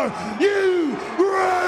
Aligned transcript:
Are 0.00 0.08
you 0.40 0.96
ready? 1.18 1.60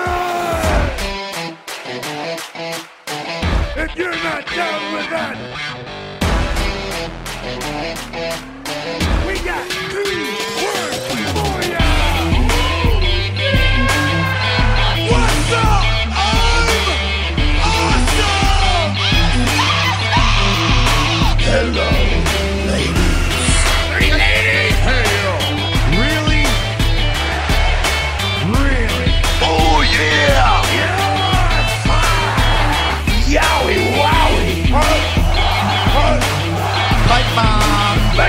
If 3.77 3.95
you're 3.95 4.23
not 4.25 4.47
down 4.47 4.95
with 4.95 5.11
that, 5.11 5.92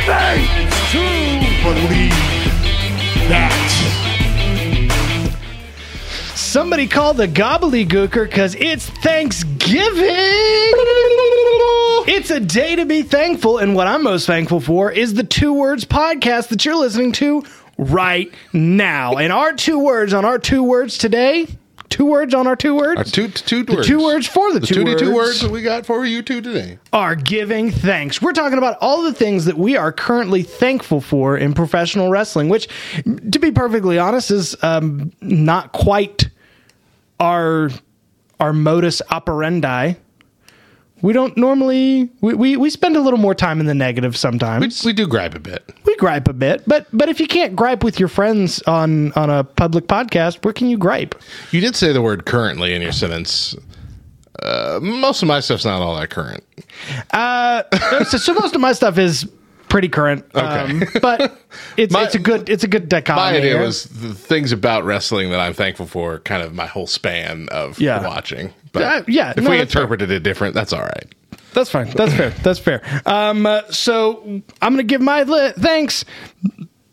Baby. 0.06 0.48
It's. 0.92 1.64
Believe 1.64 2.12
that. 3.30 3.70
Somebody 6.36 6.88
call 6.88 7.14
the 7.14 7.28
gobbledygooker 7.28 8.26
because 8.26 8.54
it's 8.56 8.90
Thanksgiving. 8.90 10.04
It's 12.06 12.30
a 12.32 12.42
day 12.42 12.76
to 12.76 12.86
be 12.86 13.02
thankful, 13.02 13.60
and 13.60 13.76
what 13.76 13.88
I'm 13.88 14.04
most 14.04 14.28
thankful 14.28 14.60
for 14.60 14.92
is 14.92 15.14
the 15.14 15.24
Two 15.24 15.54
Words 15.54 15.86
podcast 15.86 16.50
that 16.50 16.66
you're 16.66 16.76
listening 16.76 17.14
to 17.14 17.44
right 17.78 18.30
now. 18.52 19.16
And 19.16 19.32
our 19.32 19.54
two 19.54 19.80
words 19.80 20.14
on 20.14 20.26
our 20.26 20.38
two 20.38 20.64
words 20.64 20.98
today, 20.98 21.48
two 21.94 22.06
words 22.06 22.34
on 22.34 22.48
our 22.48 22.56
two 22.56 22.74
words, 22.76 22.98
Our 22.98 23.04
two 23.04 23.28
two 23.28 23.64
words. 23.64 23.88
two 23.88 24.04
words 24.04 24.26
for 24.26 24.52
the, 24.52 24.60
the 24.60 24.66
two, 24.68 24.74
two 24.74 24.84
words, 24.86 25.02
two 25.02 25.14
words 25.14 25.40
that 25.42 25.52
we 25.52 25.62
got 25.62 25.86
for 25.86 26.04
you 26.06 26.24
two 26.24 26.42
today. 26.42 26.80
are 26.92 27.16
giving 27.16 27.70
thanks. 27.70 28.20
We're 28.20 28.34
talking 28.34 28.58
about 28.58 28.78
all 28.82 29.04
the 29.04 29.14
things 29.14 29.46
that 29.46 29.58
we 29.58 29.78
are 29.78 29.92
currently 29.92 30.42
thankful 30.42 31.02
for 31.02 31.38
in 31.38 31.54
professional 31.54 32.10
wrestling, 32.10 32.50
which, 32.50 32.68
to 33.32 33.38
be 33.40 33.52
perfectly 33.52 34.00
honest, 34.00 34.32
is 34.32 34.56
um, 34.64 35.12
not 35.22 35.72
quite 35.72 36.30
our 37.20 37.70
our 38.40 38.54
modus 38.54 39.02
operandi. 39.12 39.94
We 41.04 41.12
don't 41.12 41.36
normally 41.36 42.10
we, 42.22 42.34
we, 42.34 42.56
we 42.56 42.70
spend 42.70 42.96
a 42.96 43.02
little 43.02 43.20
more 43.20 43.36
time 43.36 43.60
in 43.60 43.66
the 43.66 43.74
negative 43.74 44.16
sometimes. 44.16 44.86
we 44.86 44.94
do 44.94 45.06
gripe 45.06 45.36
a 45.36 45.40
bit. 45.40 45.70
We 45.84 45.98
gripe 45.98 46.30
a 46.30 46.34
bit, 46.34 46.64
but 46.66 46.88
but 46.94 47.10
if 47.10 47.20
you 47.20 47.28
can't 47.28 47.58
gripe 47.58 47.84
with 47.84 48.00
your 48.00 48.08
friends 48.08 48.62
on 48.64 49.12
on 49.14 49.30
a 49.30 49.44
public 49.44 49.88
podcast, 49.88 50.46
where 50.46 50.54
can 50.54 50.70
you 50.70 50.78
gripe? 50.78 51.14
You 51.52 51.60
did 51.60 51.76
say 51.76 51.92
the 51.92 52.02
word 52.02 52.26
currently 52.26 52.74
in 52.74 52.82
your 52.82 52.94
sentence. 52.94 53.54
Uh, 54.42 54.80
most 54.82 55.22
of 55.22 55.28
my 55.28 55.42
stuff's 55.42 55.66
not 55.66 55.82
all 55.82 55.96
that 55.98 56.10
current. 56.10 56.44
so, 58.10 58.18
so 58.18 58.34
most 58.34 58.56
of 58.56 58.62
my 58.62 58.72
stuff 58.72 58.98
is 58.98 59.30
pretty 59.74 59.90
current, 59.90 60.24
um, 60.36 60.84
but 61.02 61.36
it's 61.78 61.92
My- 61.92 62.04
it's 62.04 62.14
a 62.14 62.20
good 62.20 62.48
it's 62.48 62.64
a 62.64 62.68
good 62.68 62.84
My 62.84 62.88
dichotomy. 63.00 63.38
idea 63.40 63.54
here. 63.54 63.60
was 63.62 63.86
the 63.86 64.14
things 64.14 64.52
about 64.52 64.84
wrestling 64.86 65.32
that 65.32 65.40
I'm 65.40 65.54
thankful 65.56 65.88
for, 65.88 66.20
kind 66.20 66.44
of 66.44 66.54
my 66.54 66.68
whole 66.68 66.86
span 66.86 67.50
of 67.50 67.80
Yeah. 67.80 68.06
watching. 68.08 68.54
But 68.72 68.84
Uh, 68.84 69.04
yeah, 69.08 69.34
if 69.36 69.44
no, 69.44 69.50
we 69.50 69.58
that's 69.58 69.74
fair. 69.74 69.82
interpreted 69.82 70.12
it 70.12 70.22
different, 70.22 70.54
that's 70.54 70.74
all 70.74 70.84
right. 70.84 71.12
That's 71.54 71.72
fine. 71.72 71.90
That's 71.90 72.14
fair. 72.14 72.30
That's 72.44 72.60
fair. 72.60 72.82
Um, 73.08 73.48
uh, 73.48 73.64
so 73.72 74.22
I'm 74.62 74.74
gonna 74.74 74.84
give 74.84 75.02
my 75.02 75.24
li- 75.24 75.54
thanks. 75.58 76.06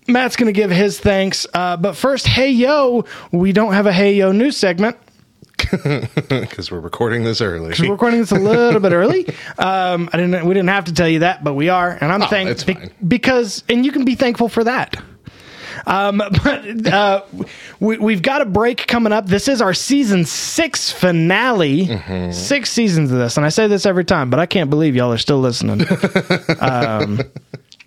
Matt's 0.08 0.36
gonna 0.36 0.52
give 0.52 0.70
his 0.70 0.98
thanks. 0.98 1.46
Uh, 1.52 1.76
but 1.76 1.96
first, 1.96 2.26
hey 2.26 2.50
yo, 2.50 3.04
we 3.30 3.52
don't 3.52 3.74
have 3.74 3.84
a 3.86 3.92
hey 3.92 4.14
yo 4.14 4.32
news 4.32 4.56
segment. 4.56 4.96
Because 6.28 6.70
we're 6.70 6.80
recording 6.80 7.24
this 7.24 7.40
early. 7.40 7.74
We're 7.78 7.92
recording 7.92 8.20
this 8.20 8.32
a 8.32 8.36
little 8.36 8.80
bit 8.80 8.92
early. 8.92 9.28
Um, 9.58 10.08
I 10.12 10.16
didn't. 10.16 10.46
We 10.46 10.54
didn't 10.54 10.68
have 10.70 10.84
to 10.86 10.94
tell 10.94 11.08
you 11.08 11.20
that, 11.20 11.42
but 11.44 11.54
we 11.54 11.68
are, 11.68 11.96
and 12.00 12.12
I'm 12.12 12.22
Oh, 12.22 12.26
thankful 12.26 12.74
fine. 12.74 12.90
because, 13.06 13.62
and 13.68 13.84
you 13.84 13.92
can 13.92 14.04
be 14.04 14.14
thankful 14.14 14.48
for 14.48 14.64
that. 14.64 14.96
Um, 15.86 16.18
but 16.44 16.86
uh, 16.86 17.22
we, 17.78 17.98
we've 17.98 18.22
got 18.22 18.42
a 18.42 18.44
break 18.46 18.86
coming 18.86 19.12
up. 19.12 19.26
This 19.26 19.48
is 19.48 19.62
our 19.62 19.72
season 19.74 20.24
six 20.24 20.90
finale. 20.90 21.86
Mm-hmm. 21.86 22.32
Six 22.32 22.70
seasons 22.70 23.10
of 23.12 23.18
this, 23.18 23.36
and 23.36 23.46
I 23.46 23.48
say 23.48 23.66
this 23.66 23.86
every 23.86 24.04
time, 24.04 24.30
but 24.30 24.40
I 24.40 24.46
can't 24.46 24.70
believe 24.70 24.94
y'all 24.96 25.12
are 25.12 25.18
still 25.18 25.40
listening. 25.40 25.86
um, 26.60 27.20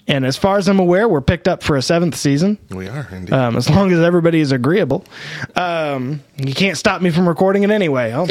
and 0.08 0.26
as 0.26 0.36
far 0.38 0.58
as 0.58 0.68
I'm 0.68 0.80
aware, 0.80 1.08
we're 1.08 1.22
picked 1.22 1.48
up 1.48 1.64
for 1.64 1.76
a 1.78 1.82
seventh 1.82 2.16
season. 2.16 2.58
we 2.70 2.88
are 2.88 3.08
indeed. 3.12 3.34
Um, 3.34 3.56
as 3.56 3.70
long 3.70 3.92
as 3.92 4.00
everybody 4.00 4.40
is 4.40 4.52
agreeable, 4.52 5.06
um, 5.56 6.22
you 6.38 6.54
can't 6.54 6.78
stop 6.78 7.02
me 7.02 7.10
from 7.10 7.28
recording 7.28 7.64
it 7.64 7.72
anyway. 7.72 8.12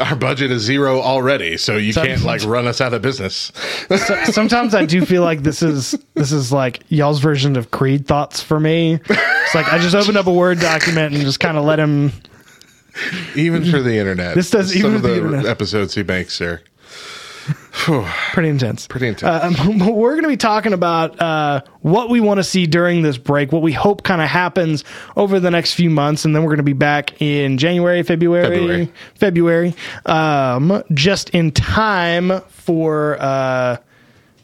Our 0.00 0.16
budget 0.16 0.50
is 0.50 0.62
zero 0.62 1.00
already, 1.00 1.56
so 1.56 1.76
you 1.76 1.94
can't 1.94 2.22
like 2.24 2.42
run 2.44 2.66
us 2.66 2.80
out 2.80 2.94
of 2.94 3.02
business. 3.02 3.52
So- 3.88 4.24
sometimes 4.24 4.74
I 4.74 4.86
do 4.86 5.04
feel 5.04 5.22
like 5.22 5.42
this 5.42 5.62
is 5.62 5.94
this 6.14 6.32
is 6.32 6.50
like 6.52 6.80
y'all's 6.88 7.20
version 7.20 7.56
of 7.56 7.70
Creed 7.70 8.06
thoughts 8.08 8.40
for 8.42 8.58
me. 8.58 8.94
It's 9.08 9.54
like 9.54 9.72
I 9.72 9.78
just 9.78 9.94
opened 9.94 10.16
up 10.16 10.26
a 10.26 10.32
Word 10.32 10.58
document 10.60 11.14
and 11.14 11.22
just 11.22 11.38
kind 11.40 11.56
of 11.56 11.64
let 11.64 11.78
him. 11.78 12.10
even 13.36 13.64
for 13.70 13.80
the 13.82 13.94
internet. 13.96 14.34
This 14.34 14.50
does- 14.50 14.70
some 14.72 14.78
even 14.78 14.94
of 14.96 15.02
the, 15.02 15.42
the 15.42 15.48
episodes 15.50 15.94
he 15.94 16.02
makes 16.02 16.40
are 16.40 16.60
Pretty 17.74 18.48
intense. 18.48 18.86
pretty 18.86 19.08
intense. 19.08 19.58
Um, 19.60 19.78
but 19.78 19.94
we're 19.94 20.12
going 20.12 20.22
to 20.22 20.28
be 20.28 20.36
talking 20.36 20.72
about 20.72 21.20
uh, 21.20 21.62
what 21.80 22.08
we 22.08 22.20
want 22.20 22.38
to 22.38 22.44
see 22.44 22.66
during 22.66 23.02
this 23.02 23.18
break, 23.18 23.52
what 23.52 23.62
we 23.62 23.72
hope 23.72 24.04
kind 24.04 24.22
of 24.22 24.28
happens 24.28 24.84
over 25.16 25.40
the 25.40 25.50
next 25.50 25.74
few 25.74 25.90
months, 25.90 26.24
and 26.24 26.34
then 26.34 26.42
we're 26.42 26.50
going 26.50 26.58
to 26.58 26.62
be 26.62 26.72
back 26.72 27.20
in 27.20 27.58
January, 27.58 28.02
February, 28.02 28.44
February. 28.46 28.92
February, 29.16 29.74
um, 30.06 30.82
just 30.92 31.30
in 31.30 31.50
time 31.50 32.40
for 32.48 33.20
uh, 33.20 33.76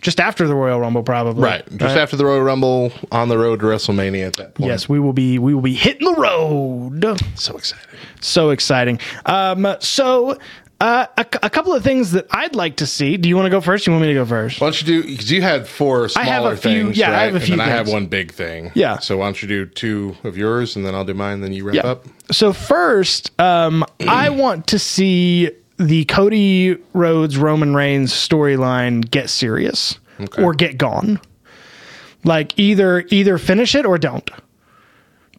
just 0.02 0.18
after 0.18 0.46
the 0.46 0.54
Royal 0.54 0.80
Rumble, 0.80 1.02
probably. 1.02 1.42
right. 1.42 1.76
Just 1.76 1.96
after 1.96 2.16
the 2.16 2.24
Royal 2.24 2.42
Rumble, 2.42 2.92
on 3.12 3.28
the 3.28 3.38
road 3.38 3.60
to 3.60 3.66
WrestleMania 3.66 4.26
at 4.26 4.36
that 4.36 4.54
point. 4.54 4.68
Yes, 4.68 4.88
we 4.88 4.98
will 4.98 5.12
be 5.12 5.38
we 5.38 5.54
will 5.54 5.62
be 5.62 5.74
hitting 5.74 6.06
the 6.06 6.20
road. 6.20 7.04
So 7.34 7.56
exciting! 7.56 7.86
So 8.20 8.50
exciting. 8.50 9.00
Um, 9.26 9.76
so 9.80 10.38
uh, 10.80 11.06
a, 11.18 11.26
a 11.42 11.50
couple 11.50 11.74
of 11.74 11.82
things 11.84 12.12
that 12.12 12.26
I'd 12.30 12.54
like 12.54 12.76
to 12.76 12.86
see. 12.86 13.16
Do 13.16 13.28
you 13.28 13.36
want 13.36 13.46
to 13.46 13.50
go 13.50 13.60
first? 13.60 13.86
You 13.86 13.92
want 13.92 14.02
me 14.02 14.08
to 14.08 14.14
go 14.14 14.24
first? 14.24 14.60
Why 14.60 14.66
don't 14.66 14.80
you 14.80 15.02
do, 15.02 15.08
because 15.08 15.30
you 15.30 15.42
had 15.42 15.68
four 15.68 16.08
smaller 16.08 16.26
have 16.26 16.44
a 16.44 16.56
few- 16.56 16.84
things. 16.86 16.96
yeah, 16.96 17.08
I 17.10 17.12
right? 17.12 17.22
have 17.26 17.34
a 17.36 17.40
few 17.40 17.52
And 17.54 17.60
then 17.60 17.68
I 17.68 17.72
have 17.72 17.88
one 17.88 18.06
big 18.06 18.32
thing. 18.32 18.72
Yeah. 18.74 18.98
So 18.98 19.18
why 19.18 19.26
don't 19.26 19.42
you 19.42 19.48
do 19.48 19.66
two 19.66 20.16
of 20.24 20.36
yours 20.38 20.76
and 20.76 20.86
then 20.86 20.94
I'll 20.94 21.04
do 21.04 21.14
mine, 21.14 21.40
then 21.42 21.52
you 21.52 21.64
wrap 21.64 21.74
Yeah. 21.76 21.86
up? 21.86 22.06
So 22.32 22.52
first, 22.52 23.30
um, 23.40 23.84
I 24.08 24.30
want 24.44 24.66
to 24.68 24.78
see 24.78 25.50
the 25.76 26.04
Cody 26.06 26.76
Rhodes 26.94 27.36
Roman 27.36 27.74
Reigns 27.74 28.12
storyline 28.12 29.10
get 29.10 29.30
serious 29.30 29.98
Okay. 30.20 30.42
or 30.42 30.52
get 30.54 30.76
gone. 30.78 31.20
Like 32.24 32.58
either 32.58 33.04
either 33.10 33.38
finish 33.38 33.74
it 33.74 33.86
or 33.86 33.96
don't. 33.96 34.30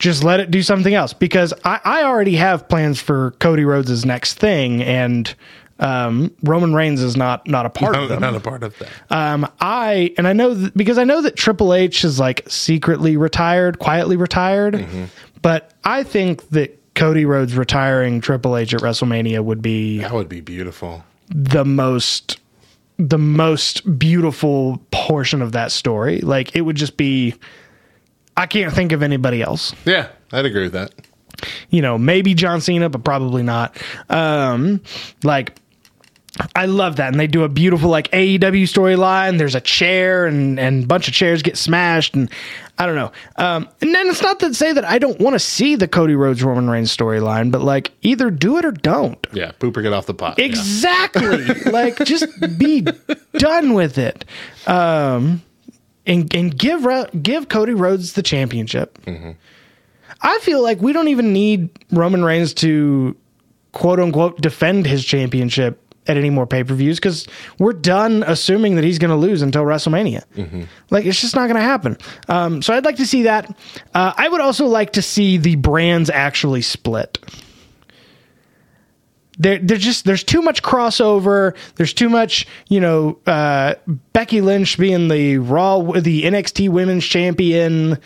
Just 0.01 0.23
let 0.23 0.39
it 0.39 0.49
do 0.49 0.61
something 0.63 0.93
else 0.93 1.13
because 1.13 1.53
I, 1.63 1.79
I 1.85 2.03
already 2.03 2.35
have 2.35 2.67
plans 2.67 2.99
for 2.99 3.31
Cody 3.39 3.63
Rhodes' 3.65 4.03
next 4.05 4.33
thing, 4.39 4.81
and 4.81 5.33
um, 5.79 6.31
Roman 6.43 6.73
Reigns 6.73 7.01
is 7.01 7.15
not 7.15 7.47
not 7.47 7.65
a 7.65 7.69
part 7.69 7.95
of 7.95 8.01
Not, 8.01 8.09
them. 8.09 8.19
not 8.21 8.35
a 8.35 8.39
part 8.39 8.63
of 8.63 8.77
that. 8.79 8.89
Um, 9.11 9.47
I 9.59 10.13
and 10.17 10.27
I 10.27 10.33
know 10.33 10.53
that 10.55 10.75
because 10.75 10.97
I 10.97 11.03
know 11.03 11.21
that 11.21 11.35
Triple 11.35 11.73
H 11.73 12.03
is 12.03 12.19
like 12.19 12.43
secretly 12.49 13.15
retired, 13.15 13.79
quietly 13.79 14.15
retired, 14.17 14.73
Mm-hmm. 14.73 15.05
but 15.41 15.71
I 15.83 16.03
think 16.03 16.49
that 16.49 16.77
Cody 16.95 17.25
Rhodes 17.25 17.55
retiring 17.55 18.21
Triple 18.21 18.57
H 18.57 18.73
at 18.73 18.81
WrestleMania 18.81 19.43
would 19.43 19.61
be 19.61 19.99
that 19.99 20.11
would 20.13 20.29
be 20.29 20.41
beautiful. 20.41 21.03
the 21.29 21.63
most 21.63 22.39
the 22.97 23.17
most 23.17 23.97
beautiful 23.99 24.79
portion 24.91 25.41
of 25.41 25.51
that 25.53 25.71
story. 25.71 26.19
Like 26.21 26.55
it 26.55 26.61
would 26.61 26.75
just 26.75 26.97
be 26.97 27.35
I 28.37 28.45
can't 28.47 28.73
think 28.73 28.91
of 28.91 29.03
anybody 29.03 29.41
else. 29.41 29.73
Yeah, 29.85 30.07
I'd 30.31 30.45
agree 30.45 30.63
with 30.63 30.73
that. 30.73 30.93
You 31.69 31.81
know, 31.81 31.97
maybe 31.97 32.33
John 32.33 32.61
Cena, 32.61 32.89
but 32.89 33.03
probably 33.03 33.43
not. 33.43 33.75
Um 34.09 34.81
like 35.23 35.57
I 36.55 36.65
love 36.65 36.95
that. 36.95 37.09
And 37.11 37.19
they 37.19 37.27
do 37.27 37.43
a 37.43 37.49
beautiful 37.49 37.89
like 37.89 38.09
AEW 38.11 38.63
storyline. 38.63 39.37
There's 39.37 39.55
a 39.55 39.61
chair 39.61 40.25
and 40.25 40.59
and 40.59 40.83
a 40.83 40.87
bunch 40.87 41.07
of 41.07 41.13
chairs 41.13 41.41
get 41.41 41.57
smashed 41.57 42.15
and 42.15 42.29
I 42.77 42.85
don't 42.85 42.95
know. 42.95 43.11
Um 43.37 43.67
and 43.81 43.93
then 43.93 44.07
it's 44.07 44.21
not 44.21 44.39
to 44.41 44.53
say 44.53 44.71
that 44.71 44.85
I 44.85 44.97
don't 44.99 45.19
want 45.19 45.33
to 45.33 45.39
see 45.39 45.75
the 45.75 45.87
Cody 45.87 46.15
Rhodes 46.15 46.43
Roman 46.43 46.69
Reigns 46.69 46.95
storyline, 46.95 47.51
but 47.51 47.61
like 47.61 47.91
either 48.01 48.29
do 48.31 48.57
it 48.57 48.65
or 48.65 48.71
don't. 48.71 49.25
Yeah, 49.33 49.51
pooper 49.59 49.81
get 49.81 49.93
off 49.93 50.05
the 50.05 50.13
pot. 50.13 50.37
Yeah. 50.39 50.45
Exactly. 50.45 51.53
like 51.71 51.97
just 52.05 52.25
be 52.57 52.81
done 53.33 53.73
with 53.73 53.97
it. 53.97 54.25
Um 54.67 55.41
and 56.05 56.33
and 56.33 56.57
give 56.57 56.85
give 57.21 57.49
Cody 57.49 57.73
Rhodes 57.73 58.13
the 58.13 58.23
championship. 58.23 58.97
I 60.21 60.37
feel 60.39 60.61
like 60.61 60.81
we 60.81 60.93
don't 60.93 61.07
even 61.07 61.33
need 61.33 61.69
Roman 61.91 62.23
Reigns 62.23 62.53
to 62.55 63.15
quote 63.71 63.99
unquote 63.99 64.39
defend 64.41 64.85
his 64.85 65.03
championship 65.05 65.79
at 66.07 66.17
any 66.17 66.29
more 66.31 66.47
pay 66.47 66.63
per 66.63 66.73
views 66.73 66.97
because 66.97 67.27
we're 67.59 67.73
done 67.73 68.23
assuming 68.27 68.75
that 68.75 68.83
he's 68.83 68.97
going 68.99 69.11
to 69.11 69.15
lose 69.15 69.41
until 69.41 69.63
WrestleMania. 69.63 70.23
Like 70.89 71.05
it's 71.05 71.21
just 71.21 71.35
not 71.35 71.43
going 71.47 71.55
to 71.55 71.61
happen. 71.61 71.97
Um, 72.27 72.61
so 72.61 72.73
I'd 72.73 72.85
like 72.85 72.97
to 72.97 73.05
see 73.05 73.23
that. 73.23 73.55
Uh, 73.93 74.13
I 74.17 74.27
would 74.27 74.41
also 74.41 74.65
like 74.65 74.93
to 74.93 75.01
see 75.01 75.37
the 75.37 75.55
brands 75.55 76.09
actually 76.09 76.63
split. 76.63 77.19
There, 79.41 79.57
there's 79.57 79.81
just 79.81 80.05
there's 80.05 80.23
too 80.23 80.43
much 80.43 80.61
crossover. 80.61 81.55
There's 81.75 81.93
too 81.93 82.09
much, 82.09 82.45
you 82.69 82.79
know, 82.79 83.17
uh, 83.25 83.73
Becky 84.13 84.39
Lynch 84.39 84.77
being 84.77 85.07
the 85.07 85.39
Raw, 85.39 85.81
the 85.81 86.23
NXT 86.23 86.69
Women's 86.69 87.05
Champion. 87.05 87.97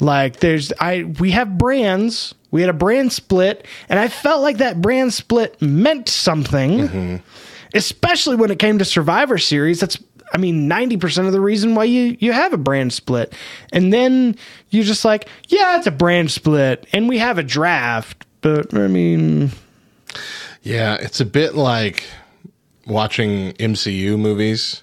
Like, 0.00 0.40
there's 0.40 0.70
I 0.78 1.04
we 1.18 1.30
have 1.30 1.56
brands. 1.56 2.34
We 2.50 2.60
had 2.60 2.68
a 2.68 2.74
brand 2.74 3.10
split, 3.10 3.66
and 3.88 3.98
I 3.98 4.08
felt 4.08 4.42
like 4.42 4.58
that 4.58 4.82
brand 4.82 5.14
split 5.14 5.60
meant 5.62 6.10
something, 6.10 7.22
especially 7.72 8.36
when 8.36 8.50
it 8.50 8.58
came 8.58 8.78
to 8.78 8.84
Survivor 8.84 9.38
Series. 9.38 9.80
That's 9.80 9.98
I 10.34 10.36
mean, 10.36 10.68
ninety 10.68 10.98
percent 10.98 11.26
of 11.26 11.32
the 11.32 11.40
reason 11.40 11.74
why 11.74 11.84
you 11.84 12.18
you 12.20 12.32
have 12.32 12.52
a 12.52 12.58
brand 12.58 12.92
split, 12.92 13.32
and 13.72 13.90
then 13.94 14.36
you're 14.68 14.84
just 14.84 15.06
like, 15.06 15.26
yeah, 15.48 15.78
it's 15.78 15.86
a 15.86 15.90
brand 15.90 16.30
split, 16.30 16.86
and 16.92 17.08
we 17.08 17.16
have 17.16 17.38
a 17.38 17.42
draft, 17.42 18.26
but 18.42 18.74
I 18.74 18.88
mean. 18.88 19.52
Yeah, 20.62 20.96
it's 21.00 21.20
a 21.20 21.24
bit 21.24 21.54
like 21.54 22.04
watching 22.86 23.52
MCU 23.54 24.18
movies. 24.18 24.82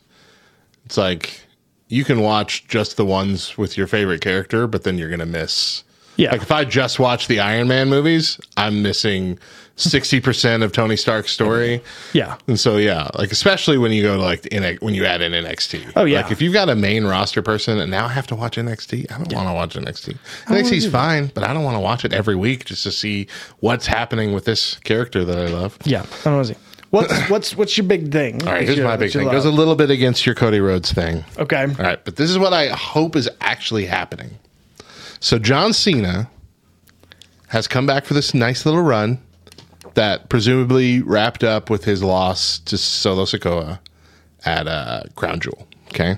It's 0.86 0.98
like 0.98 1.42
you 1.88 2.04
can 2.04 2.20
watch 2.22 2.68
just 2.68 2.98
the 2.98 3.06
ones 3.06 3.58
with 3.58 3.78
your 3.78 3.88
favorite 3.88 4.22
character, 4.22 4.68
but 4.68 4.84
then 4.84 4.98
you're 4.98 5.08
going 5.10 5.20
to 5.20 5.26
miss. 5.26 5.84
Yeah. 6.20 6.32
Like 6.32 6.42
if 6.42 6.52
I 6.52 6.66
just 6.66 7.00
watch 7.00 7.28
the 7.28 7.40
Iron 7.40 7.70
Man 7.70 7.88
movies, 7.90 8.40
I'm 8.58 8.82
missing 8.82 9.40
60% 9.78 10.64
of 10.64 10.74
Tony 10.74 10.98
Stark's 10.98 11.32
story. 11.32 11.82
Yeah. 12.12 12.36
And 12.48 12.60
so 12.60 12.76
yeah, 12.76 13.08
like 13.18 13.32
especially 13.32 13.78
when 13.78 13.94
you 13.94 14.04
go 14.04 14.18
to 14.18 14.22
like 14.22 14.46
in 14.48 14.78
when 14.82 14.94
you 14.94 15.06
add 15.06 15.22
in 15.22 15.32
NXT. 15.32 15.94
Oh, 15.96 16.04
yeah. 16.04 16.22
Like 16.22 16.32
if 16.34 16.42
you've 16.42 16.52
got 16.52 16.68
a 16.68 16.76
main 16.76 17.06
roster 17.06 17.42
person 17.42 17.80
and 17.80 17.90
now 17.90 18.06
I 18.06 18.10
have 18.10 18.28
to 18.28 18.36
watch 18.36 18.58
NXT, 18.58 19.10
I 19.10 19.18
don't 19.18 19.34
want 19.34 19.48
to 19.48 19.54
watch 19.54 19.76
NXT. 19.76 20.18
NXT's 20.48 20.92
fine, 20.92 21.32
but 21.34 21.46
I 21.46 21.54
don't 21.54 21.64
want 21.64 21.76
to 21.76 21.82
watch 21.82 22.04
it 22.04 22.12
every 22.12 22.36
week 22.36 22.66
just 22.66 22.84
to 22.84 22.92
see 22.92 23.28
what's 23.62 23.88
happening 23.88 24.34
with 24.34 24.44
this 24.44 24.76
character 24.80 25.24
that 25.24 25.38
I 25.38 25.48
love. 25.48 25.78
Yeah, 25.86 26.06
I 26.26 26.30
don't 26.30 26.50
know. 26.50 26.56
What's 26.90 27.30
what's 27.30 27.56
what's 27.56 27.78
your 27.78 27.86
big 27.88 28.12
thing? 28.12 28.42
All 28.46 28.52
right, 28.52 28.68
here's 28.68 28.80
my 28.80 28.98
big 28.98 29.14
thing. 29.14 29.30
Goes 29.30 29.46
a 29.46 29.52
little 29.52 29.76
bit 29.76 29.90
against 29.92 30.26
your 30.26 30.36
Cody 30.36 30.60
Rhodes 30.60 30.92
thing. 30.92 31.24
okay. 31.38 31.62
All 31.62 31.86
right, 31.86 32.04
but 32.04 32.16
this 32.18 32.30
is 32.30 32.38
what 32.38 32.52
I 32.52 32.68
hope 32.70 33.16
is 33.16 33.30
actually 33.40 33.86
happening. 33.86 34.32
So 35.20 35.40
John 35.40 35.74
Cena 35.74 36.30
has 37.48 37.68
come 37.68 37.86
back 37.86 38.06
for 38.06 38.14
this 38.14 38.34
nice 38.34 38.66
little 38.66 38.82
run 38.82 39.20
that 39.96 40.30
presumably 40.30 41.02
wrapped 41.02 41.44
up 41.44 41.70
with 41.70 41.84
his 41.84 42.04
loss 42.04 42.60
to 42.60 42.78
Solo 42.78 43.26
Sikoa 43.26 43.80
at 44.46 44.68
uh, 44.68 45.04
Crown 45.16 45.40
Jewel. 45.40 45.68
Okay. 45.88 46.18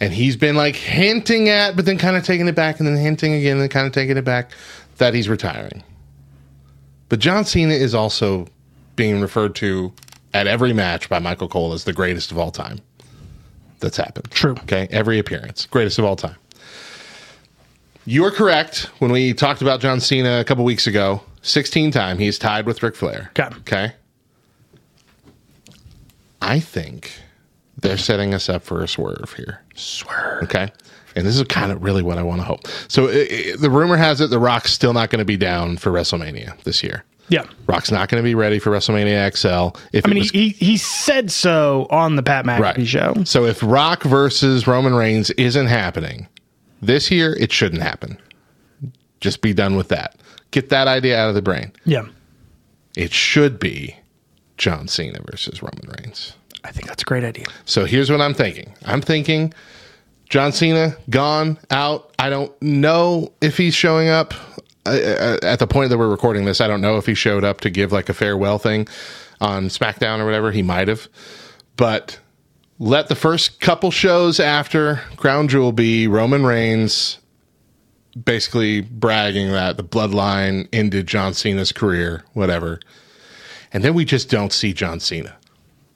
And 0.00 0.12
he's 0.12 0.36
been 0.36 0.56
like 0.56 0.74
hinting 0.74 1.48
at, 1.48 1.76
but 1.76 1.84
then 1.84 1.96
kind 1.98 2.16
of 2.16 2.24
taking 2.24 2.48
it 2.48 2.54
back 2.56 2.80
and 2.80 2.88
then 2.88 2.96
hinting 2.96 3.34
again 3.34 3.58
and 3.58 3.70
kind 3.70 3.86
of 3.86 3.92
taking 3.92 4.16
it 4.16 4.24
back 4.24 4.50
that 4.98 5.14
he's 5.14 5.28
retiring. 5.28 5.84
But 7.08 7.20
John 7.20 7.44
Cena 7.44 7.74
is 7.74 7.94
also 7.94 8.48
being 8.96 9.20
referred 9.20 9.54
to 9.56 9.92
at 10.34 10.46
every 10.46 10.72
match 10.72 11.08
by 11.08 11.18
Michael 11.18 11.48
Cole 11.48 11.72
as 11.72 11.84
the 11.84 11.92
greatest 11.92 12.32
of 12.32 12.38
all 12.38 12.50
time 12.50 12.80
that's 13.80 13.96
happened. 13.96 14.30
True. 14.30 14.52
Okay. 14.62 14.88
Every 14.90 15.18
appearance, 15.18 15.66
greatest 15.66 15.98
of 15.98 16.04
all 16.04 16.16
time. 16.16 16.36
You 18.04 18.24
are 18.24 18.30
correct 18.30 18.90
when 18.98 19.12
we 19.12 19.32
talked 19.32 19.62
about 19.62 19.80
John 19.80 20.00
Cena 20.00 20.40
a 20.40 20.44
couple 20.44 20.64
weeks 20.64 20.86
ago. 20.86 21.20
16 21.42 21.90
time, 21.90 22.18
he's 22.18 22.38
tied 22.38 22.66
with 22.66 22.82
Ric 22.82 22.94
Flair. 22.96 23.30
Okay. 23.38 23.56
Okay. 23.58 23.92
I 26.40 26.58
think 26.60 27.12
they're 27.78 27.96
setting 27.96 28.34
us 28.34 28.48
up 28.48 28.62
for 28.62 28.82
a 28.82 28.88
swerve 28.88 29.34
here. 29.36 29.62
Swear. 29.74 30.40
Okay. 30.42 30.72
And 31.14 31.26
this 31.26 31.36
is 31.36 31.42
kind 31.44 31.70
of 31.70 31.82
really 31.82 32.02
what 32.02 32.18
I 32.18 32.22
want 32.22 32.40
to 32.40 32.44
hope. 32.44 32.60
So 32.88 33.08
i 33.08 33.12
i 33.12 33.56
the 33.58 33.70
rumor 33.70 33.96
has 33.96 34.20
it 34.20 34.30
the 34.30 34.38
Rock's 34.38 34.72
still 34.72 34.92
not 34.92 35.10
going 35.10 35.18
to 35.18 35.24
be 35.24 35.36
down 35.36 35.76
for 35.76 35.92
WrestleMania 35.92 36.60
this 36.62 36.82
year. 36.82 37.04
Yeah. 37.28 37.44
Rock's 37.66 37.90
not 37.90 38.08
going 38.08 38.22
to 38.22 38.24
be 38.26 38.34
ready 38.34 38.58
for 38.58 38.70
WrestleMania 38.70 39.34
XL. 39.36 39.78
If 39.92 40.04
I 40.06 40.08
mean, 40.08 40.18
was, 40.20 40.30
he, 40.30 40.48
he 40.50 40.66
he 40.66 40.76
said 40.76 41.30
so 41.30 41.86
on 41.90 42.16
the 42.16 42.22
Pat 42.22 42.44
McAfee 42.44 42.58
Right. 42.60 42.86
show. 42.86 43.14
So 43.24 43.44
if 43.44 43.62
Rock 43.62 44.02
versus 44.02 44.66
Roman 44.66 44.94
Reigns 44.94 45.30
isn't 45.32 45.66
happening 45.66 46.26
this 46.82 47.10
year, 47.10 47.34
it 47.38 47.52
shouldn't 47.52 47.82
happen. 47.82 48.18
Just 49.20 49.40
be 49.40 49.54
done 49.54 49.76
with 49.76 49.88
that. 49.88 50.16
Get 50.50 50.68
that 50.68 50.88
idea 50.88 51.18
out 51.18 51.28
of 51.28 51.34
the 51.34 51.42
brain. 51.42 51.72
Yeah. 51.84 52.06
It 52.96 53.12
should 53.12 53.58
be 53.58 53.96
John 54.58 54.88
Cena 54.88 55.20
versus 55.30 55.62
Roman 55.62 55.88
Reigns. 55.98 56.34
I 56.64 56.72
think 56.72 56.86
that's 56.88 57.02
a 57.02 57.06
great 57.06 57.24
idea. 57.24 57.46
So 57.64 57.84
here's 57.84 58.10
what 58.10 58.20
I'm 58.20 58.34
thinking. 58.34 58.74
I'm 58.84 59.00
thinking 59.00 59.54
John 60.28 60.52
Cena 60.52 60.96
gone 61.08 61.58
out. 61.70 62.14
I 62.18 62.30
don't 62.30 62.52
know 62.60 63.32
if 63.40 63.56
he's 63.56 63.74
showing 63.74 64.08
up 64.08 64.34
uh, 64.86 65.38
at 65.42 65.58
the 65.58 65.66
point 65.66 65.90
that 65.90 65.98
we're 65.98 66.08
recording 66.08 66.44
this. 66.44 66.60
I 66.60 66.68
don't 66.68 66.80
know 66.80 66.96
if 66.98 67.06
he 67.06 67.14
showed 67.14 67.44
up 67.44 67.60
to 67.62 67.70
give 67.70 67.92
like 67.92 68.08
a 68.08 68.14
farewell 68.14 68.58
thing 68.58 68.88
on 69.40 69.64
SmackDown 69.68 70.18
or 70.20 70.24
whatever. 70.24 70.52
He 70.52 70.62
might 70.62 70.88
have, 70.88 71.08
but 71.76 72.18
let 72.82 73.08
the 73.08 73.14
first 73.14 73.60
couple 73.60 73.92
shows 73.92 74.40
after 74.40 74.96
Crown 75.16 75.46
Jewel 75.46 75.70
be 75.70 76.08
Roman 76.08 76.44
Reigns 76.44 77.20
basically 78.24 78.80
bragging 78.80 79.52
that 79.52 79.76
the 79.76 79.84
bloodline 79.84 80.68
ended 80.72 81.06
John 81.06 81.32
Cena's 81.32 81.70
career, 81.70 82.24
whatever. 82.32 82.80
And 83.72 83.84
then 83.84 83.94
we 83.94 84.04
just 84.04 84.28
don't 84.28 84.52
see 84.52 84.72
John 84.72 84.98
Cena. 84.98 85.36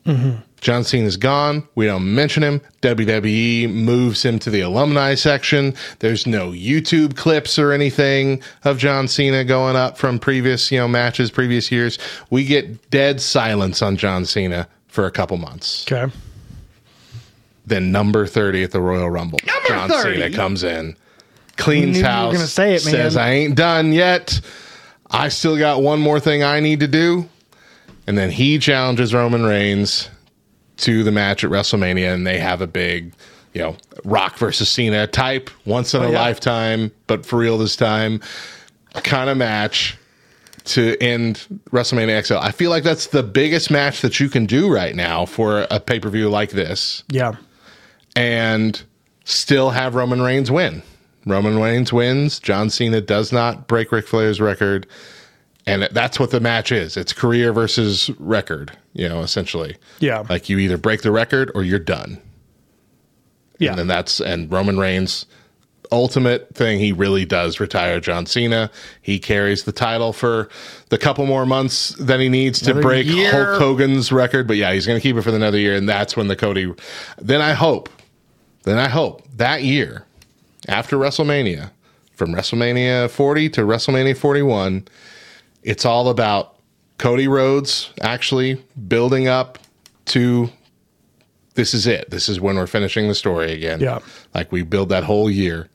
Mm-hmm. 0.07 0.37
John 0.61 0.85
Cena's 0.85 1.17
gone. 1.17 1.67
We 1.75 1.87
don't 1.87 2.15
mention 2.15 2.45
him. 2.45 2.61
WWE 2.83 3.69
moves 3.69 4.25
him 4.25 4.39
to 4.39 4.49
the 4.49 4.61
alumni 4.61 5.17
section. 5.17 5.75
There's 5.99 6.25
no 6.25 6.53
YouTube 6.53 7.17
clips 7.17 7.59
or 7.59 7.73
anything 7.73 8.41
of 8.63 8.79
John 8.79 9.09
Cena 9.09 9.45
going 9.45 9.75
up 9.75 9.99
from 9.99 10.21
previous, 10.21 10.71
you 10.71 10.79
know, 10.79 10.87
matches, 10.87 11.33
previous 11.33 11.73
years. 11.73 11.99
We 12.31 12.45
get 12.45 12.91
dead 12.91 13.21
silence 13.21 13.83
on 13.83 13.97
John 13.97 14.25
Cena 14.25 14.69
for 14.87 15.05
a 15.05 15.11
couple 15.11 15.37
months. 15.37 15.85
Okay. 15.91 16.11
Then 17.67 17.91
number 17.93 18.27
30 18.27 18.63
at 18.63 18.71
the 18.71 18.81
Royal 18.81 19.11
Rumble. 19.11 19.39
Number 19.47 19.69
John 19.69 19.89
30? 19.91 20.21
Cena 20.21 20.35
comes 20.37 20.63
in, 20.63 20.97
cleans 21.57 21.93
knew 21.93 21.99
you 21.99 22.05
were 22.05 22.09
house, 22.11 22.33
gonna 22.35 22.47
say 22.47 22.75
it, 22.75 22.85
man. 22.85 22.93
says, 22.95 23.17
I 23.17 23.31
ain't 23.31 23.57
done 23.57 23.93
yet. 23.93 24.41
I 25.11 25.29
still 25.29 25.57
got 25.59 25.83
one 25.83 26.01
more 26.01 26.21
thing 26.21 26.43
I 26.43 26.61
need 26.61 26.81
to 26.81 26.89
do. 26.89 27.29
And 28.07 28.17
then 28.17 28.31
he 28.31 28.59
challenges 28.59 29.13
Roman 29.13 29.43
Reigns 29.45 30.09
to 30.79 31.03
the 31.03 31.11
match 31.11 31.43
at 31.43 31.51
WrestleMania, 31.51 32.13
and 32.15 32.25
they 32.27 32.39
have 32.39 32.61
a 32.61 32.67
big, 32.69 33.13
you 33.53 33.63
know, 33.63 33.77
Rock 34.05 34.37
versus 34.39 34.69
Cena 34.69 35.07
type, 35.09 35.51
once 35.65 35.93
in 35.95 36.03
a 36.03 36.07
Oh, 36.07 36.11
yeah. 36.13 36.21
lifetime, 36.21 36.93
but 37.09 37.27
for 37.27 37.39
real 37.39 37.59
this 37.59 37.75
time, 37.75 38.21
kind 39.03 39.29
of 39.29 39.37
match 39.37 39.97
to 40.67 40.97
end 41.01 41.47
WrestleMania 41.71 42.25
XL. 42.27 42.35
I 42.39 42.51
feel 42.53 42.71
like 42.71 42.83
that's 42.85 43.07
the 43.09 43.23
biggest 43.23 43.71
match 43.71 44.03
that 44.03 44.21
you 44.21 44.29
can 44.29 44.47
do 44.47 44.73
right 44.73 44.95
now 44.95 45.25
for 45.25 45.67
a 45.71 45.81
pay 45.81 45.99
per 46.01 46.09
view 46.11 46.29
like 46.29 46.51
this 46.51 47.03
Yeah. 47.09 47.35
And 48.17 48.83
still 49.25 49.71
have 49.71 49.95
Roman 49.95 50.21
Reigns 50.23 50.51
win. 50.51 50.83
Roman 51.27 51.61
Reigns 51.61 51.93
wins. 51.93 52.39
John 52.39 52.71
Cena 52.71 53.01
does 53.01 53.33
not 53.33 53.69
break 53.69 53.93
Ric 53.93 54.07
Flair's 54.07 54.41
record. 54.41 54.87
And 55.67 55.89
that's 55.91 56.21
what 56.21 56.31
the 56.31 56.39
match 56.39 56.71
is. 56.71 56.97
It's 56.97 57.13
career 57.13 57.53
versus 57.53 58.09
record, 58.21 58.71
you 58.93 59.09
know, 59.09 59.23
essentially. 59.23 59.77
Yeah. 59.99 60.25
Like 60.29 60.49
you 60.49 60.59
either 60.59 60.79
break 60.79 61.03
the 61.03 61.11
record 61.11 61.51
or 61.57 61.65
you're 61.65 61.81
done. 61.81 62.23
Yeah. 63.59 63.71
And 63.71 63.79
then 63.81 63.87
that's, 63.89 64.21
and 64.21 64.53
Roman 64.53 64.79
Reigns' 64.79 65.27
ultimate 65.91 66.55
thing, 66.55 66.79
he 66.79 66.93
really 66.93 67.25
does 67.25 67.59
retire 67.59 67.99
John 67.99 68.27
Cena. 68.27 68.71
He 69.03 69.19
carries 69.19 69.65
the 69.65 69.73
title 69.73 70.13
for 70.13 70.49
the 70.91 70.99
couple 70.99 71.27
more 71.27 71.47
months 71.47 71.97
that 71.99 72.21
he 72.21 72.29
needs 72.29 72.61
to 72.61 72.71
Another 72.71 72.83
break 72.83 73.07
year. 73.09 73.33
Hulk 73.33 73.61
Hogan's 73.61 74.13
record. 74.13 74.47
But 74.47 74.59
yeah, 74.59 74.73
he's 74.73 74.87
going 74.87 75.01
to 75.01 75.03
keep 75.03 75.17
it 75.17 75.23
for 75.23 75.31
another 75.31 75.59
year. 75.59 75.75
And 75.75 75.89
that's 75.89 76.17
when 76.17 76.29
the 76.29 76.37
Cody, 76.37 76.73
then 77.19 77.41
I 77.41 77.55
hope, 77.55 77.89
then 78.67 78.79
I 78.79 78.89
hope 78.89 79.23
that 79.37 79.63
year 79.63 80.05
after 80.69 80.97
WrestleMania, 80.97 81.71
from 82.13 82.33
WrestleMania 82.33 83.11
40 83.11 83.51
to 83.51 83.61
WrestleMania 83.63 84.17
41, 84.17 84.89
it's 85.63 85.85
all 85.85 86.09
about 86.09 86.57
Cody 86.99 87.29
Rhodes 87.29 87.93
actually 88.01 88.63
building 88.89 89.29
up 89.29 89.59
to 90.07 90.51
this 91.55 91.75
is 91.75 91.87
it. 91.87 92.11
This 92.11 92.29
is 92.29 92.41
when 92.41 92.57
we're 92.57 92.67
finishing 92.67 93.09
the 93.09 93.15
story 93.15 93.53
again. 93.53 93.81
Yeah. 93.81 94.01
Like 94.35 94.53
we 94.53 94.63
build 94.63 94.91
that 94.91 95.05
whole 95.05 95.31
year. 95.31 95.69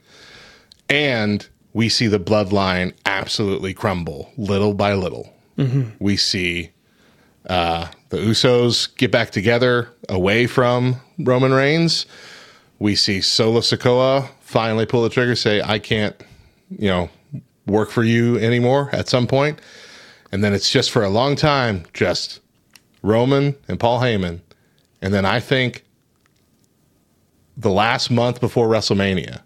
And 0.90 1.48
we 1.74 1.90
see 1.90 2.08
the 2.08 2.20
bloodline 2.20 2.94
absolutely 3.06 3.74
crumble 3.74 4.32
little 4.38 4.74
by 4.74 4.94
little. 4.94 5.34
We 6.00 6.18
see 6.18 6.72
uh, 7.48 7.88
the 8.10 8.18
Usos 8.18 8.96
get 8.98 9.12
back 9.12 9.32
together 9.32 9.90
away 10.10 10.48
from 10.48 10.96
Roman 11.20 11.54
Reigns. 11.54 12.06
We 12.82 12.96
see 12.96 13.22
Solo 13.22 13.60
Sikoa 13.60 14.28
finally 14.40 14.88
pull 14.88 15.04
the 15.04 15.10
trigger, 15.10 15.36
say, 15.36 15.62
I 15.62 15.78
can't, 15.78 16.16
you 16.72 16.88
know, 16.88 17.12
work 17.68 17.92
for 17.92 18.04
you 18.04 18.40
anymore 18.40 18.90
at 18.92 19.08
some 19.08 19.28
point. 19.28 19.62
And 20.32 20.44
then 20.44 20.52
it's 20.52 20.72
just 20.72 20.90
for 20.90 21.04
a 21.04 21.10
long 21.10 21.36
time, 21.36 21.86
just 21.94 22.40
Roman 23.04 23.56
and 23.68 23.80
Paul 23.80 24.00
Heyman, 24.00 24.42
and 25.00 25.14
then 25.14 25.26
I 25.26 25.40
think 25.40 25.84
the 27.56 27.70
last 27.70 28.10
month 28.10 28.42
before 28.42 28.68
WrestleMania, 28.68 29.42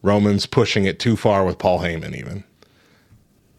Roman's 0.00 0.46
pushing 0.46 0.86
it 0.86 0.98
too 0.98 1.18
far 1.18 1.44
with 1.44 1.58
Paul 1.58 1.80
Heyman, 1.80 2.16
even. 2.16 2.42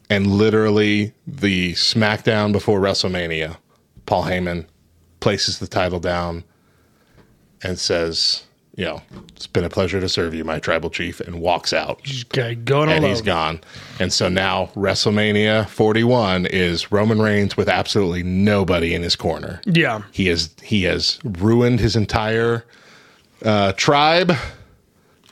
And 0.09 0.25
literally, 0.25 1.13
the 1.27 1.73
SmackDown 1.73 2.51
before 2.51 2.79
WrestleMania, 2.79 3.57
Paul 4.07 4.23
Heyman 4.23 4.65
places 5.19 5.59
the 5.59 5.67
title 5.67 5.99
down 5.99 6.43
and 7.61 7.77
says, 7.77 8.44
You 8.77 8.83
know, 8.85 9.01
it's 9.29 9.47
been 9.47 9.63
a 9.63 9.69
pleasure 9.69 10.01
to 10.01 10.09
serve 10.09 10.33
you, 10.33 10.43
my 10.43 10.59
tribal 10.59 10.89
chief, 10.89 11.21
and 11.21 11.39
walks 11.39 11.71
out 11.71 12.01
Okay, 12.25 12.55
going 12.55 12.89
and 12.89 13.05
all 13.05 13.09
he's 13.09 13.21
gone. 13.21 13.61
And 14.01 14.11
so 14.11 14.27
now 14.27 14.65
WrestleMania 14.75 15.69
41 15.69 16.47
is 16.47 16.91
Roman 16.91 17.21
Reigns 17.21 17.55
with 17.55 17.69
absolutely 17.69 18.21
nobody 18.23 18.93
in 18.93 19.01
his 19.01 19.15
corner. 19.15 19.61
Yeah. 19.65 20.01
He 20.11 20.27
has 20.27 20.49
he 20.61 20.83
has 20.83 21.19
ruined 21.23 21.79
his 21.79 21.95
entire 21.95 22.65
uh, 23.43 23.71
tribe. 23.73 24.33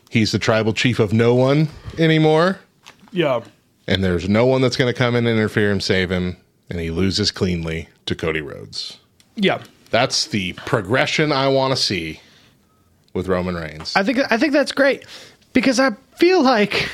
He's 0.10 0.32
the 0.32 0.40
tribal 0.40 0.72
chief 0.74 1.00
of 1.00 1.12
no 1.12 1.34
one 1.36 1.68
anymore, 1.98 2.60
Yeah. 3.12 3.42
and 3.88 4.04
there's 4.04 4.30
no 4.30 4.46
one 4.46 4.62
that's 4.62 4.78
going 4.78 4.94
to 4.94 4.98
come 4.98 5.16
in 5.16 5.26
and 5.28 5.38
interfere 5.38 5.72
and 5.72 5.84
save 5.84 6.10
him. 6.12 6.38
And 6.70 6.80
he 6.80 6.92
loses 6.92 7.30
cleanly 7.32 7.90
to 8.06 8.16
Cody 8.16 8.40
Rhodes. 8.42 9.00
Yeah. 9.36 9.62
That's 9.90 10.28
the 10.28 10.54
progression 10.54 11.32
I 11.34 11.50
want 11.50 11.76
to 11.76 11.82
see 11.82 12.22
with 13.14 13.28
Roman 13.28 13.56
Reigns. 13.56 13.94
I 13.96 14.04
think 14.04 14.20
I 14.32 14.38
think 14.38 14.54
that's 14.54 14.72
great 14.72 15.06
because 15.54 15.80
I 15.80 15.92
feel 16.18 16.42
like 16.44 16.90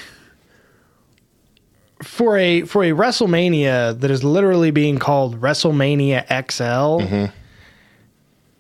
for 2.04 2.38
a 2.38 2.62
for 2.62 2.84
a 2.84 2.92
WrestleMania 2.92 4.00
that 4.00 4.12
is 4.12 4.24
literally 4.24 4.72
being 4.72 4.98
called 5.00 5.40
WrestleMania 5.42 6.26
XL, 6.52 7.04
Mm-hmm. 7.04 7.26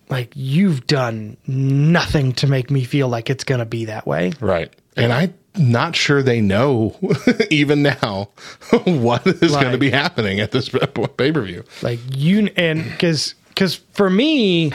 like 0.09 0.31
you've 0.35 0.85
done 0.87 1.37
nothing 1.47 2.33
to 2.33 2.47
make 2.47 2.69
me 2.69 2.83
feel 2.83 3.07
like 3.07 3.29
it's 3.29 3.43
going 3.43 3.59
to 3.59 3.65
be 3.65 3.85
that 3.85 4.05
way. 4.05 4.33
Right. 4.41 4.73
And 4.97 5.13
I'm 5.13 5.33
not 5.57 5.95
sure 5.95 6.21
they 6.21 6.41
know, 6.41 6.97
even 7.49 7.83
now, 7.83 8.29
what 8.83 9.25
is 9.25 9.51
going 9.51 9.71
to 9.71 9.77
be 9.77 9.89
happening 9.89 10.41
at 10.41 10.51
this 10.51 10.69
pay 11.17 11.31
per 11.31 11.41
view. 11.41 11.63
Like 11.81 11.99
you 12.13 12.49
and 12.57 12.83
because 12.83 13.35
because 13.49 13.75
for 13.75 14.09
me, 14.09 14.73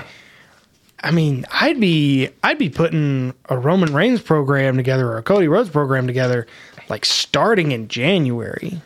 I 1.05 1.11
mean, 1.11 1.45
I'd 1.53 1.79
be 1.79 2.31
I'd 2.43 2.59
be 2.59 2.71
putting 2.71 3.35
a 3.51 3.59
Roman 3.59 3.93
Reigns 3.93 4.23
program 4.23 4.79
together 4.79 5.07
or 5.07 5.19
a 5.19 5.23
Cody 5.23 5.49
Rhodes 5.49 5.69
program 5.69 6.07
together, 6.07 6.47
like 6.89 7.05
starting 7.05 7.73
in 7.73 7.89
January. 7.89 8.81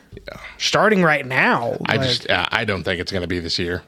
Starting 0.59 1.05
right 1.05 1.25
now. 1.25 1.79
I 1.87 1.97
Like, 1.97 2.09
just, 2.09 2.27
I 2.29 2.65
don't 2.65 2.83
think 2.83 3.01
it's 3.01 3.13
going 3.13 3.23
to 3.23 3.29
be 3.29 3.39
this 3.39 3.59
year. 3.59 3.83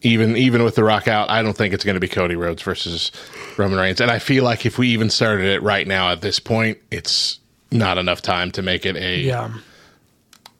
Even 0.00 0.38
even 0.38 0.64
with 0.64 0.74
the 0.74 0.82
Rock 0.82 1.06
out, 1.06 1.28
I 1.28 1.42
don't 1.42 1.56
think 1.56 1.74
it's 1.74 1.84
going 1.84 1.94
to 1.96 2.00
be 2.00 2.08
Cody 2.08 2.34
Rhodes 2.34 2.62
versus 2.62 3.12
Roman 3.58 3.78
Reigns. 3.78 4.00
And 4.00 4.10
I 4.10 4.18
feel 4.18 4.42
like 4.42 4.64
if 4.64 4.78
we 4.78 4.88
even 4.88 5.10
started 5.10 5.44
it 5.44 5.62
right 5.62 5.86
now 5.86 6.10
at 6.10 6.22
this 6.22 6.40
point, 6.40 6.78
it's 6.90 7.38
not 7.70 7.98
enough 7.98 8.22
time 8.22 8.50
to 8.52 8.62
make 8.62 8.86
it 8.86 8.96
a 8.96 9.18
yeah. 9.18 9.52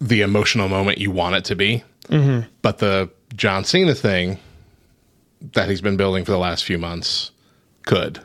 the 0.03 0.21
emotional 0.21 0.69
moment 0.69 0.99
you 0.99 1.11
want 1.11 1.35
it 1.35 1.47
to 1.47 1.57
be. 1.57 1.83
Mm-hmm. 2.09 2.47
But 2.61 2.79
the 2.79 3.09
John 3.35 3.65
Cena 3.65 3.95
thing 3.95 4.39
that 5.53 5.69
he's 5.69 5.81
been 5.81 5.97
building 5.97 6.25
for 6.25 6.33
the 6.33 6.39
last 6.39 6.65
few 6.65 6.79
months 6.79 7.31
could. 7.87 8.21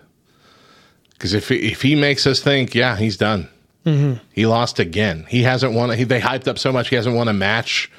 Because 1.12 1.34
if 1.34 1.50
if 1.52 1.82
he 1.82 1.96
makes 1.96 2.28
us 2.28 2.42
think, 2.42 2.76
yeah, 2.76 2.98
he's 2.98 3.18
done. 3.18 3.50
Mm-hmm. 3.86 4.24
He 4.34 4.46
lost 4.46 4.80
again. 4.80 5.26
He 5.30 5.44
hasn't 5.44 5.74
won. 5.74 5.92
He, 5.92 6.04
they 6.04 6.20
hyped 6.20 6.48
up 6.48 6.58
so 6.58 6.72
much. 6.72 6.90
He 6.90 6.96
hasn't 6.96 7.16
won 7.16 7.28
a 7.28 7.34
match 7.34 7.92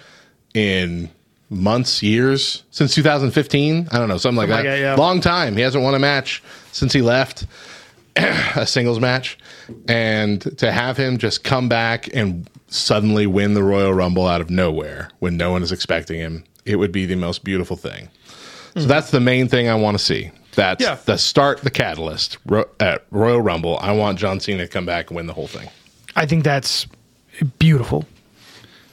in 0.52 1.11
months, 1.49 2.02
years 2.02 2.64
since 2.70 2.94
2015. 2.94 3.88
I 3.90 3.99
don't 3.99 4.08
know, 4.08 4.16
something 4.16 4.37
like 4.37 4.49
Something 4.49 4.64
that. 4.64 4.70
like 4.70 4.80
that, 4.80 4.80
yeah. 4.80 4.94
Long 4.96 5.20
time. 5.20 5.56
He 5.56 5.62
hasn't 5.62 5.85
won 5.85 5.94
a 5.94 5.99
match 5.99 6.42
since 6.73 6.92
he 6.92 7.02
left 7.02 7.46
a 8.16 8.66
singles 8.66 8.99
match, 8.99 9.38
and 9.88 10.40
to 10.58 10.73
have 10.73 10.96
him 10.96 11.18
just 11.18 11.44
come 11.44 11.68
back 11.68 12.12
and 12.14 12.49
suddenly 12.68 13.26
win 13.26 13.54
the 13.54 13.62
Royal 13.62 13.94
Rumble 13.94 14.26
out 14.26 14.40
of 14.40 14.50
nowhere 14.50 15.11
when 15.20 15.37
no 15.37 15.52
one 15.52 15.62
is 15.62 15.70
expecting 15.73 16.18
him, 16.18 16.44
it 16.64 16.76
would 16.76 16.92
be 16.92 17.06
the 17.06 17.14
most 17.16 17.44
beautiful 17.44 17.76
thing. 17.76 18.08
So 18.76 18.87
that's 18.87 19.11
the 19.11 19.21
main 19.21 19.49
thing 19.49 19.68
I 19.68 19.75
want 19.75 19.99
to 19.99 20.02
see. 20.04 20.30
That's 20.54 20.83
Yeah. 20.83 20.97
the 21.04 21.16
start, 21.18 21.62
the 21.62 21.71
catalyst 21.71 22.38
Ro- 22.47 22.68
at 22.80 23.04
Royal 23.11 23.40
Rumble. 23.40 23.78
I 23.80 23.92
want 23.92 24.18
John 24.18 24.40
Cena 24.40 24.64
to 24.64 24.68
come 24.68 24.87
back 24.87 25.09
and 25.11 25.16
win 25.16 25.26
the 25.26 25.33
whole 25.33 25.47
thing. 25.47 25.68
I 26.14 26.26
think 26.26 26.45
that's 26.45 26.87
beautiful. 27.59 28.04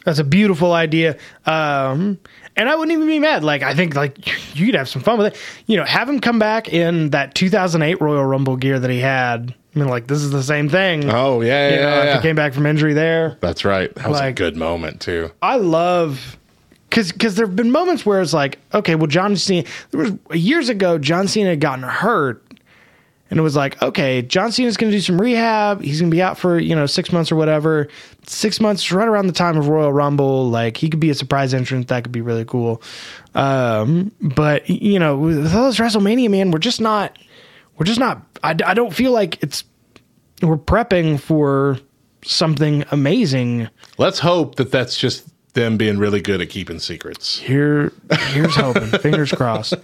That's 0.05 0.19
a 0.19 0.23
beautiful 0.25 0.73
idea. 0.73 1.17
Um, 1.45 2.17
and 2.57 2.67
I 2.69 2.75
wouldn't 2.75 2.91
even 2.91 3.07
be 3.07 3.19
mad. 3.19 3.43
Like, 3.43 3.63
I 3.63 3.73
think 3.73 3.95
like 3.95 4.27
you 4.55 4.65
could 4.65 4.75
have 4.75 4.89
some 4.89 5.01
fun 5.01 5.17
with 5.17 5.27
it. 5.33 5.39
You 5.67 5.77
know, 5.77 5.85
have 5.85 6.09
him 6.09 6.19
come 6.19 6.39
back 6.39 6.67
in 6.71 7.11
that 7.11 7.33
2008 7.35 8.01
Royal 8.01 8.25
Rumble 8.25 8.57
gear 8.57 8.79
that 8.79 8.89
he 8.91 8.99
had. 8.99 9.55
I 9.75 9.79
mean, 9.79 9.87
like, 9.87 10.07
this 10.07 10.19
is 10.21 10.31
the 10.31 10.43
same 10.43 10.69
thing. 10.69 11.09
Oh 11.09 11.41
yeah, 11.41 11.69
you 11.69 11.75
yeah, 11.75 11.81
know, 11.81 12.03
yeah. 12.03 12.15
if 12.17 12.21
he 12.21 12.27
came 12.27 12.35
back 12.35 12.53
from 12.53 12.65
injury 12.65 12.93
there. 12.93 13.37
That's 13.39 13.63
right. 13.65 13.93
That 13.95 14.09
was 14.09 14.19
a 14.19 14.31
good 14.33 14.55
moment 14.57 14.99
too. 15.01 15.31
I 15.41 15.55
love 15.55 16.37
because 16.93 17.11
because 17.11 17.35
there 17.35 17.47
have 17.47 17.55
been 17.55 17.71
moments 17.71 18.05
where 18.05 18.21
it's 18.21 18.33
like, 18.33 18.59
okay, 18.71 18.93
well, 18.93 19.07
John 19.07 19.35
Cena. 19.35 19.67
There 19.89 19.99
was 19.99 20.13
years 20.39 20.69
ago, 20.69 20.99
John 20.99 21.27
Cena 21.27 21.49
had 21.49 21.59
gotten 21.59 21.83
hurt, 21.83 22.45
and 23.31 23.39
it 23.39 23.41
was 23.41 23.55
like, 23.55 23.81
okay, 23.81 24.21
John 24.21 24.51
Cena's 24.51 24.77
going 24.77 24.91
to 24.91 24.97
do 24.97 25.01
some 25.01 25.19
rehab. 25.19 25.81
He's 25.81 25.99
going 25.99 26.11
to 26.11 26.15
be 26.15 26.21
out 26.21 26.37
for 26.37 26.59
you 26.59 26.75
know 26.75 26.85
six 26.85 27.11
months 27.11 27.31
or 27.31 27.35
whatever. 27.35 27.87
Six 28.27 28.59
months, 28.59 28.91
right 28.91 29.07
around 29.07 29.25
the 29.25 29.33
time 29.33 29.57
of 29.57 29.69
Royal 29.69 29.91
Rumble, 29.91 30.51
like 30.51 30.77
he 30.77 30.87
could 30.87 30.99
be 30.99 31.09
a 31.09 31.15
surprise 31.15 31.55
entrant. 31.55 31.87
That 31.87 32.03
could 32.03 32.11
be 32.11 32.21
really 32.21 32.45
cool. 32.45 32.83
Um, 33.33 34.11
but 34.21 34.69
you 34.69 34.99
know, 34.99 35.17
with 35.17 35.51
all 35.55 35.65
this 35.65 35.79
WrestleMania, 35.79 36.29
man, 36.29 36.51
we're 36.51 36.59
just 36.59 36.79
not. 36.79 37.17
We're 37.79 37.87
just 37.87 37.99
not. 37.99 38.21
I, 38.43 38.51
I 38.63 38.75
don't 38.75 38.93
feel 38.93 39.11
like 39.11 39.41
it's. 39.41 39.63
We're 40.43 40.57
prepping 40.57 41.19
for 41.19 41.79
something 42.23 42.85
amazing. 42.91 43.69
Let's 43.97 44.19
hope 44.19 44.55
that 44.55 44.71
that's 44.71 44.95
just 44.95 45.32
them 45.53 45.77
being 45.77 45.97
really 45.99 46.21
good 46.21 46.41
at 46.41 46.49
keeping 46.49 46.79
secrets. 46.79 47.37
Here, 47.37 47.91
here's 48.29 48.55
hoping. 48.55 48.87
Fingers 48.99 49.31
crossed. 49.31 49.75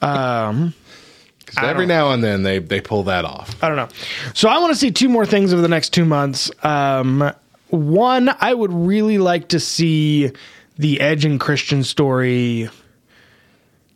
'Cause 0.00 1.64
every 1.64 1.86
now 1.86 2.12
and 2.12 2.22
then 2.24 2.42
they 2.44 2.58
they 2.60 2.80
pull 2.80 3.02
that 3.04 3.24
off. 3.24 3.54
I 3.62 3.68
don't 3.68 3.76
know. 3.76 3.88
So 4.34 4.48
I 4.48 4.58
want 4.58 4.72
to 4.72 4.78
see 4.78 4.90
two 4.90 5.08
more 5.08 5.26
things 5.26 5.52
over 5.52 5.60
the 5.60 5.68
next 5.68 5.90
two 5.90 6.04
months. 6.04 6.50
Um, 6.64 7.30
one, 7.68 8.34
I 8.40 8.54
would 8.54 8.72
really 8.72 9.18
like 9.18 9.48
to 9.48 9.60
see 9.60 10.30
the 10.78 11.00
Edge 11.00 11.24
and 11.24 11.38
Christian 11.38 11.82
story 11.84 12.70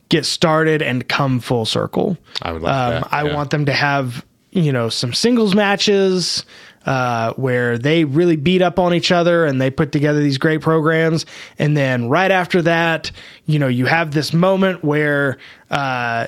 get 0.09 0.25
started 0.27 0.83
and 0.83 1.09
come 1.09 1.41
full 1.41 1.65
circle. 1.65 2.17
I 2.43 2.53
would 2.53 2.63
like 2.63 2.73
Um, 2.75 2.91
that, 3.03 3.09
I 3.13 3.25
yeah. 3.27 3.35
want 3.35 3.51
them 3.51 3.65
to 3.67 3.73
have 3.73 4.25
you 4.51 4.73
know 4.73 4.89
some 4.89 5.13
singles 5.15 5.55
matches 5.55 6.45
uh, 6.87 7.35
where 7.35 7.77
they 7.77 8.05
really 8.05 8.37
beat 8.37 8.63
up 8.63 8.79
on 8.79 8.95
each 8.95 9.13
other 9.13 9.45
and 9.45 9.61
they 9.61 9.71
put 9.71 9.93
together 9.93 10.21
these 10.21 10.39
great 10.39 10.61
programs, 10.63 11.27
and 11.59 11.77
then 11.77 12.09
right 12.09 12.31
after 12.31 12.63
that, 12.63 13.11
you 13.45 13.59
know, 13.59 13.69
you 13.69 13.87
have 13.87 14.13
this 14.13 14.33
moment 14.33 14.83
where. 14.83 15.39
Uh, 15.71 16.27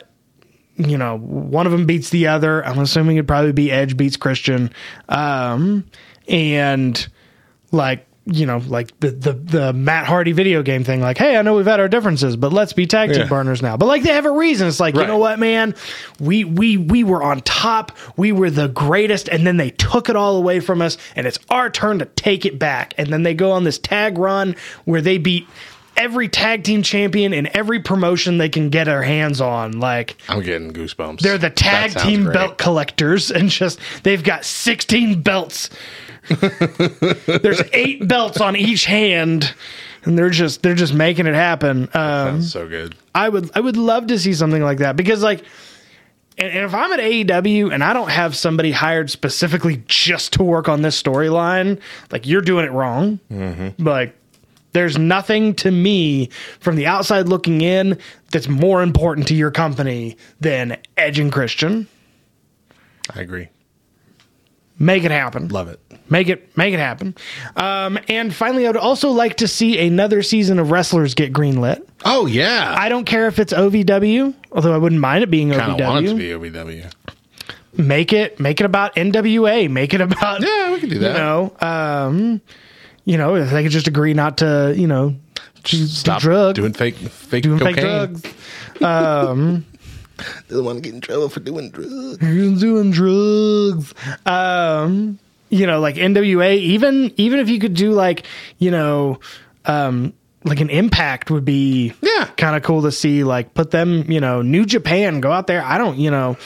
you 0.81 0.97
know, 0.97 1.19
one 1.19 1.67
of 1.67 1.73
them 1.73 1.87
beats 1.87 2.11
the 2.11 2.29
other. 2.29 2.65
I'm 2.65 2.79
assuming 2.79 3.17
it'd 3.17 3.27
probably 3.27 3.51
be 3.51 3.73
Edge 3.73 3.97
beats 3.97 4.17
Christian. 4.17 4.71
Um, 5.09 5.85
and 6.29 7.09
like, 7.73 8.07
you 8.31 8.45
know, 8.47 8.59
like 8.67 8.99
the, 9.01 9.11
the, 9.11 9.33
the 9.33 9.73
Matt 9.73 10.07
Hardy 10.07 10.33
video 10.33 10.63
game 10.63 10.85
thing, 10.85 11.01
like, 11.01 11.17
hey, 11.19 11.37
I 11.37 11.43
know 11.43 11.55
we've 11.57 11.65
had 11.67 11.81
our 11.81 11.89
differences, 11.89 12.37
but 12.37 12.53
let's 12.53 12.73
be 12.73 12.87
tag 12.87 13.11
team 13.11 13.21
Yeah. 13.23 13.29
partners 13.29 13.63
now. 13.63 13.77
But 13.77 13.87
like 13.87 14.03
they 14.03 14.13
have 14.13 14.27
a 14.27 14.31
reason. 14.31 14.69
It's 14.69 14.81
like, 14.81 14.95
you 14.95 15.07
know 15.07 15.19
what, 15.19 15.39
man? 15.39 15.75
We 16.21 16.45
we 16.45 16.77
we 16.77 17.05
were 17.05 17.23
on 17.23 17.41
top. 17.41 17.93
We 18.17 18.33
were 18.33 18.51
the 18.51 18.69
greatest, 18.69 19.29
and 19.29 19.47
then 19.47 19.57
they 19.57 19.71
took 19.71 20.09
it 20.09 20.17
all 20.17 20.37
away 20.37 20.61
from 20.61 20.83
us, 20.83 20.99
and 21.17 21.27
it's 21.27 21.39
our 21.51 21.71
turn 21.71 21.99
to 22.01 22.05
take 22.05 22.45
it 22.45 22.59
back. 22.59 22.95
And 22.99 23.09
then 23.13 23.23
they 23.23 23.35
go 23.35 23.51
on 23.53 23.65
this 23.65 23.79
tag 23.79 24.19
run 24.19 24.57
where 24.85 25.01
they 25.01 25.19
beat 25.19 25.47
every 25.97 26.29
tag 26.29 26.63
team 26.63 26.81
champion 26.83 27.33
in 27.33 27.49
every 27.57 27.81
promotion 27.81 28.39
they 28.39 28.49
can 28.49 28.69
get 28.71 28.85
their 28.85 29.03
hands 29.03 29.41
on. 29.41 29.81
Like 29.81 30.17
I'm 30.29 30.43
getting 30.43 30.73
goosebumps. 30.73 31.21
they're 31.21 31.39
the 31.39 31.51
tag 31.51 31.97
team 31.97 32.25
great. 32.25 32.35
belt 32.35 32.59
collectors, 32.59 33.31
and 33.33 33.49
just 33.49 33.81
they've 34.03 34.23
got 34.23 34.45
16 34.45 35.23
belts. 35.23 35.71
There's 37.43 37.63
eight 37.73 38.07
belts 38.07 38.41
on 38.41 38.57
each 38.57 38.85
hand, 38.85 39.53
and 40.05 40.19
they're 40.19 40.31
just 40.31 40.63
they're 40.63 40.75
just 40.75 40.95
making 40.95 41.27
it 41.27 41.35
happen. 41.35 41.85
Um, 41.95 42.41
Sounds 42.43 42.53
so 42.53 42.69
good. 42.69 42.95
I 43.15 43.29
would 43.29 43.51
I 43.55 43.61
would 43.61 43.77
love 43.77 44.07
to 44.09 44.19
see 44.19 44.35
something 44.35 44.63
like 44.63 44.79
that 44.79 44.97
because 44.97 45.23
like. 45.23 45.45
And, 46.41 46.53
and 46.53 46.65
if 46.67 46.73
I'm 46.73 46.93
at 46.93 47.01
AEW 47.01 47.75
and 47.75 47.83
I 47.83 47.93
don't 47.93 48.11
have 48.13 48.37
somebody 48.37 48.71
hired 48.71 49.11
specifically 49.11 49.83
just 49.89 50.35
to 50.35 50.45
work 50.45 50.69
on 50.69 50.83
this 50.83 51.03
storyline, 51.03 51.81
like 52.13 52.29
you're 52.29 52.43
doing 52.43 52.65
it 52.65 52.71
wrong. 52.71 53.19
Like 53.77 54.15
there's 54.73 54.97
nothing 54.97 55.53
to 55.57 55.73
me 55.73 56.29
from 56.61 56.77
the 56.77 56.87
outside 56.87 57.29
looking 57.29 57.61
in 57.63 57.99
that's 58.31 58.47
more 58.47 58.83
important 58.85 59.27
to 59.29 59.35
your 59.35 59.51
company 59.51 60.17
than 60.39 60.77
Edge 60.97 61.19
and 61.19 61.33
Christian. 61.33 61.89
I 63.13 63.21
agree. 63.23 63.49
Make 64.79 65.03
it 65.03 65.11
happen. 65.11 65.49
Love 65.49 65.67
it. 65.67 65.81
Make 66.11 66.29
it 66.29 66.57
make 66.57 66.73
it 66.73 66.79
happen. 66.81 67.15
Um, 67.57 67.99
and 68.09 68.35
finally, 68.35 68.67
I 68.67 68.71
would 68.71 68.77
also 68.79 69.11
like 69.11 69.37
to 69.39 69.49
see 69.49 69.79
another 69.87 70.23
season 70.23 70.59
of 70.59 70.71
Wrestlers 70.71 71.15
get 71.15 71.33
greenlit. 71.33 71.87
Oh 72.05 72.27
yeah. 72.27 72.75
I 72.79 72.89
don't 72.89 73.05
care 73.05 73.27
if 73.27 73.39
it's 73.39 73.53
OVW, 73.53 74.35
although 74.53 74.75
I 74.75 74.79
wouldn't 74.79 75.01
mind 75.01 75.23
it 75.25 75.31
being 75.31 75.51
kind 75.51 75.73
of 75.81 75.87
want 75.87 76.07
it 76.07 76.09
to 76.09 76.15
OVW. 76.15 76.19
be 76.43 76.51
OVW. 76.51 76.93
Make 77.77 78.13
it 78.13 78.41
make 78.41 78.61
it 78.61 78.65
about 78.65 78.95
NWA. 78.97 79.71
Make 79.71 79.93
it 79.95 80.01
about 80.01 80.41
Yeah, 80.41 80.73
we 80.73 80.81
can 80.81 80.89
do 80.89 80.99
that. 81.01 81.09
you 81.09 81.13
that. 81.13 81.19
know, 81.19 81.53
um, 81.61 82.41
you 83.05 83.19
know, 83.19 83.37
if 83.37 83.51
they 83.51 83.63
could 83.63 83.73
just 83.73 83.87
agree 83.87 84.15
not 84.15 84.39
to, 84.39 84.75
you 84.77 84.87
know, 84.87 85.15
do, 85.65 85.87
Stop 85.87 86.21
do 86.21 86.29
drugs, 86.29 86.57
doing 86.59 86.73
fake 86.73 86.97
fake 86.97 87.43
doing 87.43 87.59
cocaine. 87.59 87.75
fake 87.75 87.85
drugs, 87.85 88.83
um, 88.83 89.67
Doesn't 90.49 90.65
want 90.65 90.79
to 90.79 90.83
get 90.83 90.95
in 90.95 91.01
trouble 91.01 91.29
for 91.29 91.41
doing 91.41 91.71
drugs. 91.71 92.17
doing 92.19 92.91
drugs. 92.91 93.95
Um, 94.27 95.19
you 95.51 95.67
know, 95.67 95.81
like 95.81 95.97
NWA. 95.97 96.57
Even 96.57 97.13
even 97.17 97.39
if 97.41 97.49
you 97.49 97.59
could 97.59 97.75
do 97.75 97.93
like, 97.93 98.25
you 98.59 98.71
know, 98.71 99.21
um, 99.65 100.13
like 100.45 100.61
an 100.61 100.71
impact 100.71 101.31
would 101.31 101.45
be 101.45 101.93
Yeah. 102.01 102.27
kind 102.37 102.57
of 102.57 102.63
cool 102.63 102.83
to 102.83 102.93
see. 102.93 103.25
Like 103.25 103.55
put 103.55 103.71
them, 103.71 104.11
you 104.11 104.21
know, 104.21 104.43
New 104.43 104.65
Japan 104.65 105.21
go 105.21 105.33
out 105.33 105.47
there. 105.47 105.63
I 105.65 105.79
don't, 105.79 105.99
you 105.99 106.11
know, 106.11 106.37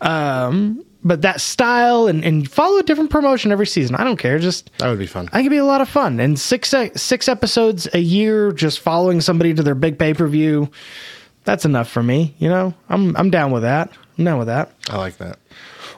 um, 0.00 0.84
but 1.04 1.22
that 1.22 1.40
style 1.40 2.06
and 2.06 2.24
and 2.24 2.48
follow 2.50 2.78
a 2.78 2.82
different 2.82 3.10
promotion 3.10 3.50
every 3.52 3.66
season. 3.66 3.96
I 3.96 4.04
don't 4.04 4.16
care. 4.18 4.38
Just 4.38 4.70
That 4.78 4.88
would 4.88 4.98
be 5.00 5.06
fun. 5.06 5.28
I 5.32 5.42
could 5.42 5.50
be 5.50 5.56
a 5.56 5.64
lot 5.64 5.80
of 5.80 5.88
fun. 5.88 6.20
And 6.20 6.38
six 6.38 6.72
e- 6.72 6.92
six 6.94 7.28
episodes 7.28 7.88
a 7.92 7.98
year, 7.98 8.52
just 8.52 8.78
following 8.80 9.20
somebody 9.20 9.52
to 9.54 9.62
their 9.62 9.74
big 9.74 9.98
pay 9.98 10.14
per 10.14 10.26
view. 10.28 10.70
That's 11.44 11.64
enough 11.64 11.88
for 11.90 12.02
me. 12.04 12.34
You 12.38 12.48
know, 12.48 12.74
I'm 12.88 13.16
I'm 13.16 13.30
down 13.30 13.50
with 13.50 13.62
that. 13.62 13.90
I'm 14.16 14.24
down 14.24 14.38
with 14.38 14.46
that. 14.46 14.70
I 14.90 14.96
like 14.98 15.16
that. 15.18 15.38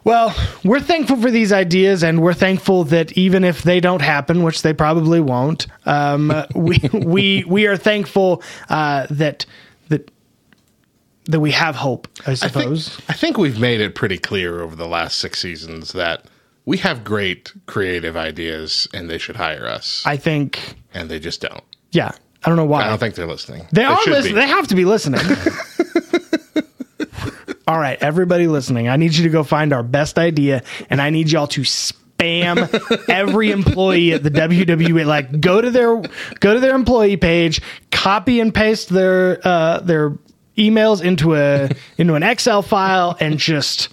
Well, 0.04 0.36
we're 0.62 0.80
thankful 0.80 1.16
for 1.16 1.30
these 1.30 1.50
ideas, 1.50 2.04
and 2.04 2.20
we're 2.20 2.34
thankful 2.34 2.84
that 2.84 3.12
even 3.12 3.42
if 3.42 3.62
they 3.62 3.80
don't 3.80 4.02
happen, 4.02 4.42
which 4.42 4.60
they 4.60 4.74
probably 4.74 5.20
won't, 5.20 5.66
um, 5.86 6.32
we 6.54 6.78
we 6.92 7.44
we 7.46 7.66
are 7.66 7.76
thankful 7.78 8.42
uh, 8.68 9.06
that 9.10 9.46
that 9.88 10.10
that 11.24 11.40
we 11.40 11.52
have 11.52 11.74
hope. 11.74 12.06
I 12.26 12.32
I 12.32 12.34
think, 12.34 12.52
suppose. 12.52 13.00
I 13.08 13.14
think 13.14 13.38
we've 13.38 13.58
made 13.58 13.80
it 13.80 13.94
pretty 13.94 14.18
clear 14.18 14.60
over 14.60 14.76
the 14.76 14.88
last 14.88 15.18
six 15.18 15.40
seasons 15.40 15.92
that 15.92 16.26
we 16.66 16.76
have 16.78 17.02
great 17.02 17.52
creative 17.66 18.16
ideas 18.16 18.88
and 18.92 19.08
they 19.08 19.18
should 19.18 19.36
hire 19.36 19.66
us. 19.66 20.02
I 20.04 20.16
think. 20.18 20.76
and 20.92 21.10
they 21.10 21.18
just 21.18 21.40
don't. 21.40 21.64
Yeah, 21.92 22.12
I 22.44 22.48
don't 22.48 22.56
know 22.56 22.64
why. 22.66 22.82
I 22.82 22.88
don't 22.88 22.98
think 22.98 23.14
they're 23.14 23.26
listening. 23.26 23.66
They, 23.72 23.84
are 23.84 23.98
listening. 24.06 24.34
They 24.34 24.46
have 24.48 24.66
to 24.68 24.74
be 24.74 24.84
listening. 24.84 25.20
All 27.66 27.78
right, 27.78 27.96
everybody 28.02 28.46
listening, 28.46 28.88
I 28.88 28.96
need 28.96 29.14
you 29.14 29.24
to 29.24 29.30
go 29.30 29.42
find 29.42 29.72
our 29.72 29.82
best 29.82 30.18
idea, 30.18 30.62
and 30.90 31.00
I 31.00 31.08
need 31.08 31.30
y'all 31.30 31.46
to 31.48 31.62
spam 31.62 32.68
every 33.08 33.50
employee 33.52 34.12
at 34.12 34.22
the 34.22 34.30
WWE. 34.30 35.06
Like, 35.06 35.40
go 35.40 35.62
to 35.62 35.70
their 35.70 36.02
go 36.40 36.52
to 36.52 36.60
their 36.60 36.74
employee 36.74 37.16
page, 37.16 37.62
copy 37.90 38.40
and 38.40 38.54
paste 38.54 38.90
their 38.90 39.40
uh, 39.46 39.80
their 39.80 40.10
emails 40.58 41.02
into 41.02 41.34
a 41.36 41.70
into 41.96 42.14
an 42.14 42.22
Excel 42.22 42.60
file, 42.60 43.16
and 43.18 43.38
just 43.38 43.88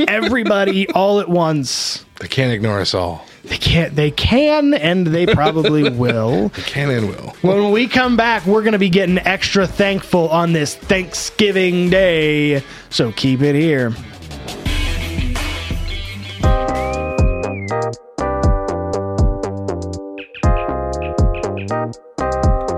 everybody 0.00 0.88
all 0.90 1.20
at 1.20 1.28
once. 1.28 2.04
They 2.18 2.26
can't 2.26 2.52
ignore 2.52 2.80
us 2.80 2.94
all. 2.94 3.24
They 3.48 3.56
can't. 3.56 3.96
They 3.96 4.10
can, 4.10 4.74
and 4.74 5.06
they 5.06 5.26
probably 5.26 5.88
will. 6.04 6.48
They 6.50 6.62
can 6.62 6.90
and 6.90 7.08
will. 7.08 7.34
When 7.40 7.70
we 7.70 7.86
come 7.86 8.16
back, 8.16 8.44
we're 8.46 8.62
going 8.62 8.72
to 8.72 8.78
be 8.78 8.90
getting 8.90 9.18
extra 9.18 9.66
thankful 9.66 10.28
on 10.28 10.52
this 10.52 10.74
Thanksgiving 10.74 11.88
Day. 11.90 12.62
So 12.90 13.12
keep 13.12 13.40
it 13.40 13.54
here. 13.54 13.92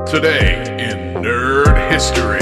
Today 0.06 0.62
in 0.78 1.22
Nerd 1.22 1.90
History. 1.92 2.40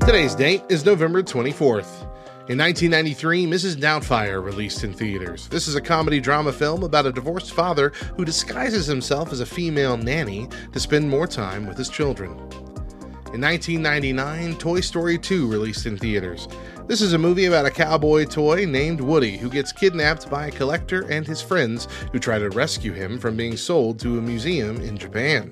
Today's 0.00 0.34
date 0.36 0.62
is 0.68 0.84
November 0.84 1.22
24th. 1.22 2.08
In 2.48 2.58
1993, 2.58 3.44
Mrs. 3.44 3.74
Doubtfire 3.74 4.40
released 4.40 4.84
in 4.84 4.92
theaters. 4.92 5.48
This 5.48 5.66
is 5.66 5.74
a 5.74 5.80
comedy 5.80 6.20
drama 6.20 6.52
film 6.52 6.84
about 6.84 7.04
a 7.04 7.10
divorced 7.10 7.52
father 7.52 7.88
who 8.16 8.24
disguises 8.24 8.86
himself 8.86 9.32
as 9.32 9.40
a 9.40 9.46
female 9.46 9.96
nanny 9.96 10.48
to 10.72 10.78
spend 10.78 11.10
more 11.10 11.26
time 11.26 11.66
with 11.66 11.76
his 11.76 11.88
children. 11.88 12.30
In 13.34 13.40
1999, 13.40 14.58
Toy 14.58 14.78
Story 14.78 15.18
2 15.18 15.50
released 15.50 15.86
in 15.86 15.98
theaters. 15.98 16.46
This 16.86 17.00
is 17.00 17.14
a 17.14 17.18
movie 17.18 17.46
about 17.46 17.66
a 17.66 17.70
cowboy 17.70 18.26
toy 18.26 18.64
named 18.64 19.00
Woody 19.00 19.36
who 19.36 19.50
gets 19.50 19.72
kidnapped 19.72 20.30
by 20.30 20.46
a 20.46 20.52
collector 20.52 21.02
and 21.10 21.26
his 21.26 21.42
friends 21.42 21.88
who 22.12 22.20
try 22.20 22.38
to 22.38 22.50
rescue 22.50 22.92
him 22.92 23.18
from 23.18 23.36
being 23.36 23.56
sold 23.56 23.98
to 23.98 24.18
a 24.18 24.22
museum 24.22 24.80
in 24.82 24.96
Japan. 24.96 25.50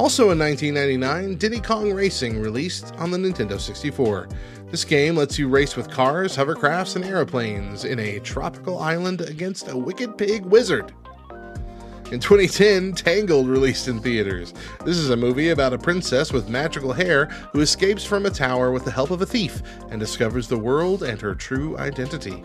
Also 0.00 0.30
in 0.30 0.38
1999, 0.38 1.36
Diddy 1.36 1.60
Kong 1.60 1.92
Racing 1.92 2.40
released 2.40 2.94
on 2.94 3.10
the 3.10 3.18
Nintendo 3.18 3.60
64. 3.60 4.30
This 4.70 4.84
game 4.84 5.16
lets 5.16 5.36
you 5.36 5.48
race 5.48 5.74
with 5.74 5.90
cars, 5.90 6.36
hovercrafts, 6.36 6.94
and 6.94 7.04
aeroplanes 7.04 7.84
in 7.84 7.98
a 7.98 8.20
tropical 8.20 8.78
island 8.78 9.20
against 9.20 9.68
a 9.68 9.76
wicked 9.76 10.16
pig 10.16 10.44
wizard. 10.44 10.94
In 12.12 12.20
2010, 12.20 12.92
Tangled 12.92 13.48
released 13.48 13.88
in 13.88 13.98
theaters. 13.98 14.54
This 14.84 14.96
is 14.96 15.10
a 15.10 15.16
movie 15.16 15.48
about 15.48 15.72
a 15.72 15.78
princess 15.78 16.32
with 16.32 16.48
magical 16.48 16.92
hair 16.92 17.26
who 17.52 17.60
escapes 17.60 18.04
from 18.04 18.26
a 18.26 18.30
tower 18.30 18.70
with 18.70 18.84
the 18.84 18.92
help 18.92 19.10
of 19.10 19.22
a 19.22 19.26
thief 19.26 19.60
and 19.90 19.98
discovers 19.98 20.46
the 20.46 20.58
world 20.58 21.02
and 21.02 21.20
her 21.20 21.34
true 21.34 21.76
identity. 21.78 22.44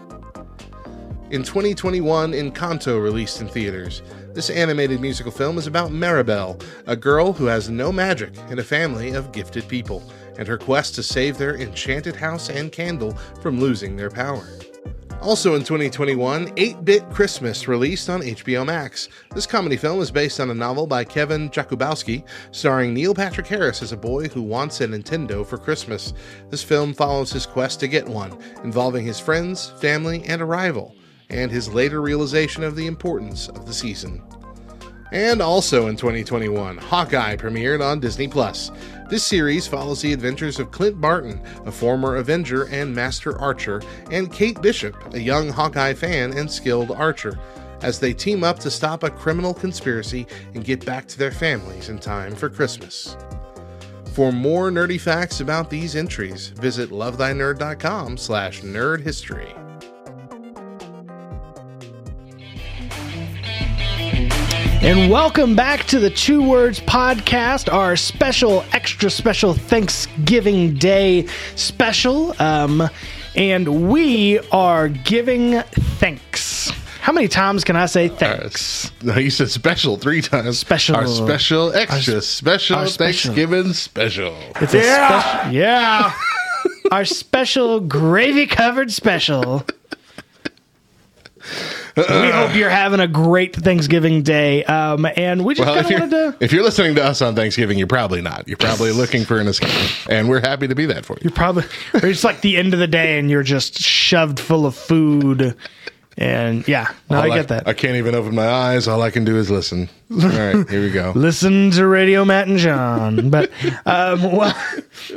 In 1.32 1.44
2021, 1.44 2.34
Encanto 2.34 3.02
released 3.02 3.42
in 3.42 3.48
theaters. 3.48 4.04
This 4.34 4.50
animated 4.50 5.00
musical 5.00 5.32
film 5.32 5.58
is 5.58 5.66
about 5.66 5.90
Maribel, 5.92 6.64
a 6.86 6.96
girl 6.96 7.34
who 7.34 7.46
has 7.46 7.70
no 7.70 7.92
magic 7.92 8.34
in 8.50 8.60
a 8.60 8.64
family 8.64 9.14
of 9.14 9.32
gifted 9.32 9.68
people, 9.68 10.04
and 10.38 10.48
her 10.48 10.58
quest 10.58 10.96
to 10.96 11.04
save 11.04 11.38
their 11.38 11.58
enchanted 11.58 12.16
house 12.16 12.50
and 12.50 12.72
candle 12.72 13.12
from 13.42 13.60
losing 13.60 13.96
their 13.96 14.10
power. 14.10 14.48
Also 15.22 15.56
in 15.56 15.62
2021, 15.62 16.54
8 16.56 16.86
Bit 16.86 17.10
Christmas 17.10 17.68
released 17.68 18.10
on 18.12 18.22
HBO 18.22 18.64
Max. 18.64 19.10
This 19.34 19.48
comedy 19.48 19.76
film 19.76 20.00
is 20.00 20.12
based 20.12 20.40
on 20.40 20.52
a 20.52 20.54
novel 20.54 20.86
by 20.86 21.04
Kevin 21.04 21.50
Jakubowski, 21.50 22.24
starring 22.52 22.94
Neil 22.94 23.16
Patrick 23.16 23.48
Harris 23.48 23.82
as 23.82 23.92
a 23.92 23.98
boy 23.98 24.28
who 24.28 24.44
wants 24.44 24.82
a 24.82 24.88
Nintendo 24.88 25.44
for 25.44 25.58
Christmas. 25.58 26.14
This 26.52 26.64
film 26.64 26.94
follows 26.94 27.32
his 27.32 27.48
quest 27.48 27.80
to 27.80 27.88
get 27.88 28.08
one, 28.08 28.38
involving 28.64 29.04
his 29.04 29.20
friends, 29.20 29.72
family, 29.82 30.24
and 30.26 30.44
a 30.44 30.46
rival, 30.46 30.96
and 31.30 31.50
his 31.50 31.74
later 31.74 32.02
realization 32.02 32.64
of 32.64 32.76
the 32.76 32.86
importance 32.86 33.48
of 33.48 33.66
the 33.66 33.74
season. 33.74 34.22
And 35.12 35.42
also 35.42 35.88
in 35.88 35.96
2021, 35.96 36.78
Hawkeye 36.78 37.38
premiered 37.38 37.82
on 37.82 38.00
Disney 38.00 38.28
Plus. 38.28 38.70
This 39.08 39.24
series 39.24 39.68
follows 39.68 40.02
the 40.02 40.14
adventures 40.14 40.60
of 40.60 40.72
Clint 40.72 41.00
Barton, 41.00 41.40
a 41.66 41.72
former 41.72 42.16
Avenger 42.16 42.64
and 42.66 42.94
Master 42.94 43.40
Archer, 43.40 43.84
and 44.10 44.34
Kate 44.34 44.60
Bishop, 44.64 44.96
a 45.14 45.20
young 45.20 45.48
Hawkeye 45.50 45.94
fan 45.94 46.36
and 46.36 46.50
skilled 46.50 46.90
archer, 46.90 47.38
as 47.82 48.00
they 48.00 48.14
team 48.14 48.44
up 48.44 48.58
to 48.60 48.72
stop 48.72 49.04
a 49.04 49.12
criminal 49.12 49.54
conspiracy 49.54 50.26
and 50.56 50.66
get 50.66 50.84
back 50.86 51.08
to 51.08 51.20
their 51.20 51.32
families 51.32 51.90
in 51.90 52.00
time 52.00 52.34
for 52.34 52.50
Christmas. 52.50 53.16
For 54.14 54.32
more 54.32 54.72
nerdy 54.72 55.00
facts 55.00 55.40
about 55.40 55.70
these 55.70 55.96
entries, 55.96 56.48
visit 56.48 56.90
lovethynerd.com 56.90 58.18
slash 58.18 58.62
nerdhistory. 58.62 59.65
And 64.86 65.10
welcome 65.10 65.56
back 65.56 65.86
to 65.86 65.98
the 66.00 66.12
Two 66.12 66.48
Words 66.48 66.80
Podcast, 66.80 67.74
our 67.74 67.96
special, 67.96 68.64
extra 68.72 69.10
special 69.10 69.56
Thanksgiving 69.56 70.76
Day 70.76 71.26
special. 71.56 72.40
Um, 72.40 72.88
and 73.36 73.90
we 73.90 74.38
are 74.52 74.90
giving 74.90 75.62
thanks. 75.98 76.70
How 77.02 77.14
many 77.14 77.28
times 77.28 77.64
can 77.64 77.76
I 77.76 77.88
say 77.88 78.10
thanks? 78.10 78.92
No, 79.02 79.16
you 79.18 79.32
said 79.32 79.50
special 79.50 79.98
three 79.98 80.22
times. 80.22 80.60
Special. 80.60 80.96
Our 80.98 81.08
special, 81.08 81.74
extra 81.74 82.16
Our- 82.16 82.22
special, 82.22 82.78
our 82.78 82.86
special. 82.86 83.34
Thanksgiving 83.34 83.74
special. 83.74 84.36
It's 84.62 84.76
a 84.76 84.84
special, 84.84 85.52
yeah. 85.52 86.14
our 86.92 87.06
special 87.06 87.80
gravy 87.80 88.46
covered 88.46 88.92
special. 88.92 89.66
We 91.96 92.04
hope 92.32 92.56
you're 92.56 92.70
having 92.70 93.00
a 93.00 93.08
great 93.08 93.56
Thanksgiving 93.56 94.22
day. 94.24 94.64
Um, 94.66 95.06
and 95.16 95.46
we 95.46 95.54
just 95.56 95.66
Well, 95.66 95.78
if 95.78 95.88
kind 95.88 96.04
of 96.04 96.12
you're, 96.12 96.20
wanted 96.22 96.40
to. 96.40 96.44
if 96.46 96.52
you're 96.52 96.64
listening 96.64 96.96
to 96.96 97.04
us 97.04 97.22
on 97.22 97.36
Thanksgiving, 97.36 97.78
you're 97.78 97.88
probably 97.88 98.22
not. 98.22 98.48
You're 98.48 98.58
probably 98.58 98.92
looking 98.92 99.24
for 99.26 99.40
an 99.40 99.48
escape. 99.48 99.72
And 100.10 100.28
we're 100.30 100.42
happy 100.42 100.68
to 100.68 100.76
be 100.76 100.86
that 100.88 101.06
for 101.06 101.14
you. 101.14 101.20
You're 101.24 101.32
probably, 101.32 101.64
it's 101.94 102.24
like 102.24 102.42
the 102.42 102.58
end 102.58 102.74
of 102.74 102.80
the 102.80 102.88
day, 102.88 103.18
and 103.20 103.30
you're 103.30 103.44
just 103.44 103.80
shoved 103.80 104.40
full 104.40 104.66
of 104.66 104.76
food, 104.76 105.56
And 106.18 106.66
yeah, 106.66 106.94
no, 107.10 107.20
I 107.20 107.28
get 107.28 107.50
that. 107.50 107.68
I 107.68 107.74
can't 107.74 107.98
even 107.98 108.16
open 108.16 108.34
my 108.36 108.48
eyes. 108.48 108.88
All 108.88 109.02
I 109.02 109.12
can 109.12 109.26
do 109.26 109.36
is 109.38 109.52
listen. 109.52 109.90
All 110.10 110.20
right, 110.20 110.70
here 110.70 110.82
we 110.82 110.90
go. 110.90 111.12
listen 111.16 111.72
to 111.72 111.86
Radio 111.86 112.24
Matt 112.24 112.48
and 112.48 112.58
John. 112.58 113.30
But 113.30 113.52
um, 113.86 114.24
well, 114.32 114.56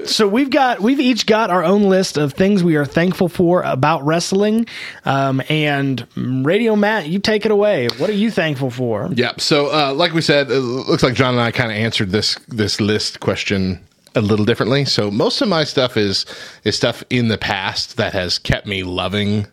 so 0.04 0.26
we've 0.26 0.50
got 0.50 0.80
we've 0.80 0.98
each 0.98 1.26
got 1.26 1.50
our 1.50 1.62
own 1.62 1.84
list 1.84 2.16
of 2.18 2.32
things 2.32 2.64
we 2.64 2.74
are 2.74 2.84
thankful 2.84 3.28
for 3.28 3.62
about 3.62 4.04
wrestling. 4.04 4.66
Um, 5.04 5.40
and 5.48 6.04
Radio 6.16 6.74
Matt, 6.74 7.06
you 7.06 7.20
take 7.20 7.44
it 7.44 7.52
away. 7.52 7.86
What 7.98 8.10
are 8.10 8.14
you 8.14 8.32
thankful 8.32 8.70
for? 8.70 9.08
Yep. 9.12 9.40
So, 9.40 9.66
uh, 9.72 9.94
like 9.94 10.12
we 10.14 10.20
said, 10.20 10.50
it 10.50 10.58
looks 10.58 11.04
like 11.04 11.14
John 11.14 11.34
and 11.34 11.40
I 11.40 11.52
kind 11.52 11.70
of 11.70 11.76
answered 11.76 12.10
this 12.10 12.34
this 12.48 12.80
list 12.80 13.20
question 13.20 13.84
a 14.16 14.20
little 14.20 14.44
differently. 14.44 14.84
So, 14.84 15.12
most 15.12 15.40
of 15.42 15.48
my 15.48 15.62
stuff 15.62 15.96
is 15.96 16.26
is 16.64 16.74
stuff 16.74 17.04
in 17.08 17.28
the 17.28 17.38
past 17.38 17.98
that 17.98 18.14
has 18.14 18.40
kept 18.40 18.66
me 18.66 18.82
loving 18.82 19.46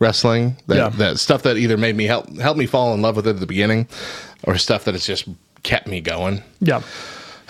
wrestling. 0.00 0.56
That, 0.66 0.76
Yeah. 0.76 0.88
that 0.88 1.18
stuff 1.20 1.42
that 1.44 1.56
either 1.56 1.76
made 1.76 1.94
me 1.96 2.06
help 2.06 2.36
help 2.38 2.56
me 2.56 2.66
fall 2.66 2.92
in 2.94 3.02
love 3.02 3.14
with 3.16 3.26
it 3.28 3.30
at 3.30 3.40
the 3.40 3.46
beginning, 3.46 3.86
or 4.42 4.58
stuff 4.58 4.84
that 4.84 4.94
has 4.94 5.06
just 5.06 5.26
kept 5.62 5.86
me 5.86 6.00
going. 6.00 6.42
Yeah, 6.60 6.82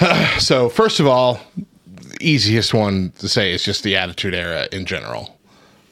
So, 0.38 0.68
first 0.68 1.00
of 1.00 1.06
all, 1.06 1.40
the 1.86 2.16
easiest 2.20 2.74
one 2.74 3.12
to 3.18 3.28
say 3.28 3.52
is 3.52 3.62
just 3.62 3.82
the 3.84 3.96
Attitude 3.96 4.34
Era 4.34 4.66
in 4.72 4.84
general. 4.84 5.38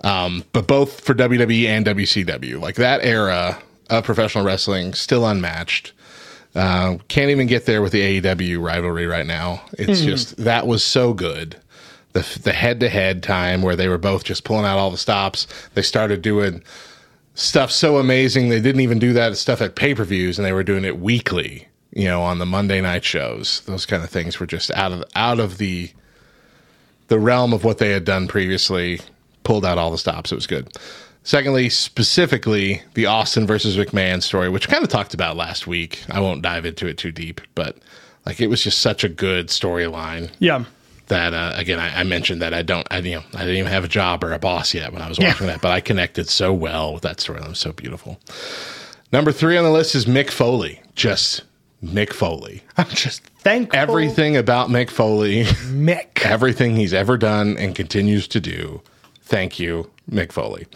Um, 0.05 0.44
but 0.53 0.66
both 0.68 1.01
for 1.01 1.14
WWE 1.14 1.66
and 1.66 1.85
WCW, 1.87 2.61
like 2.61 2.77
that 2.77 3.05
era 3.05 3.59
of 3.90 4.05
professional 4.05 4.44
wrestling, 4.44 4.94
still 4.94 5.27
unmatched. 5.27 5.92
Uh, 6.55 6.97
can't 7.09 7.31
even 7.31 7.47
get 7.47 7.66
there 7.66 7.83
with 7.83 7.92
the 7.92 8.21
AEW 8.21 8.61
rivalry 8.64 9.07
right 9.07 9.27
now. 9.27 9.62
It's 9.73 10.01
just 10.01 10.37
that 10.38 10.66
was 10.66 10.83
so 10.85 11.12
good. 11.12 11.57
The 12.18 12.40
the 12.40 12.52
head 12.52 12.81
to 12.81 12.88
head 12.88 13.22
time 13.22 13.62
where 13.62 13.76
they 13.76 13.88
were 13.88 13.98
both 13.98 14.24
just 14.24 14.42
pulling 14.42 14.64
out 14.64 14.76
all 14.76 14.90
the 14.90 14.98
stops. 14.98 15.46
They 15.74 15.83
started 15.83 16.20
doing 16.20 16.64
stuff 17.35 17.70
so 17.70 17.98
amazing 17.98 18.48
they 18.48 18.61
didn't 18.61 18.81
even 18.81 18.98
do 18.98 19.12
that 19.12 19.37
stuff 19.37 19.61
at 19.62 19.76
pay 19.76 19.94
per 19.94 20.02
views, 20.02 20.37
and 20.37 20.44
they 20.44 20.52
were 20.52 20.64
doing 20.64 20.85
it 20.85 20.98
weekly. 20.98 21.68
You 21.92 22.07
know, 22.07 22.22
on 22.22 22.38
the 22.38 22.46
Monday 22.46 22.81
night 22.81 23.04
shows, 23.04 23.61
those 23.66 23.87
kind 23.87 24.02
of 24.02 24.11
things 24.11 24.40
were 24.40 24.46
just 24.46 24.72
out 24.72 24.90
of 24.90 25.04
out 25.14 25.38
of 25.38 25.59
the 25.59 25.92
the 27.07 27.20
realm 27.20 27.52
of 27.52 27.62
what 27.62 27.78
they 27.78 27.90
had 27.90 28.04
done 28.04 28.26
previously. 28.26 29.00
Pulled 29.44 29.64
out 29.64 29.78
all 29.78 29.92
the 29.92 29.98
stops. 29.98 30.33
It 30.33 30.35
was 30.35 30.48
good. 30.48 30.76
Secondly, 31.22 31.68
specifically 31.68 32.83
the 32.94 33.07
Austin 33.07 33.46
versus 33.46 33.76
McMahon 33.76 34.22
story, 34.22 34.48
which 34.48 34.68
kind 34.68 34.83
of 34.83 34.90
talked 34.90 35.14
about 35.14 35.37
last 35.37 35.68
week. 35.68 36.02
I 36.11 36.18
won't 36.18 36.42
dive 36.42 36.66
into 36.66 36.88
it 36.88 36.98
too 36.98 37.12
deep, 37.12 37.40
but 37.54 37.78
like 38.26 38.40
it 38.40 38.48
was 38.48 38.62
just 38.62 38.81
such 38.81 39.04
a 39.04 39.09
good 39.09 39.48
storyline 39.48 40.31
yeah, 40.40 40.64
that 41.09 41.35
uh, 41.35 41.53
again 41.57 41.79
I, 41.79 42.01
I 42.01 42.03
mentioned 42.05 42.42
that 42.42 42.55
I 42.55 42.62
don't 42.62 42.87
I 42.90 42.99
you 42.99 43.16
know 43.16 43.25
I 43.35 43.40
didn't 43.40 43.57
even 43.57 43.71
have 43.73 43.85
a 43.85 43.88
job 43.88 44.25
or 44.25 44.33
a 44.33 44.38
boss 44.38 44.75
yet 44.75 44.92
when 44.92 45.03
I 45.03 45.09
was 45.09 45.18
watching 45.18 45.47
that, 45.47 45.61
but 45.61 45.71
I 45.71 45.81
connected 45.81 46.29
so 46.29 46.53
well 46.53 46.94
with 46.94 47.03
that 47.03 47.21
story. 47.21 47.40
It 47.40 47.49
was 47.49 47.59
so 47.59 47.73
beautiful. 47.73 48.18
Number 49.12 49.33
three 49.33 49.57
on 49.57 49.64
the 49.64 49.71
list 49.71 49.94
is 49.94 50.07
Mick 50.07 50.31
Foley. 50.31 50.81
Just 50.94 51.42
Mick 51.83 52.12
Foley. 52.12 52.62
I'm 52.77 52.88
just 52.88 53.23
thankful. 53.23 53.79
Everything 53.79 54.37
about 54.37 54.68
Mick 54.68 54.90
Foley, 54.90 55.44
Mick. 55.44 56.23
everything 56.25 56.77
he's 56.77 56.92
ever 56.92 57.16
done 57.16 57.57
and 57.57 57.75
continues 57.75 58.29
to 58.29 58.40
do. 58.40 58.83
Thank 59.23 59.59
you, 59.59 59.90
Mick 60.11 60.33
Foley. 60.33 60.66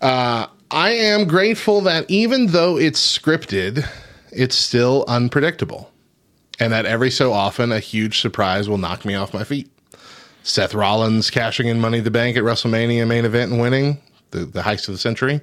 Uh, 0.00 0.46
I 0.70 0.90
am 0.90 1.26
grateful 1.26 1.80
that 1.82 2.10
even 2.10 2.48
though 2.48 2.76
it's 2.78 3.18
scripted, 3.18 3.86
it's 4.32 4.56
still 4.56 5.04
unpredictable 5.08 5.89
and 6.60 6.72
that 6.72 6.86
every 6.86 7.10
so 7.10 7.32
often 7.32 7.72
a 7.72 7.80
huge 7.80 8.20
surprise 8.20 8.68
will 8.68 8.78
knock 8.78 9.04
me 9.04 9.14
off 9.14 9.34
my 9.34 9.42
feet. 9.44 9.70
Seth 10.42 10.74
Rollins 10.74 11.30
cashing 11.30 11.66
in 11.66 11.80
Money 11.80 12.00
the 12.00 12.10
Bank 12.10 12.36
at 12.36 12.42
WrestleMania 12.42 13.06
main 13.06 13.24
event 13.24 13.50
and 13.52 13.60
winning 13.60 13.98
the, 14.30 14.40
the 14.44 14.62
heist 14.62 14.88
of 14.88 14.94
the 14.94 14.98
century. 14.98 15.40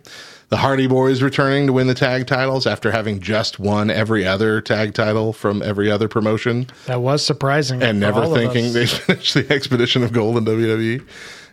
The 0.50 0.58
Hardy 0.58 0.88
Boys 0.88 1.22
returning 1.22 1.68
to 1.68 1.74
win 1.74 1.88
the 1.88 1.94
tag 1.94 2.26
titles 2.26 2.66
after 2.66 2.90
having 2.92 3.20
just 3.20 3.60
won 3.60 3.90
every 3.90 4.26
other 4.26 4.62
tag 4.62 4.94
title 4.94 5.34
from 5.34 5.62
every 5.62 5.92
other 5.92 6.08
promotion 6.08 6.68
That 6.86 7.02
was 7.02 7.24
surprising. 7.26 7.84
and 7.84 8.00
never 8.00 8.26
thinking 8.34 8.72
they 8.72 8.86
finished 8.88 9.34
the 9.34 9.54
Expedition 9.54 10.04
of 10.04 10.14
Gold 10.14 10.38
in 10.38 10.46
WWE. 10.46 11.06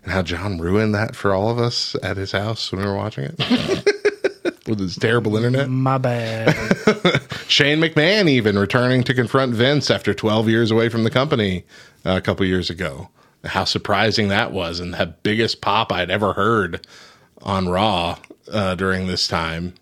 And 0.05 0.13
how 0.13 0.23
John 0.23 0.59
ruined 0.59 0.95
that 0.95 1.17
for 1.17 1.35
all 1.35 1.51
of 1.51 1.59
us 1.59 1.97
at 2.03 2.17
his 2.17 2.31
house 2.33 2.71
when 2.71 2.83
we 2.83 2.87
were 2.87 2.95
watching 2.97 3.25
it 3.25 3.89
with 4.67 4.79
his 4.81 4.97
terrible 4.97 5.37
internet. 5.37 5.69
My 5.69 5.99
bad. 5.99 6.55
Shane 7.49 7.81
McMahon 7.81 8.29
even 8.29 8.59
returning 8.59 9.03
to 9.05 9.15
confront 9.15 9.55
Vince 9.55 9.91
after 9.91 10.15
12 10.15 10.49
years 10.49 10.71
away 10.71 10.89
from 10.89 11.05
the 11.05 11.11
company 11.11 11.65
uh, 12.05 12.17
a 12.17 12.21
couple 12.21 12.47
years 12.47 12.71
ago. 12.71 13.09
How 13.45 13.65
surprising 13.65 14.29
that 14.29 14.53
was, 14.53 14.81
and 14.81 14.95
the 14.95 15.15
biggest 15.23 15.61
pop 15.61 15.93
I'd 15.93 16.11
ever 16.11 16.33
heard 16.33 16.87
on 17.43 17.69
Raw 17.69 18.19
uh, 18.51 18.75
during 18.75 19.07
this 19.07 19.29
time. 19.29 19.75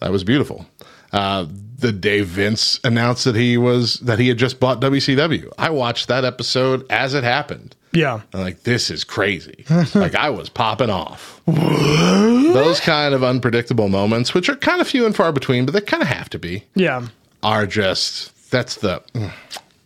That 0.00 0.12
was 0.12 0.24
beautiful. 0.24 0.66
Uh, 1.12 1.46
the 1.78 1.92
day 1.92 2.22
Vince 2.22 2.80
announced 2.84 3.24
that 3.24 3.34
he 3.34 3.56
was 3.58 3.94
that 4.00 4.18
he 4.18 4.28
had 4.28 4.38
just 4.38 4.60
bought 4.60 4.80
WCW, 4.80 5.52
I 5.58 5.70
watched 5.70 6.08
that 6.08 6.24
episode 6.24 6.86
as 6.90 7.14
it 7.14 7.24
happened. 7.24 7.74
Yeah, 7.92 8.20
I'm 8.32 8.40
like, 8.40 8.62
this 8.62 8.90
is 8.90 9.04
crazy. 9.04 9.64
like 9.94 10.14
I 10.14 10.30
was 10.30 10.48
popping 10.48 10.90
off. 10.90 11.40
Those 11.46 12.80
kind 12.80 13.14
of 13.14 13.22
unpredictable 13.24 13.88
moments, 13.88 14.34
which 14.34 14.48
are 14.48 14.56
kind 14.56 14.80
of 14.80 14.88
few 14.88 15.06
and 15.06 15.14
far 15.14 15.32
between, 15.32 15.64
but 15.66 15.72
they 15.72 15.80
kind 15.80 16.02
of 16.02 16.08
have 16.08 16.28
to 16.30 16.38
be 16.38 16.64
yeah. 16.74 17.06
are 17.42 17.66
just 17.66 18.50
that's 18.50 18.76
the 18.76 19.02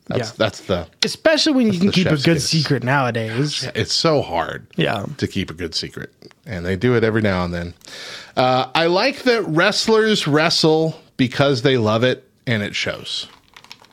that's 0.08 0.28
Yeah. 0.30 0.34
that's 0.36 0.60
the 0.62 0.86
Especially 1.04 1.52
when 1.52 1.72
you 1.72 1.78
can 1.78 1.86
the 1.88 1.92
keep 1.92 2.06
a 2.06 2.10
chef's 2.10 2.24
good 2.24 2.34
kiss. 2.34 2.48
secret 2.50 2.82
nowadays. 2.84 3.68
it's 3.74 3.92
so 3.94 4.22
hard 4.22 4.66
Yeah. 4.76 5.06
to 5.18 5.26
keep 5.26 5.50
a 5.50 5.54
good 5.54 5.74
secret 5.74 6.12
and 6.44 6.64
they 6.64 6.76
do 6.76 6.94
it 6.96 7.02
every 7.04 7.22
now 7.22 7.44
and 7.44 7.52
then 7.54 7.74
uh, 8.36 8.70
i 8.74 8.86
like 8.86 9.22
that 9.24 9.42
wrestlers 9.48 10.26
wrestle 10.28 11.00
because 11.16 11.62
they 11.62 11.76
love 11.76 12.04
it 12.04 12.28
and 12.46 12.62
it 12.62 12.74
shows 12.76 13.26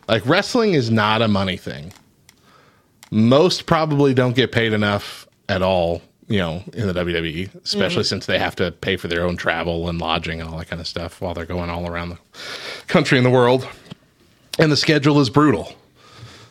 like 0.08 0.24
wrestling 0.28 0.74
is 0.74 0.92
not 0.92 1.22
a 1.24 1.28
money 1.28 1.58
thing 1.58 1.92
most 3.14 3.66
probably 3.66 4.14
don't 4.14 4.36
get 4.36 4.52
paid 4.52 4.74
enough 4.74 5.28
at 5.50 5.62
all 5.62 6.02
you 6.28 6.40
know 6.40 6.64
in 6.74 6.88
the 6.88 6.94
wwe 6.94 7.54
especially 7.64 8.02
mm. 8.02 8.08
since 8.08 8.26
they 8.26 8.40
have 8.40 8.56
to 8.56 8.72
pay 8.72 8.96
for 8.96 9.08
their 9.08 9.24
own 9.24 9.36
travel 9.36 9.90
and 9.90 10.00
lodging 10.00 10.40
and 10.40 10.50
all 10.50 10.58
that 10.58 10.68
kind 10.68 10.80
of 10.80 10.88
stuff 10.88 11.22
while 11.22 11.34
they're 11.34 11.46
going 11.46 11.70
all 11.70 11.88
around 11.88 12.10
the 12.10 12.18
country 12.88 13.18
and 13.18 13.26
the 13.26 13.32
world. 13.32 13.68
And 14.60 14.72
the 14.72 14.78
schedule 14.78 15.20
is 15.20 15.30
brutal. 15.30 15.74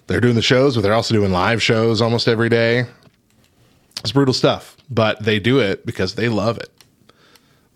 They're 0.06 0.20
doing 0.20 0.34
the 0.34 0.42
shows, 0.42 0.74
but 0.74 0.82
they're 0.82 0.92
also 0.92 1.14
doing 1.14 1.30
live 1.30 1.62
shows 1.62 2.02
almost 2.02 2.26
every 2.26 2.48
day. 2.48 2.86
It's 4.00 4.12
brutal 4.12 4.34
stuff, 4.34 4.76
but 4.90 5.22
they 5.22 5.38
do 5.38 5.60
it 5.60 5.86
because 5.86 6.16
they 6.16 6.28
love 6.28 6.58
it. 6.58 6.68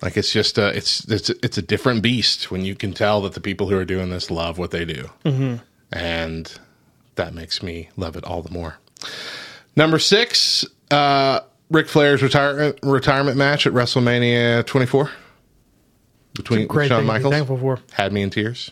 Like 0.03 0.17
it's 0.17 0.33
just 0.33 0.59
a, 0.59 0.77
it's 0.77 1.05
it's 1.09 1.31
it's 1.31 1.57
a 1.57 1.63
different 1.63 2.03
beast 2.03 2.51
when 2.51 2.65
you 2.65 2.75
can 2.75 2.93
tell 2.93 3.23
that 3.23 3.33
the 3.33 3.41
people 3.41 3.69
who 3.69 3.79
are 3.79 3.85
doing 3.85 4.11
this 4.11 4.31
love 4.31 4.59
what 4.59 4.71
they 4.71 4.85
do, 4.85 5.09
mm-hmm. 5.25 5.57
and 5.91 6.59
that 7.17 7.35
makes 7.35 7.63
me 7.63 7.89
love 7.97 8.17
it 8.17 8.25
all 8.25 8.43
the 8.43 8.51
more. 8.51 8.79
Number 9.75 9.99
six, 9.99 10.65
uh, 10.91 11.41
Ric 11.71 11.89
Flair's 11.89 12.23
retirement 12.23 12.79
retirement 12.83 13.37
match 13.37 13.67
at 13.67 13.73
WrestleMania 13.73 14.65
24 14.67 15.11
between 16.35 16.67
Great 16.67 16.89
Shawn 16.89 17.05
Michaels 17.05 17.35
thankful 17.35 17.59
for. 17.59 17.81
had 17.93 18.13
me 18.13 18.23
in 18.23 18.31
tears. 18.31 18.71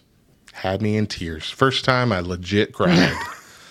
Had 0.53 0.81
me 0.81 0.97
in 0.97 1.07
tears. 1.07 1.51
First 1.51 1.85
time 1.85 2.13
I 2.13 2.21
legit 2.21 2.73
cried 2.73 3.13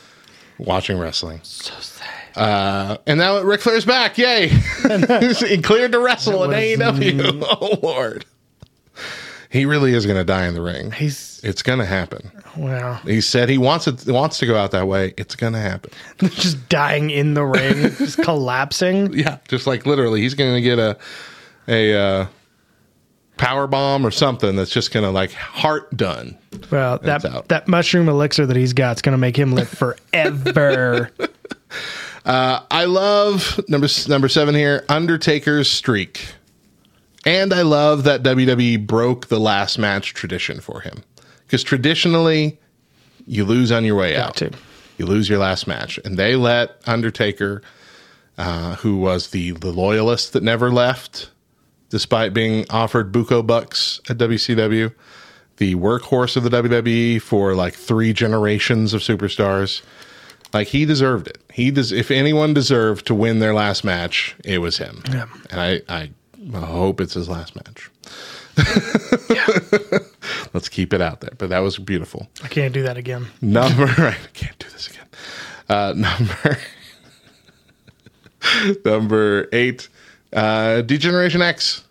watching 0.58 1.00
wrestling. 1.00 1.40
So 1.44 1.74
sad. 1.80 2.10
Uh, 2.36 2.98
and 3.08 3.20
now 3.20 3.40
Ric 3.42 3.62
Flair's 3.62 3.86
back. 3.86 4.18
Yay. 4.18 4.48
he 5.48 5.62
cleared 5.62 5.94
to 5.94 6.00
wrestle 6.00 6.44
in 6.44 6.52
AEW. 6.52 7.44
Oh, 7.48 7.80
Lord. 7.82 8.26
He 9.54 9.66
really 9.66 9.94
is 9.94 10.08
going 10.08 10.18
to 10.18 10.24
die 10.24 10.48
in 10.48 10.56
the 10.56 10.64
ring. 10.64 10.92
He's 10.92 11.40
It's 11.44 11.62
going 11.62 11.78
to 11.78 11.86
happen. 11.86 12.32
wow, 12.58 12.96
He 13.06 13.22
said 13.22 13.50
he 13.50 13.60
wants 13.60 13.88
it 13.88 14.08
wants 14.08 14.40
to 14.40 14.48
go 14.48 14.58
out 14.58 14.72
that 14.72 14.88
way. 14.88 15.14
It's 15.16 15.36
going 15.36 15.54
to 15.54 15.60
happen. 15.60 15.92
just 16.18 16.68
dying 16.70 17.12
in 17.12 17.36
the 17.36 17.46
ring, 17.46 17.82
just 18.00 18.18
collapsing. 18.18 19.14
Yeah, 19.14 19.38
just 19.48 19.68
like 19.68 19.86
literally, 19.86 20.22
he's 20.22 20.34
going 20.34 20.56
to 20.56 20.62
get 20.62 20.80
a 20.80 20.98
a 21.68 21.94
uh, 21.94 22.26
power 23.38 23.68
bomb 23.68 24.08
or 24.08 24.10
something 24.10 24.56
that's 24.56 24.72
just 24.72 24.92
going 24.92 25.06
to 25.06 25.12
like 25.12 25.32
heart 25.34 25.96
done. 25.96 26.36
Well, 26.72 26.98
that 27.04 27.48
that 27.50 27.68
mushroom 27.68 28.10
elixir 28.10 28.48
that 28.48 28.58
he's 28.58 28.74
got 28.74 28.98
is 28.98 29.02
going 29.04 29.14
to 29.14 29.20
make 29.20 29.38
him 29.38 29.52
live 29.52 29.70
forever. 29.70 31.12
I 32.26 32.86
love 32.86 33.60
number 33.70 33.88
number 34.08 34.30
seven 34.30 34.56
here, 34.56 34.84
Undertaker's 34.90 35.70
streak, 35.70 36.34
and 37.26 37.54
I 37.54 37.62
love 37.62 38.04
that 38.04 38.24
WWE 38.24 38.86
broke 38.86 39.28
the 39.28 39.40
last 39.40 39.78
match 39.78 40.14
tradition 40.14 40.60
for 40.60 40.82
him 40.82 41.04
because 41.46 41.64
traditionally 41.64 42.60
you 43.26 43.46
lose 43.46 43.72
on 43.72 43.86
your 43.86 43.96
way 43.96 44.16
out, 44.18 44.36
to. 44.38 44.52
you 44.98 45.06
lose 45.06 45.30
your 45.30 45.40
last 45.40 45.68
match, 45.68 46.00
and 46.04 46.18
they 46.18 46.36
let 46.36 46.82
Undertaker, 46.86 47.62
uh, 48.38 48.76
who 48.78 48.98
was 48.98 49.30
the 49.30 49.52
the 49.52 49.72
loyalist 49.72 50.34
that 50.34 50.44
never 50.44 50.72
left, 50.72 51.30
despite 51.90 52.34
being 52.34 52.66
offered 52.70 53.12
buco 53.12 53.46
bucks 53.46 54.02
at 54.10 54.18
WCW, 54.18 54.94
the 55.58 55.76
workhorse 55.76 56.36
of 56.36 56.44
the 56.44 56.50
WWE 56.50 57.22
for 57.22 57.56
like 57.56 57.76
three 57.76 58.14
generations 58.14 58.94
of 58.94 59.02
superstars. 59.02 59.82
Like 60.54 60.68
he 60.68 60.86
deserved 60.86 61.28
it. 61.28 61.40
He 61.52 61.72
does. 61.72 61.92
If 61.92 62.12
anyone 62.12 62.54
deserved 62.54 63.08
to 63.08 63.16
win 63.16 63.40
their 63.40 63.54
last 63.54 63.84
match, 63.84 64.36
it 64.44 64.60
was 64.60 64.78
him. 64.78 65.04
Yeah. 65.12 65.26
And 65.50 65.60
I, 65.60 65.82
I 65.90 66.10
I 66.54 66.60
hope 66.60 67.00
it's 67.00 67.14
his 67.14 67.30
last 67.30 67.56
match. 67.56 67.90
Let's 70.54 70.70
keep 70.70 70.94
it 70.94 71.02
out 71.02 71.22
there. 71.22 71.32
But 71.38 71.50
that 71.50 71.60
was 71.60 71.78
beautiful. 71.78 72.28
I 72.44 72.48
can't 72.48 72.74
do 72.74 72.84
that 72.84 72.98
again. 72.98 73.28
Number 73.42 73.86
right, 73.98 74.18
I 74.22 74.30
can't 74.34 74.58
do 74.60 74.68
this 74.70 74.90
again. 74.90 75.06
Uh, 75.70 75.94
number 75.96 76.58
number 78.86 79.48
eight, 79.54 79.88
uh, 80.34 80.82
D-Generation 80.82 81.42
X. 81.42 81.84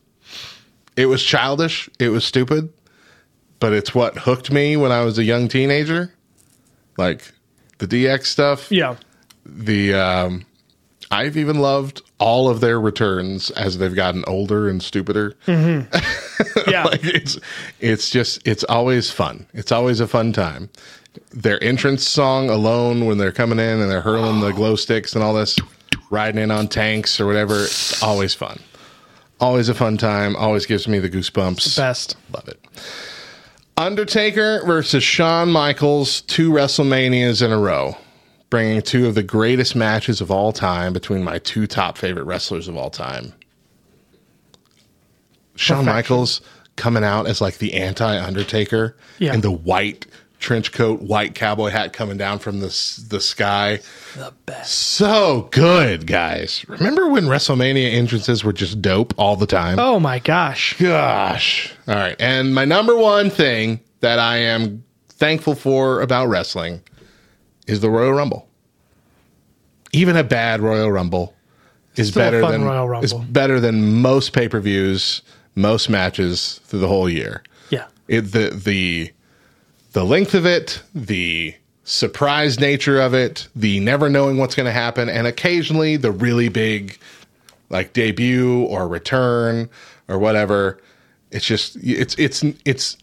It 0.97 1.07
was 1.07 1.23
childish. 1.23 1.89
It 1.99 2.11
was 2.11 2.25
stupid, 2.25 2.71
but 3.61 3.73
it's 3.73 3.95
what 3.95 4.19
hooked 4.19 4.53
me 4.53 4.77
when 4.77 4.93
I 4.93 5.05
was 5.05 5.19
a 5.19 5.25
young 5.25 5.49
teenager. 5.49 6.13
Like 6.99 7.33
the 7.79 7.87
DX 7.87 8.27
stuff. 8.27 8.71
Yeah. 8.71 8.97
The 9.47 9.95
um, 9.95 10.45
I've 11.13 11.37
even 11.37 11.59
loved 11.61 12.01
all 12.19 12.49
of 12.49 12.61
their 12.61 12.81
returns 12.81 13.51
as 13.51 13.77
they've 13.79 13.95
gotten 13.95 14.25
older 14.27 14.69
and 14.69 14.83
stupider. 14.83 15.35
Mm-hmm. 15.47 15.95
Yeah. 16.71 16.85
like 16.85 17.05
it's 17.05 17.39
it's 17.81 18.11
just 18.11 18.47
it's 18.47 18.65
always 18.65 19.11
fun. 19.11 19.47
It's 19.55 19.71
always 19.73 20.01
a 20.01 20.07
fun 20.09 20.33
time. 20.33 20.71
Their 21.31 21.63
entrance 21.63 22.07
song 22.07 22.51
alone 22.51 23.07
when 23.07 23.19
they're 23.19 23.33
coming 23.33 23.59
in 23.59 23.81
and 23.81 23.91
they're 23.91 24.01
hurling 24.01 24.41
the 24.41 24.53
glow 24.53 24.77
sticks 24.77 25.15
and 25.15 25.23
all 25.23 25.35
this, 25.35 25.59
riding 26.11 26.41
in 26.43 26.51
on 26.51 26.69
tanks 26.69 27.21
or 27.21 27.27
whatever, 27.27 27.63
it's 27.65 28.03
always 28.03 28.35
fun. 28.35 28.61
Always 29.41 29.69
a 29.69 29.75
fun 29.75 29.97
time. 29.99 30.35
Always 30.37 30.67
gives 30.67 30.87
me 30.89 30.99
the 30.99 31.09
goosebumps. 31.11 31.77
Best. 31.77 32.17
Love 32.33 32.49
it. 32.49 32.61
Undertaker 33.77 34.63
versus 34.67 35.03
Shawn 35.03 35.51
Michaels, 35.51 36.21
two 36.23 36.51
WrestleManias 36.51 37.43
in 37.45 37.51
a 37.53 37.59
row, 37.59 37.97
bringing 38.53 38.83
two 38.83 39.07
of 39.07 39.15
the 39.15 39.23
greatest 39.23 39.75
matches 39.75 40.21
of 40.21 40.31
all 40.31 40.53
time 40.53 40.93
between 40.93 41.25
my 41.25 41.39
two 41.39 41.67
top 41.67 41.97
favorite 41.97 42.25
wrestlers 42.25 42.69
of 42.69 42.77
all 42.77 42.91
time. 42.91 43.33
Shawn 45.57 45.79
Perfection. 45.87 45.95
Michaels 45.95 46.41
coming 46.77 47.03
out 47.03 47.27
as 47.27 47.41
like 47.41 47.57
the 47.57 47.73
anti 47.73 48.15
Undertaker 48.23 48.95
Yeah. 49.19 49.33
in 49.33 49.41
the 49.41 49.51
white 49.51 50.05
trench 50.39 50.71
coat, 50.71 51.01
white 51.01 51.35
cowboy 51.35 51.71
hat 51.71 51.95
coming 51.95 52.19
down 52.19 52.41
from 52.41 52.61
the 52.61 52.67
the 53.09 53.21
sky. 53.23 53.81
The 54.17 54.35
best. 54.45 54.71
So 54.71 55.49
good, 55.51 56.07
guys. 56.07 56.63
Remember 56.69 57.09
when 57.09 57.25
WrestleMania 57.25 57.91
entrances 57.95 58.45
were 58.45 58.53
just 58.53 58.83
dope 58.83 59.15
all 59.17 59.35
the 59.37 59.47
time? 59.47 59.79
Oh 59.79 59.99
my 59.99 60.19
gosh. 60.19 60.77
Gosh. 60.79 61.73
All 61.89 61.95
right. 61.95 62.17
And 62.21 62.55
my 62.55 62.67
number 62.67 62.95
one 62.99 63.31
thing 63.31 63.81
that 64.01 64.19
I 64.19 64.37
am 64.37 64.85
thankful 65.09 65.55
for 65.55 66.03
about 66.03 66.27
wrestling 66.29 66.83
is 67.67 67.81
the 67.81 67.91
Royal 67.91 68.13
Rumble. 68.13 68.49
Even 69.93 70.17
a 70.17 70.25
bad 70.25 70.61
Royal 70.61 70.91
Rumble 70.91 71.35
is 71.97 72.09
Still 72.09 72.23
better 72.23 72.41
than 72.47 72.65
Royal 72.65 72.89
Rumble. 72.89 73.05
is 73.05 73.13
better 73.13 73.61
than 73.61 74.01
most 74.01 74.33
pay-per-views, 74.33 75.23
most 75.55 75.91
matches 75.91 76.61
through 76.65 76.81
the 76.81 76.89
whole 76.89 77.09
year. 77.09 77.43
Yeah. 77.71 77.87
It, 78.09 78.23
the 78.33 78.51
the 78.51 79.13
the 79.93 80.05
length 80.05 80.35
of 80.35 80.47
it, 80.47 80.83
the 80.95 81.55
surprise 81.85 82.59
nature 82.59 83.01
of 83.01 83.13
it, 83.13 83.49
the 83.55 83.81
never 83.81 84.09
knowing 84.09 84.39
what's 84.39 84.55
going 84.55 84.67
to 84.67 84.73
happen, 84.73 85.09
and 85.11 85.27
occasionally 85.27 85.97
the 85.97 86.11
really 86.13 86.49
big 86.49 86.99
like 87.69 87.93
debut 87.93 88.63
or 88.65 88.89
return 88.89 89.69
or 90.09 90.19
whatever. 90.19 90.79
It's 91.31 91.45
just 91.45 91.77
it's 91.83 92.15
it's 92.19 92.43
it's 92.65 92.97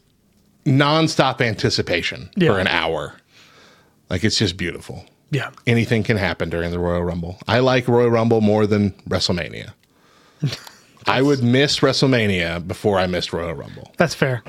nonstop 0.66 1.42
anticipation 1.42 2.30
Yeah. 2.36 2.54
for 2.54 2.60
an 2.60 2.68
hour. 2.68 3.16
Like 4.10 4.24
it's 4.24 4.38
just 4.38 4.58
beautiful. 4.58 5.06
Yeah. 5.32 5.52
Anything 5.68 6.04
can 6.04 6.18
happen 6.18 6.50
during 6.50 6.72
the 6.72 6.80
Royal 6.80 7.04
Rumble. 7.04 7.38
I 7.48 7.60
like 7.60 7.88
Royal 7.88 8.10
Rumble 8.10 8.42
more 8.42 8.66
than 8.66 8.92
WrestleMania. 9.08 9.74
I 11.08 11.22
would 11.22 11.44
miss 11.44 11.80
WrestleMania 11.80 12.68
before 12.68 12.98
I 13.00 13.08
missed 13.08 13.32
Royal 13.34 13.54
Rumble. 13.54 13.92
That's 13.98 14.16
fair. 14.16 14.44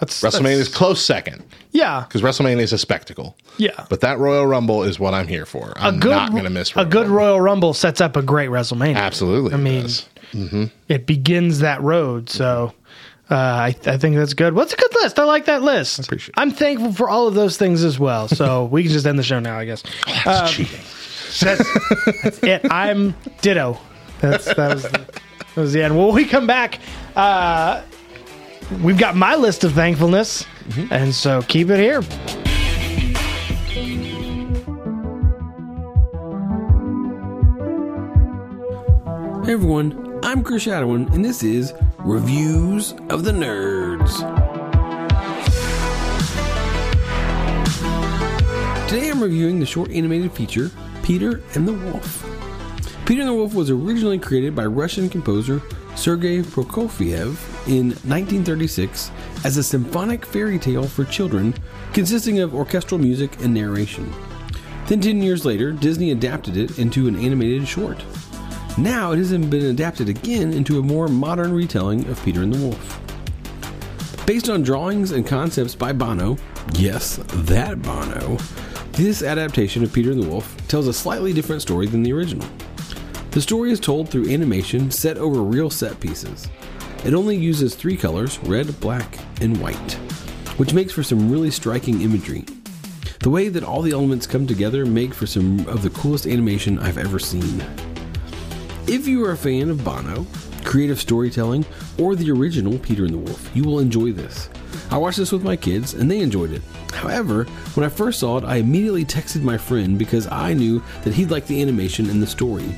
That's 0.00 0.20
WrestleMania 0.22 0.58
is 0.58 0.68
close 0.68 1.02
second 1.02 1.42
Yeah. 1.70 2.04
because 2.06 2.20
WrestleMania 2.20 2.60
is 2.60 2.72
a 2.72 2.78
spectacle. 2.78 3.34
Yeah. 3.56 3.86
But 3.88 4.02
that 4.02 4.18
Royal 4.18 4.46
Rumble 4.46 4.82
is 4.82 5.00
what 5.00 5.14
I'm 5.14 5.26
here 5.26 5.46
for. 5.46 5.72
I'm 5.76 5.98
good, 6.00 6.10
not 6.10 6.32
going 6.32 6.44
to 6.44 6.50
miss 6.50 6.72
a 6.76 6.84
good 6.84 7.08
Royal 7.08 7.40
Rumble 7.40 7.72
sets 7.72 8.00
up 8.00 8.14
a 8.16 8.22
great 8.22 8.50
WrestleMania. 8.50 8.96
Absolutely. 8.96 9.52
I 9.52 9.56
it 9.56 9.60
mean, 9.60 9.82
does. 9.82 10.08
it 10.88 11.06
begins 11.06 11.60
that 11.60 11.80
road. 11.80 12.28
So 12.28 12.68
mm-hmm. 12.68 12.75
Uh, 13.28 13.34
I, 13.34 13.74
I 13.86 13.96
think 13.96 14.14
that's 14.16 14.34
good. 14.34 14.54
What's 14.54 14.72
a 14.72 14.76
good 14.76 14.94
list? 14.94 15.18
I 15.18 15.24
like 15.24 15.46
that 15.46 15.62
list. 15.62 15.98
appreciate 15.98 16.28
it. 16.28 16.40
I'm 16.40 16.52
thankful 16.52 16.92
for 16.92 17.08
all 17.08 17.26
of 17.26 17.34
those 17.34 17.56
things 17.56 17.82
as 17.82 17.98
well. 17.98 18.28
So 18.28 18.64
we 18.70 18.84
can 18.84 18.92
just 18.92 19.06
end 19.06 19.18
the 19.18 19.24
show 19.24 19.40
now, 19.40 19.58
I 19.58 19.64
guess. 19.64 19.82
That's 20.24 20.52
cheating. 20.52 20.80
That's, 21.40 22.22
that's 22.22 22.38
it. 22.42 22.60
I'm 22.70 23.14
ditto. 23.40 23.78
That's 24.20 24.44
that 24.54 24.74
was, 24.74 24.82
that 24.84 25.56
was 25.56 25.72
the 25.72 25.82
end. 25.82 25.98
When 25.98 26.14
we 26.14 26.24
come 26.24 26.46
back, 26.46 26.78
uh, 27.16 27.82
we've 28.80 28.96
got 28.96 29.16
my 29.16 29.34
list 29.34 29.64
of 29.64 29.72
thankfulness, 29.72 30.46
and 30.90 31.12
so 31.12 31.42
keep 31.42 31.68
it 31.68 31.80
here. 31.80 32.02
Hey 39.44 39.52
everyone, 39.52 40.20
I'm 40.24 40.42
Chris 40.42 40.64
Shadowin, 40.64 41.12
and 41.12 41.24
this 41.24 41.42
is 41.42 41.72
Reviews 42.06 42.92
of 43.10 43.24
the 43.24 43.32
Nerds. 43.32 44.18
Today 48.88 49.10
I'm 49.10 49.20
reviewing 49.20 49.58
the 49.58 49.66
short 49.66 49.90
animated 49.90 50.30
feature, 50.30 50.70
Peter 51.02 51.42
and 51.56 51.66
the 51.66 51.72
Wolf. 51.72 52.24
Peter 53.06 53.22
and 53.22 53.30
the 53.30 53.34
Wolf 53.34 53.54
was 53.54 53.70
originally 53.70 54.20
created 54.20 54.54
by 54.54 54.66
Russian 54.66 55.08
composer 55.08 55.60
Sergei 55.96 56.42
Prokofiev 56.42 57.66
in 57.66 57.88
1936 57.88 59.10
as 59.44 59.56
a 59.56 59.62
symphonic 59.64 60.24
fairy 60.24 60.60
tale 60.60 60.86
for 60.86 61.04
children 61.06 61.52
consisting 61.92 62.38
of 62.38 62.54
orchestral 62.54 63.00
music 63.00 63.40
and 63.40 63.52
narration. 63.52 64.14
Then 64.86 65.00
10 65.00 65.22
years 65.22 65.44
later, 65.44 65.72
Disney 65.72 66.12
adapted 66.12 66.56
it 66.56 66.78
into 66.78 67.08
an 67.08 67.16
animated 67.16 67.66
short. 67.66 68.00
Now 68.78 69.12
it 69.12 69.16
has 69.18 69.30
been 69.30 69.54
adapted 69.54 70.10
again 70.10 70.52
into 70.52 70.78
a 70.78 70.82
more 70.82 71.08
modern 71.08 71.54
retelling 71.54 72.06
of 72.08 72.22
Peter 72.22 72.42
and 72.42 72.52
the 72.52 72.62
Wolf. 72.62 74.26
Based 74.26 74.50
on 74.50 74.62
drawings 74.62 75.12
and 75.12 75.26
concepts 75.26 75.74
by 75.74 75.94
Bono, 75.94 76.36
yes, 76.74 77.16
that 77.26 77.80
Bono, 77.80 78.36
this 78.92 79.22
adaptation 79.22 79.82
of 79.82 79.94
Peter 79.94 80.10
and 80.10 80.22
the 80.22 80.28
Wolf 80.28 80.54
tells 80.68 80.88
a 80.88 80.92
slightly 80.92 81.32
different 81.32 81.62
story 81.62 81.86
than 81.86 82.02
the 82.02 82.12
original. 82.12 82.46
The 83.30 83.40
story 83.40 83.70
is 83.70 83.80
told 83.80 84.10
through 84.10 84.28
animation 84.28 84.90
set 84.90 85.16
over 85.16 85.40
real 85.40 85.70
set 85.70 85.98
pieces. 85.98 86.46
It 87.02 87.14
only 87.14 87.36
uses 87.36 87.74
three 87.74 87.96
colors 87.96 88.38
red, 88.40 88.78
black, 88.78 89.18
and 89.40 89.58
white, 89.58 89.92
which 90.58 90.74
makes 90.74 90.92
for 90.92 91.02
some 91.02 91.30
really 91.30 91.50
striking 91.50 92.02
imagery. 92.02 92.44
The 93.20 93.30
way 93.30 93.48
that 93.48 93.64
all 93.64 93.80
the 93.80 93.92
elements 93.92 94.26
come 94.26 94.46
together 94.46 94.84
make 94.84 95.14
for 95.14 95.26
some 95.26 95.66
of 95.66 95.82
the 95.82 95.90
coolest 95.90 96.26
animation 96.26 96.78
I've 96.78 96.98
ever 96.98 97.18
seen. 97.18 97.64
If 98.88 99.08
you 99.08 99.24
are 99.24 99.32
a 99.32 99.36
fan 99.36 99.68
of 99.68 99.82
Bono, 99.82 100.24
creative 100.64 101.00
storytelling, 101.00 101.66
or 101.98 102.14
the 102.14 102.30
original 102.30 102.78
Peter 102.78 103.04
and 103.04 103.14
the 103.14 103.18
Wolf, 103.18 103.50
you 103.52 103.64
will 103.64 103.80
enjoy 103.80 104.12
this. 104.12 104.48
I 104.92 104.96
watched 104.96 105.18
this 105.18 105.32
with 105.32 105.42
my 105.42 105.56
kids 105.56 105.94
and 105.94 106.08
they 106.08 106.20
enjoyed 106.20 106.52
it. 106.52 106.62
However, 106.92 107.44
when 107.74 107.84
I 107.84 107.88
first 107.88 108.20
saw 108.20 108.38
it, 108.38 108.44
I 108.44 108.56
immediately 108.58 109.04
texted 109.04 109.42
my 109.42 109.58
friend 109.58 109.98
because 109.98 110.28
I 110.28 110.54
knew 110.54 110.80
that 111.02 111.14
he'd 111.14 111.32
like 111.32 111.48
the 111.48 111.60
animation 111.60 112.08
and 112.08 112.22
the 112.22 112.28
story. 112.28 112.76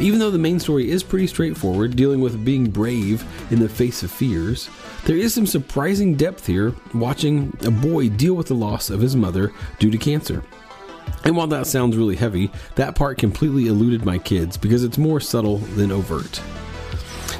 Even 0.00 0.18
though 0.18 0.30
the 0.30 0.38
main 0.38 0.58
story 0.58 0.90
is 0.90 1.02
pretty 1.02 1.26
straightforward, 1.26 1.94
dealing 1.94 2.22
with 2.22 2.42
being 2.42 2.70
brave 2.70 3.22
in 3.52 3.60
the 3.60 3.68
face 3.68 4.02
of 4.02 4.10
fears, 4.10 4.70
there 5.04 5.18
is 5.18 5.34
some 5.34 5.46
surprising 5.46 6.14
depth 6.14 6.46
here 6.46 6.74
watching 6.94 7.54
a 7.66 7.70
boy 7.70 8.08
deal 8.08 8.32
with 8.32 8.46
the 8.46 8.54
loss 8.54 8.88
of 8.88 9.00
his 9.00 9.14
mother 9.14 9.52
due 9.78 9.90
to 9.90 9.98
cancer. 9.98 10.42
And 11.24 11.36
while 11.36 11.46
that 11.48 11.66
sounds 11.66 11.96
really 11.96 12.16
heavy, 12.16 12.50
that 12.74 12.94
part 12.94 13.18
completely 13.18 13.66
eluded 13.66 14.04
my 14.04 14.18
kids 14.18 14.56
because 14.56 14.84
it's 14.84 14.98
more 14.98 15.20
subtle 15.20 15.58
than 15.58 15.90
overt. 15.90 16.40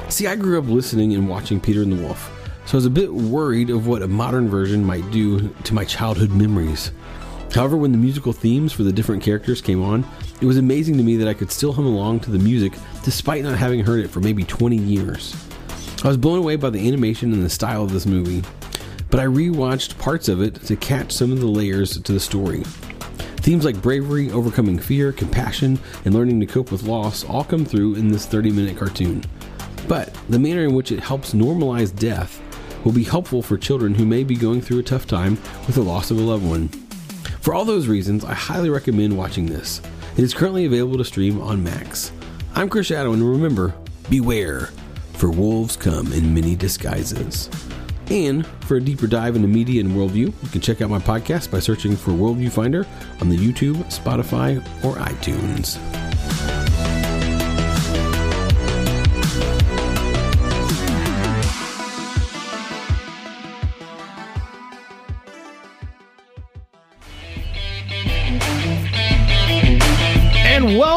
See, 0.09 0.27
I 0.27 0.35
grew 0.35 0.59
up 0.59 0.67
listening 0.67 1.13
and 1.13 1.29
watching 1.29 1.59
Peter 1.59 1.83
and 1.83 1.91
the 1.91 2.01
Wolf, 2.01 2.31
so 2.65 2.73
I 2.73 2.77
was 2.77 2.85
a 2.85 2.91
bit 2.91 3.13
worried 3.13 3.69
of 3.69 3.85
what 3.85 4.01
a 4.01 4.07
modern 4.07 4.49
version 4.49 4.83
might 4.83 5.09
do 5.11 5.49
to 5.49 5.73
my 5.73 5.85
childhood 5.85 6.31
memories. 6.31 6.91
However, 7.53 7.77
when 7.77 7.91
the 7.91 7.97
musical 7.97 8.33
themes 8.33 8.73
for 8.73 8.83
the 8.83 8.91
different 8.91 9.23
characters 9.23 9.61
came 9.61 9.83
on, 9.83 10.05
it 10.41 10.45
was 10.45 10.57
amazing 10.57 10.97
to 10.97 11.03
me 11.03 11.15
that 11.17 11.27
I 11.27 11.33
could 11.33 11.51
still 11.51 11.71
hum 11.71 11.85
along 11.85 12.21
to 12.21 12.31
the 12.31 12.39
music 12.39 12.73
despite 13.03 13.43
not 13.43 13.57
having 13.57 13.81
heard 13.81 14.03
it 14.03 14.09
for 14.09 14.19
maybe 14.19 14.43
20 14.43 14.75
years. 14.75 15.35
I 16.03 16.07
was 16.07 16.17
blown 16.17 16.39
away 16.39 16.55
by 16.55 16.69
the 16.71 16.87
animation 16.87 17.33
and 17.33 17.43
the 17.43 17.49
style 17.49 17.83
of 17.83 17.93
this 17.93 18.05
movie, 18.05 18.43
but 19.09 19.19
I 19.19 19.25
rewatched 19.25 19.97
parts 19.97 20.27
of 20.27 20.41
it 20.41 20.55
to 20.65 20.75
catch 20.75 21.11
some 21.11 21.31
of 21.31 21.39
the 21.39 21.47
layers 21.47 21.99
to 22.01 22.11
the 22.11 22.19
story. 22.19 22.63
Themes 23.45 23.63
like 23.63 23.79
bravery, 23.79 24.31
overcoming 24.31 24.79
fear, 24.79 25.11
compassion, 25.11 25.77
and 26.03 26.15
learning 26.15 26.39
to 26.39 26.47
cope 26.47 26.71
with 26.71 26.81
loss 26.81 27.23
all 27.23 27.43
come 27.43 27.63
through 27.63 27.93
in 27.93 28.07
this 28.07 28.25
30 28.25 28.49
minute 28.49 28.75
cartoon. 28.75 29.23
But 29.87 30.11
the 30.29 30.39
manner 30.39 30.63
in 30.63 30.73
which 30.73 30.91
it 30.91 30.99
helps 30.99 31.35
normalize 31.35 31.95
death 31.95 32.41
will 32.83 32.91
be 32.91 33.03
helpful 33.03 33.43
for 33.43 33.55
children 33.55 33.93
who 33.93 34.03
may 34.03 34.23
be 34.23 34.35
going 34.35 34.61
through 34.61 34.79
a 34.79 34.83
tough 34.83 35.05
time 35.05 35.37
with 35.67 35.75
the 35.75 35.83
loss 35.83 36.09
of 36.09 36.17
a 36.17 36.21
loved 36.21 36.43
one. 36.43 36.69
For 37.39 37.53
all 37.53 37.65
those 37.65 37.87
reasons, 37.87 38.25
I 38.25 38.33
highly 38.33 38.71
recommend 38.71 39.15
watching 39.15 39.45
this. 39.45 39.79
It 40.17 40.23
is 40.23 40.33
currently 40.33 40.65
available 40.65 40.97
to 40.97 41.05
stream 41.05 41.39
on 41.39 41.63
Max. 41.63 42.11
I'm 42.55 42.67
Chris 42.67 42.87
Shadow, 42.87 43.13
and 43.13 43.21
remember, 43.21 43.75
beware. 44.09 44.71
for 45.13 45.29
wolves 45.29 45.77
come 45.77 46.11
in 46.13 46.33
many 46.33 46.55
disguises. 46.55 47.47
And 48.09 48.45
for 48.65 48.77
a 48.77 48.81
deeper 48.81 49.07
dive 49.07 49.35
into 49.35 49.47
media 49.47 49.81
and 49.81 49.91
worldview, 49.91 50.33
you 50.43 50.49
can 50.51 50.61
check 50.61 50.81
out 50.81 50.89
my 50.89 50.99
podcast 50.99 51.51
by 51.51 51.59
searching 51.59 51.95
for 51.95 52.11
Worldview 52.11 52.51
Finder 52.51 52.85
on 53.21 53.29
the 53.29 53.37
YouTube, 53.37 53.75
Spotify, 53.85 54.57
or 54.83 54.95
iTunes. 54.97 56.04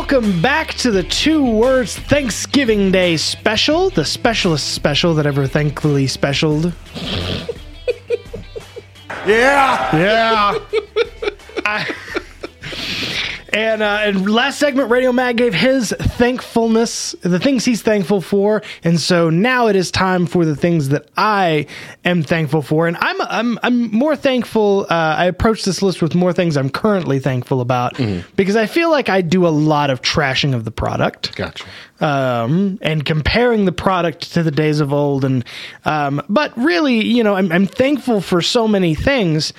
Welcome 0.01 0.41
back 0.41 0.75
to 0.75 0.93
the 0.93 1.03
Two 1.03 1.45
Words 1.45 1.97
Thanksgiving 1.99 2.93
Day 2.93 3.17
special, 3.17 3.91
the 3.91 4.05
specialist 4.05 4.73
special 4.73 5.13
that 5.15 5.27
ever 5.27 5.49
thankfully 5.49 6.07
specialed. 6.07 6.73
Yeah. 9.27 9.97
Yeah. 9.97 10.59
I- 11.67 11.95
and 13.53 13.83
uh, 13.83 13.99
and 14.03 14.31
last 14.31 14.61
segment, 14.61 14.89
Radio 14.89 15.11
Matt 15.13 15.35
gave 15.37 15.53
his 15.53 15.93
thankfulness, 16.19 17.13
the 17.23 17.39
things 17.39 17.65
he's 17.65 17.81
thankful 17.83 18.21
for, 18.21 18.63
and 18.85 19.01
so 19.01 19.31
now 19.31 19.69
it 19.69 19.77
is 19.77 19.91
time 19.91 20.27
for 20.27 20.45
the 20.45 20.57
things 20.57 20.89
that 20.91 21.09
I 21.17 21.67
am 22.05 22.23
thankful 22.23 22.61
for, 22.63 22.89
and 22.89 22.97
I'm 23.01 23.21
I'm 23.23 23.59
I'm 23.63 23.91
more 23.93 24.17
thankful. 24.17 24.87
Uh, 24.91 25.15
I 25.19 25.27
approach 25.27 25.65
this 25.65 25.81
list 25.81 26.03
with 26.03 26.15
more 26.15 26.33
things 26.33 26.57
I'm 26.57 26.71
currently 26.71 27.21
thankful 27.21 27.61
about 27.61 27.99
because 28.37 28.57
I 28.57 28.67
feel 28.67 28.91
like 28.91 29.09
I 29.09 29.21
do 29.23 29.47
a 29.47 29.49
lot 29.49 29.91
of 29.91 30.03
trashing 30.03 30.55
of 30.55 30.65
the 30.65 30.71
product 30.73 31.37
Gotcha. 31.37 31.65
um, 32.01 32.79
and 32.83 33.05
comparing 33.05 33.65
the 33.65 33.73
product 33.73 34.33
to 34.33 34.43
the 34.43 34.51
days 34.51 34.81
of 34.81 34.93
old. 34.93 35.25
And 35.25 35.45
um, 35.85 36.21
but 36.29 36.57
really, 36.57 37.05
you 37.05 37.23
know, 37.23 37.37
I'm, 37.37 37.53
I'm 37.53 37.67
thankful 37.67 38.21
for 38.21 38.43
so 38.43 38.67
many 38.67 38.95
things. 38.95 39.53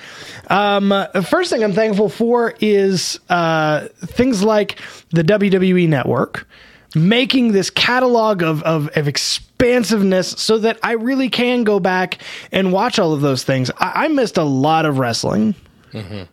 Um, 0.48 0.90
the 0.90 1.26
first 1.28 1.50
thing 1.50 1.64
I'm 1.64 1.72
thankful 1.72 2.08
for 2.08 2.54
is 2.60 3.18
uh, 3.28 3.88
things 3.98 4.42
like 4.42 4.78
the 5.10 5.24
WWE 5.24 5.88
Network 5.88 6.46
making 6.94 7.52
this 7.52 7.70
catalog 7.70 8.42
of, 8.42 8.62
of, 8.64 8.88
of 8.96 9.06
expansiveness 9.06 10.30
so 10.30 10.58
that 10.58 10.78
I 10.82 10.92
really 10.92 11.28
can 11.28 11.64
go 11.64 11.78
back 11.78 12.18
and 12.50 12.72
watch 12.72 12.98
all 12.98 13.12
of 13.12 13.20
those 13.20 13.44
things. 13.44 13.70
I, 13.78 14.04
I 14.04 14.08
missed 14.08 14.36
a 14.36 14.42
lot 14.42 14.86
of 14.86 14.98
wrestling 14.98 15.54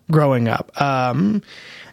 growing 0.10 0.48
up. 0.48 0.72
Um, 0.82 1.42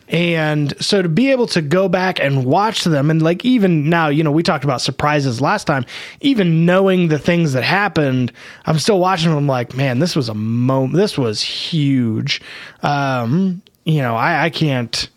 and 0.09 0.75
so 0.83 1.01
to 1.01 1.09
be 1.09 1.31
able 1.31 1.47
to 1.49 1.63
go 1.63 1.89
back 1.89 2.21
and 2.21 2.45
watch 2.45 2.85
them, 2.85 3.11
and 3.11 3.23
like 3.23 3.45
even 3.45 3.89
now, 3.89 4.09
you 4.09 4.23
know, 4.23 4.31
we 4.31 4.43
talked 4.43 4.65
about 4.65 4.83
surprises 4.83 5.41
last 5.41 5.67
time, 5.67 5.87
even 6.21 6.67
knowing 6.67 7.09
the 7.09 7.19
things 7.19 7.55
that 7.55 7.65
happened, 7.65 8.31
I'm 8.67 8.79
still 8.79 8.99
watching 8.99 9.35
them 9.35 9.47
like, 9.47 9.75
man, 9.75 9.99
this 10.01 10.15
was 10.15 10.29
a 10.29 10.35
moment, 10.35 10.95
this 10.95 11.17
was 11.17 11.41
huge. 11.41 12.43
Um, 12.83 13.63
you 13.85 14.03
know, 14.03 14.15
I, 14.15 14.45
I 14.45 14.51
can't, 14.51 15.09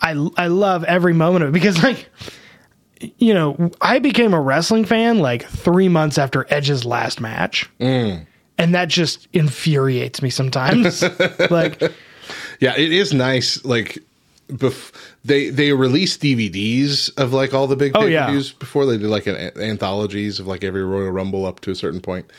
I, 0.00 0.10
I 0.36 0.46
love 0.48 0.84
every 0.84 1.12
moment 1.12 1.44
of 1.44 1.50
it 1.50 1.52
because 1.52 1.82
like, 1.82 2.08
you 3.18 3.34
know, 3.34 3.70
I 3.80 3.98
became 3.98 4.34
a 4.34 4.40
wrestling 4.40 4.84
fan 4.84 5.18
like 5.18 5.44
three 5.46 5.88
months 5.88 6.18
after 6.18 6.46
Edge's 6.50 6.84
last 6.84 7.20
match. 7.20 7.68
Mm. 7.80 8.26
And 8.58 8.74
that 8.74 8.88
just 8.88 9.26
infuriates 9.32 10.20
me 10.22 10.30
sometimes. 10.30 11.02
like, 11.50 11.80
Yeah, 12.60 12.76
it 12.76 12.92
is 12.92 13.12
nice. 13.14 13.64
Like, 13.64 13.98
bef- 14.48 14.92
they 15.24 15.48
they 15.50 15.72
released 15.72 16.20
DVDs 16.22 17.10
of 17.18 17.32
like 17.32 17.54
all 17.54 17.66
the 17.66 17.76
big 17.76 17.92
Oh, 17.94 18.04
yeah. 18.06 18.30
before 18.58 18.84
they 18.86 18.98
did 18.98 19.08
like 19.08 19.26
an, 19.26 19.36
anthologies 19.58 20.40
of 20.40 20.46
like 20.46 20.62
every 20.64 20.84
Royal 20.84 21.10
Rumble 21.10 21.46
up 21.46 21.60
to 21.60 21.70
a 21.70 21.74
certain 21.74 22.00
point. 22.00 22.30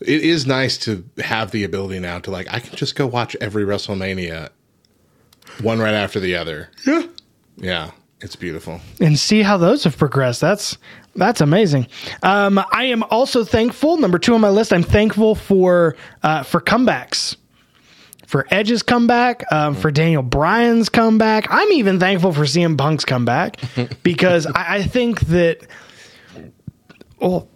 It 0.00 0.22
is 0.22 0.46
nice 0.46 0.76
to 0.78 1.04
have 1.18 1.52
the 1.52 1.64
ability 1.64 2.00
now 2.00 2.18
to 2.20 2.30
like 2.30 2.52
I 2.52 2.60
can 2.60 2.76
just 2.76 2.96
go 2.96 3.06
watch 3.06 3.36
every 3.40 3.64
WrestleMania, 3.64 4.50
one 5.60 5.78
right 5.78 5.94
after 5.94 6.20
the 6.20 6.36
other. 6.36 6.68
Yeah. 6.86 7.02
Yeah, 7.56 7.90
it's 8.20 8.34
beautiful. 8.36 8.80
and 9.00 9.18
see 9.18 9.42
how 9.42 9.56
those 9.58 9.84
have 9.84 9.96
progressed. 9.98 10.40
That's 10.40 10.78
that's 11.14 11.40
amazing. 11.42 11.86
Um, 12.22 12.58
I 12.72 12.84
am 12.84 13.02
also 13.04 13.44
thankful. 13.44 13.98
Number 13.98 14.18
two 14.18 14.34
on 14.34 14.40
my 14.40 14.48
list. 14.48 14.72
I'm 14.72 14.82
thankful 14.82 15.34
for 15.34 15.96
uh, 16.22 16.42
for 16.42 16.60
comebacks. 16.60 17.36
For 18.26 18.46
Edge's 18.50 18.82
comeback, 18.82 19.44
um, 19.52 19.74
for 19.74 19.90
Daniel 19.90 20.22
Bryan's 20.22 20.88
comeback. 20.88 21.46
I'm 21.50 21.70
even 21.72 22.00
thankful 22.00 22.32
for 22.32 22.44
CM 22.44 22.78
Punk's 22.78 23.04
comeback 23.04 23.60
because 24.02 24.46
I, 24.46 24.76
I 24.76 24.82
think 24.84 25.20
that. 25.26 25.58
Oh, 27.20 27.46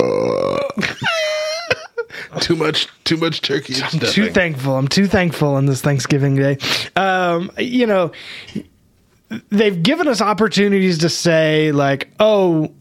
Too 2.40 2.56
much, 2.56 2.88
too 3.04 3.16
much 3.16 3.40
turkey. 3.40 3.74
and 3.92 4.00
too 4.02 4.30
thankful. 4.30 4.76
I'm 4.76 4.88
too 4.88 5.06
thankful 5.06 5.54
on 5.54 5.66
this 5.66 5.80
Thanksgiving 5.80 6.36
day. 6.36 6.58
Um, 6.96 7.50
you 7.58 7.86
know, 7.86 8.12
they've 9.50 9.82
given 9.82 10.08
us 10.08 10.20
opportunities 10.20 10.98
to 10.98 11.08
say 11.08 11.72
like, 11.72 12.10
oh, 12.20 12.72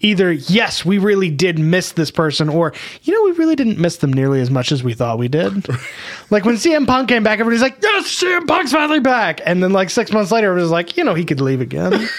either 0.00 0.32
yes, 0.32 0.84
we 0.84 0.98
really 0.98 1.30
did 1.30 1.58
miss 1.58 1.92
this 1.92 2.10
person, 2.10 2.48
or 2.48 2.72
you 3.02 3.12
know, 3.12 3.22
we 3.24 3.32
really 3.38 3.56
didn't 3.56 3.78
miss 3.78 3.98
them 3.98 4.12
nearly 4.12 4.40
as 4.40 4.50
much 4.50 4.72
as 4.72 4.82
we 4.82 4.94
thought 4.94 5.18
we 5.18 5.28
did. 5.28 5.68
like 6.30 6.44
when 6.44 6.56
CM 6.56 6.86
Punk 6.86 7.08
came 7.08 7.22
back, 7.22 7.38
everybody's 7.38 7.62
like, 7.62 7.78
yes, 7.82 8.06
CM 8.22 8.46
Punk's 8.46 8.72
finally 8.72 9.00
back, 9.00 9.40
and 9.44 9.62
then 9.62 9.72
like 9.72 9.90
six 9.90 10.12
months 10.12 10.32
later, 10.32 10.56
it 10.56 10.60
was 10.60 10.70
like, 10.70 10.96
you 10.96 11.04
know, 11.04 11.14
he 11.14 11.24
could 11.24 11.40
leave 11.40 11.60
again. 11.60 11.92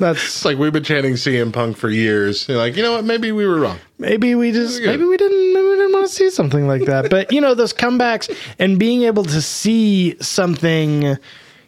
That's 0.00 0.24
It's 0.24 0.44
like 0.44 0.58
we've 0.58 0.72
been 0.72 0.82
chanting 0.82 1.12
CM 1.14 1.52
Punk 1.52 1.76
for 1.76 1.88
years. 1.90 2.46
They're 2.46 2.56
like, 2.56 2.74
you 2.76 2.82
know 2.82 2.92
what? 2.92 3.04
Maybe 3.04 3.30
we 3.32 3.46
were 3.46 3.60
wrong. 3.60 3.78
maybe 3.98 4.34
we 4.34 4.50
just 4.50 4.82
maybe 4.82 5.04
we 5.04 5.16
didn't 5.16 5.54
maybe 5.54 5.66
we 5.68 5.76
didn't 5.76 5.92
want 5.92 6.06
to 6.06 6.12
see 6.12 6.30
something 6.30 6.66
like 6.66 6.86
that 6.86 7.10
but 7.10 7.30
you 7.30 7.40
know 7.40 7.54
those 7.54 7.72
comebacks 7.74 8.34
and 8.58 8.78
being 8.78 9.02
able 9.02 9.22
to 9.24 9.42
see 9.42 10.16
something 10.20 11.16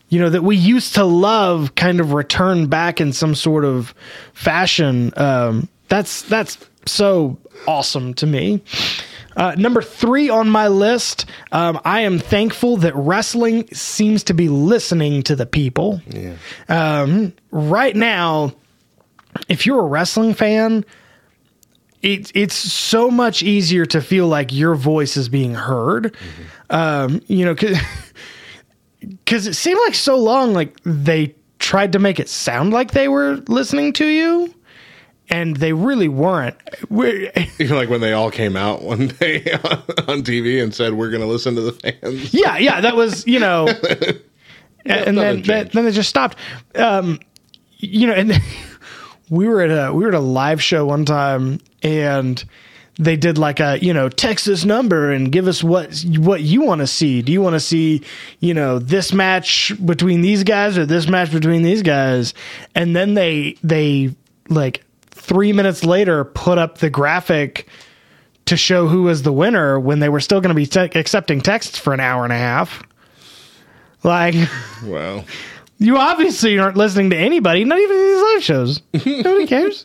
you 0.08 0.18
know 0.18 0.30
that 0.30 0.42
we 0.42 0.56
used 0.56 0.94
to 0.94 1.04
love 1.04 1.74
kind 1.74 2.00
of 2.00 2.12
return 2.14 2.66
back 2.68 3.00
in 3.02 3.12
some 3.12 3.34
sort 3.34 3.64
of 3.66 3.94
fashion 4.32 5.12
um 5.18 5.68
that's 5.88 6.22
that's 6.22 6.56
so 6.86 7.36
awesome 7.66 8.14
to 8.14 8.26
me 8.26 8.62
uh, 9.36 9.54
number 9.56 9.82
three 9.82 10.28
on 10.28 10.48
my 10.48 10.68
list, 10.68 11.26
um, 11.52 11.80
I 11.84 12.00
am 12.00 12.18
thankful 12.18 12.76
that 12.78 12.94
wrestling 12.94 13.66
seems 13.72 14.24
to 14.24 14.34
be 14.34 14.48
listening 14.48 15.22
to 15.24 15.36
the 15.36 15.46
people. 15.46 16.00
Yeah. 16.08 16.36
Um, 16.68 17.32
right 17.50 17.94
now, 17.94 18.52
if 19.48 19.66
you're 19.66 19.80
a 19.80 19.86
wrestling 19.86 20.34
fan, 20.34 20.84
it's 22.02 22.32
it's 22.34 22.54
so 22.54 23.10
much 23.10 23.42
easier 23.42 23.86
to 23.86 24.00
feel 24.00 24.26
like 24.26 24.52
your 24.52 24.74
voice 24.74 25.16
is 25.16 25.28
being 25.28 25.54
heard. 25.54 26.16
Um, 26.68 27.22
you 27.26 27.44
know, 27.44 27.54
because 27.54 27.78
it 29.46 29.54
seemed 29.54 29.80
like 29.86 29.94
so 29.94 30.16
long 30.16 30.52
like 30.52 30.76
they 30.84 31.34
tried 31.58 31.92
to 31.92 31.98
make 32.00 32.18
it 32.18 32.28
sound 32.28 32.72
like 32.72 32.90
they 32.90 33.06
were 33.08 33.36
listening 33.46 33.92
to 33.94 34.06
you, 34.06 34.52
and 35.28 35.56
they 35.56 35.72
really 35.72 36.08
weren't. 36.08 36.56
We're, 36.90 37.32
Even 37.58 37.76
like 37.76 37.88
when 37.88 38.00
they 38.00 38.12
all 38.12 38.30
came 38.30 38.56
out 38.56 38.82
one 38.82 39.08
day 39.08 39.38
on 39.62 40.22
TV 40.22 40.62
and 40.62 40.74
said, 40.74 40.94
"We're 40.94 41.10
going 41.10 41.22
to 41.22 41.28
listen 41.28 41.54
to 41.54 41.60
the 41.62 41.72
fans." 41.72 42.34
yeah, 42.34 42.58
yeah, 42.58 42.80
that 42.80 42.96
was 42.96 43.26
you 43.26 43.38
know, 43.38 43.68
and 44.84 45.06
then 45.06 45.14
nothing 45.14 45.42
that, 45.44 45.72
then 45.72 45.84
they 45.84 45.92
just 45.92 46.08
stopped. 46.08 46.36
Um, 46.74 47.20
you 47.78 48.06
know, 48.06 48.14
and 48.14 48.40
we 49.30 49.48
were 49.48 49.62
at 49.62 49.70
a 49.70 49.92
we 49.92 50.02
were 50.04 50.10
at 50.10 50.14
a 50.14 50.20
live 50.20 50.62
show 50.62 50.86
one 50.86 51.04
time, 51.04 51.60
and 51.82 52.44
they 52.98 53.16
did 53.16 53.38
like 53.38 53.60
a 53.60 53.78
you 53.82 53.94
know 53.94 54.08
text 54.08 54.46
this 54.46 54.64
number 54.64 55.10
and 55.10 55.32
give 55.32 55.48
us 55.48 55.64
what 55.64 56.04
what 56.18 56.42
you 56.42 56.62
want 56.62 56.80
to 56.80 56.86
see. 56.86 57.22
Do 57.22 57.32
you 57.32 57.40
want 57.40 57.54
to 57.54 57.60
see 57.60 58.02
you 58.40 58.54
know 58.54 58.78
this 58.78 59.12
match 59.12 59.72
between 59.84 60.20
these 60.20 60.44
guys 60.44 60.76
or 60.76 60.84
this 60.84 61.08
match 61.08 61.32
between 61.32 61.62
these 61.62 61.82
guys? 61.82 62.34
And 62.74 62.94
then 62.94 63.14
they 63.14 63.56
they 63.62 64.14
like 64.48 64.84
three 65.12 65.52
minutes 65.52 65.84
later 65.84 66.24
put 66.24 66.58
up 66.58 66.78
the 66.78 66.90
graphic 66.90 67.68
to 68.46 68.56
show 68.56 68.88
who 68.88 69.04
was 69.04 69.22
the 69.22 69.32
winner 69.32 69.78
when 69.78 70.00
they 70.00 70.08
were 70.08 70.20
still 70.20 70.40
going 70.40 70.48
to 70.50 70.54
be 70.54 70.66
te- 70.66 70.98
accepting 70.98 71.40
texts 71.40 71.78
for 71.78 71.94
an 71.94 72.00
hour 72.00 72.24
and 72.24 72.32
a 72.32 72.36
half. 72.38 72.82
Like, 74.02 74.34
Wow. 74.84 75.24
you 75.78 75.96
obviously 75.96 76.58
aren't 76.58 76.76
listening 76.76 77.10
to 77.10 77.16
anybody, 77.16 77.64
not 77.64 77.78
even 77.78 77.96
these 77.96 78.22
live 78.22 78.42
shows. 78.42 78.82
Nobody 79.22 79.46
cares. 79.46 79.84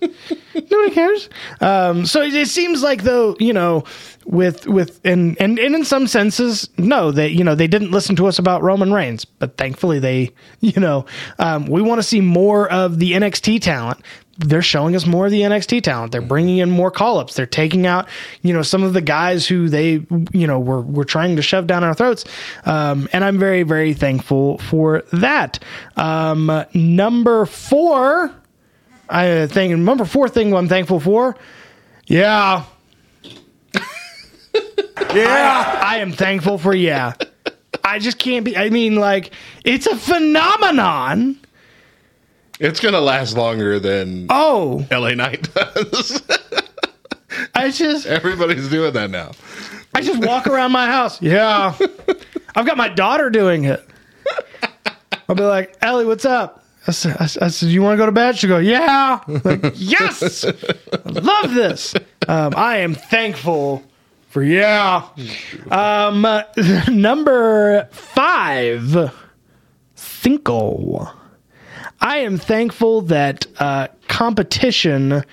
Nobody 0.56 0.92
cares. 0.92 1.30
Um, 1.62 2.06
so 2.08 2.22
it, 2.22 2.34
it 2.34 2.48
seems 2.48 2.82
like 2.82 3.04
though, 3.04 3.36
you 3.40 3.54
know, 3.54 3.84
with 4.26 4.68
with 4.68 5.00
and, 5.06 5.38
and 5.40 5.58
and 5.60 5.76
in 5.76 5.86
some 5.86 6.08
senses, 6.08 6.68
no, 6.78 7.12
they 7.12 7.30
you 7.30 7.44
know 7.44 7.56
they 7.56 7.68
didn't 7.68 7.92
listen 7.92 8.16
to 8.18 8.28
us 8.28 8.40
about 8.40 8.62
Roman 8.64 8.92
Reigns, 8.92 9.24
but 9.24 9.56
thankfully 9.58 10.00
they, 10.00 10.32
you 10.62 10.82
know, 10.82 11.06
um, 11.40 11.68
we 11.68 11.82
want 11.84 12.00
to 12.00 12.04
see 12.04 12.22
more 12.22 12.70
of 12.72 12.98
the 13.00 13.12
NXT 13.14 13.62
talent. 13.62 14.00
They're 14.40 14.62
showing 14.62 14.96
us 14.96 15.06
more 15.06 15.26
of 15.26 15.32
the 15.32 15.42
NXT 15.42 15.84
talent. 15.84 16.12
They're 16.12 16.22
bringing 16.22 16.60
in 16.60 16.70
more 16.70 16.92
call 16.92 17.18
ups. 17.18 17.36
They're 17.36 17.46
taking 17.46 17.88
out, 17.88 18.08
you 18.42 18.54
know, 18.54 18.62
some 18.62 18.84
of 18.84 18.94
the 18.94 19.02
guys 19.02 19.48
who 19.48 19.68
they, 19.70 20.06
you 20.32 20.48
know, 20.48 20.60
were 20.60 20.82
were 20.82 21.06
trying 21.06 21.36
to 21.38 21.42
shove 21.42 21.68
down 21.68 21.84
our 21.84 21.94
throats. 21.94 22.26
Um, 22.66 23.10
and 23.14 23.24
I'm 23.24 23.40
very 23.40 23.64
very 23.64 23.94
thankful 23.94 24.60
for 24.60 25.04
that. 25.12 25.60
Um, 25.96 26.66
number 26.74 27.46
four 27.46 28.34
I 29.10 29.48
think 29.48 29.78
number 29.78 30.06
four 30.06 30.30
thing 30.30 30.54
I'm 30.54 30.68
thankful 30.68 31.00
for. 31.00 31.36
Yeah. 32.08 32.64
yeah. 35.14 35.80
I, 35.82 35.96
I 35.96 35.98
am 35.98 36.12
thankful 36.12 36.58
for 36.58 36.74
yeah. 36.74 37.14
I 37.84 38.00
just 38.00 38.20
can't 38.20 38.44
be. 38.44 38.58
I 38.58 38.70
mean, 38.70 38.96
like, 38.96 39.32
it's 39.64 39.88
a 39.88 39.96
phenomenon. 39.96 41.40
It's 42.60 42.80
gonna 42.80 43.00
last 43.02 43.38
longer 43.38 43.80
than 43.80 44.28
Oh, 44.30 44.86
LA 44.92 45.12
Knight 45.14 45.54
does. 45.54 46.22
I 47.54 47.70
just, 47.70 48.06
Everybody's 48.08 48.70
doing 48.70 48.94
that 48.94 49.10
now. 49.12 49.32
I 49.94 50.02
just 50.02 50.24
walk 50.26 50.48
around 50.48 50.72
my 50.72 50.88
house. 50.88 51.22
Yeah. 51.22 51.76
I've 52.56 52.66
got 52.66 52.78
my 52.78 52.90
daughter 52.90 53.30
doing 53.30 53.66
it. 53.66 53.88
I'll 55.30 55.36
be 55.36 55.44
like, 55.44 55.76
Ellie, 55.82 56.06
what's 56.06 56.26
up? 56.26 56.64
I 56.88 56.92
said, 56.92 57.18
I 57.20 57.26
said, 57.26 57.70
you 57.70 57.82
want 57.82 57.94
to 57.94 57.98
go 57.98 58.06
to 58.06 58.12
bed? 58.12 58.38
She'll 58.38 58.50
go, 58.50 58.58
yeah. 58.60 59.20
I'm 59.28 59.42
like, 59.44 59.74
yes. 59.76 60.46
I 60.46 61.10
love 61.10 61.54
this. 61.54 61.94
Um, 62.28 62.54
I 62.56 62.78
am 62.78 62.94
thankful 62.96 63.84
for 64.30 64.42
yeah. 64.42 65.08
Um, 65.70 66.24
uh, 66.26 66.44
number 66.90 67.88
five, 67.92 69.12
Cinco. 69.96 71.12
I 72.00 72.18
am 72.20 72.38
thankful 72.38 73.02
that 73.04 73.48
uh, 73.60 73.88
competition 74.08 75.24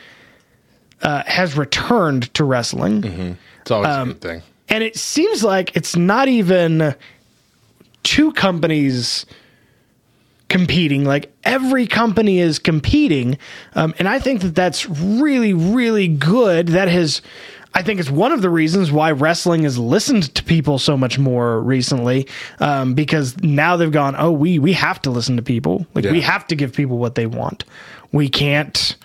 uh, 1.03 1.23
has 1.27 1.57
returned 1.57 2.33
to 2.35 2.45
wrestling. 2.45 3.37
It's 3.61 3.71
always 3.71 3.89
Um, 3.89 4.11
a 4.11 4.12
good 4.12 4.21
thing. 4.21 4.43
And 4.69 4.83
it 4.83 4.97
seems 4.97 5.45
like 5.45 5.77
it's 5.77 5.95
not 5.95 6.29
even 6.29 6.95
two 8.03 8.33
companies 8.33 9.27
competing. 10.49 11.05
Like 11.05 11.33
every 11.45 11.87
company 11.87 12.39
is 12.39 12.59
competing. 12.59 13.39
Um, 13.75 13.95
and 13.99 14.09
I 14.09 14.19
think 14.19 14.41
that 14.41 14.55
that's 14.55 14.89
really, 14.89 15.53
really 15.53 16.09
good. 16.09 16.69
That 16.69 16.89
has, 16.89 17.23
I 17.75 17.83
think 17.83 17.99
it's 17.99 18.11
one 18.11 18.31
of 18.31 18.41
the 18.41 18.51
reasons 18.51 18.93
why 18.93 19.11
wrestling 19.11 19.64
is 19.64 19.79
listened 19.79 20.35
to 20.37 20.45
people 20.45 20.79
so 20.79 20.97
much 20.97 21.18
more 21.18 21.61
recently. 21.61 22.29
Um, 22.61 22.95
because 22.95 23.37
now 23.43 23.77
they've 23.77 23.91
gone, 23.91 24.14
oh, 24.16 24.31
we, 24.31 24.59
we 24.61 24.72
have 24.75 25.03
to 25.03 25.11
listen 25.11 25.37
to 25.37 25.43
people. 25.43 25.87
Like 25.95 26.05
we 26.05 26.20
have 26.20 26.47
to 26.49 26.57
give 26.57 26.72
people 26.72 26.99
what 26.99 27.16
they 27.16 27.27
want. 27.27 27.64
We 28.12 28.29
can't 28.29 28.97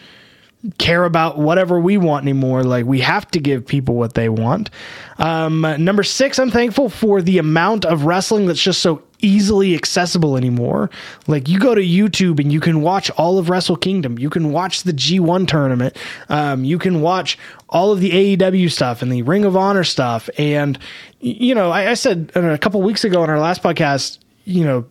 care 0.77 1.05
about 1.05 1.37
whatever 1.37 1.79
we 1.79 1.97
want 1.97 2.23
anymore. 2.23 2.63
Like 2.63 2.85
we 2.85 2.99
have 2.99 3.29
to 3.31 3.39
give 3.39 3.65
people 3.65 3.95
what 3.95 4.13
they 4.13 4.29
want. 4.29 4.69
Um, 5.17 5.61
number 5.61 6.03
six, 6.03 6.37
I'm 6.37 6.51
thankful 6.51 6.89
for 6.89 7.21
the 7.21 7.37
amount 7.37 7.85
of 7.85 8.05
wrestling 8.05 8.45
that's 8.45 8.61
just 8.61 8.81
so 8.81 9.01
easily 9.19 9.75
accessible 9.75 10.37
anymore. 10.37 10.89
Like 11.27 11.47
you 11.49 11.59
go 11.59 11.75
to 11.75 11.81
YouTube 11.81 12.39
and 12.39 12.51
you 12.51 12.59
can 12.59 12.81
watch 12.81 13.09
all 13.11 13.37
of 13.37 13.49
Wrestle 13.49 13.75
Kingdom. 13.75 14.17
You 14.19 14.29
can 14.29 14.51
watch 14.51 14.83
the 14.83 14.93
G1 14.93 15.47
tournament. 15.47 15.97
Um, 16.29 16.63
you 16.63 16.79
can 16.79 17.01
watch 17.01 17.37
all 17.69 17.91
of 17.91 17.99
the 17.99 18.37
AEW 18.37 18.71
stuff 18.71 19.01
and 19.01 19.11
the 19.11 19.21
Ring 19.23 19.45
of 19.45 19.55
Honor 19.55 19.83
stuff. 19.83 20.29
And 20.37 20.77
you 21.19 21.53
know, 21.53 21.69
I, 21.69 21.91
I 21.91 21.93
said 21.95 22.31
uh, 22.35 22.41
a 22.41 22.57
couple 22.57 22.81
weeks 22.81 23.03
ago 23.03 23.21
on 23.21 23.29
our 23.29 23.39
last 23.39 23.61
podcast, 23.61 24.19
you 24.45 24.63
know, 24.63 24.85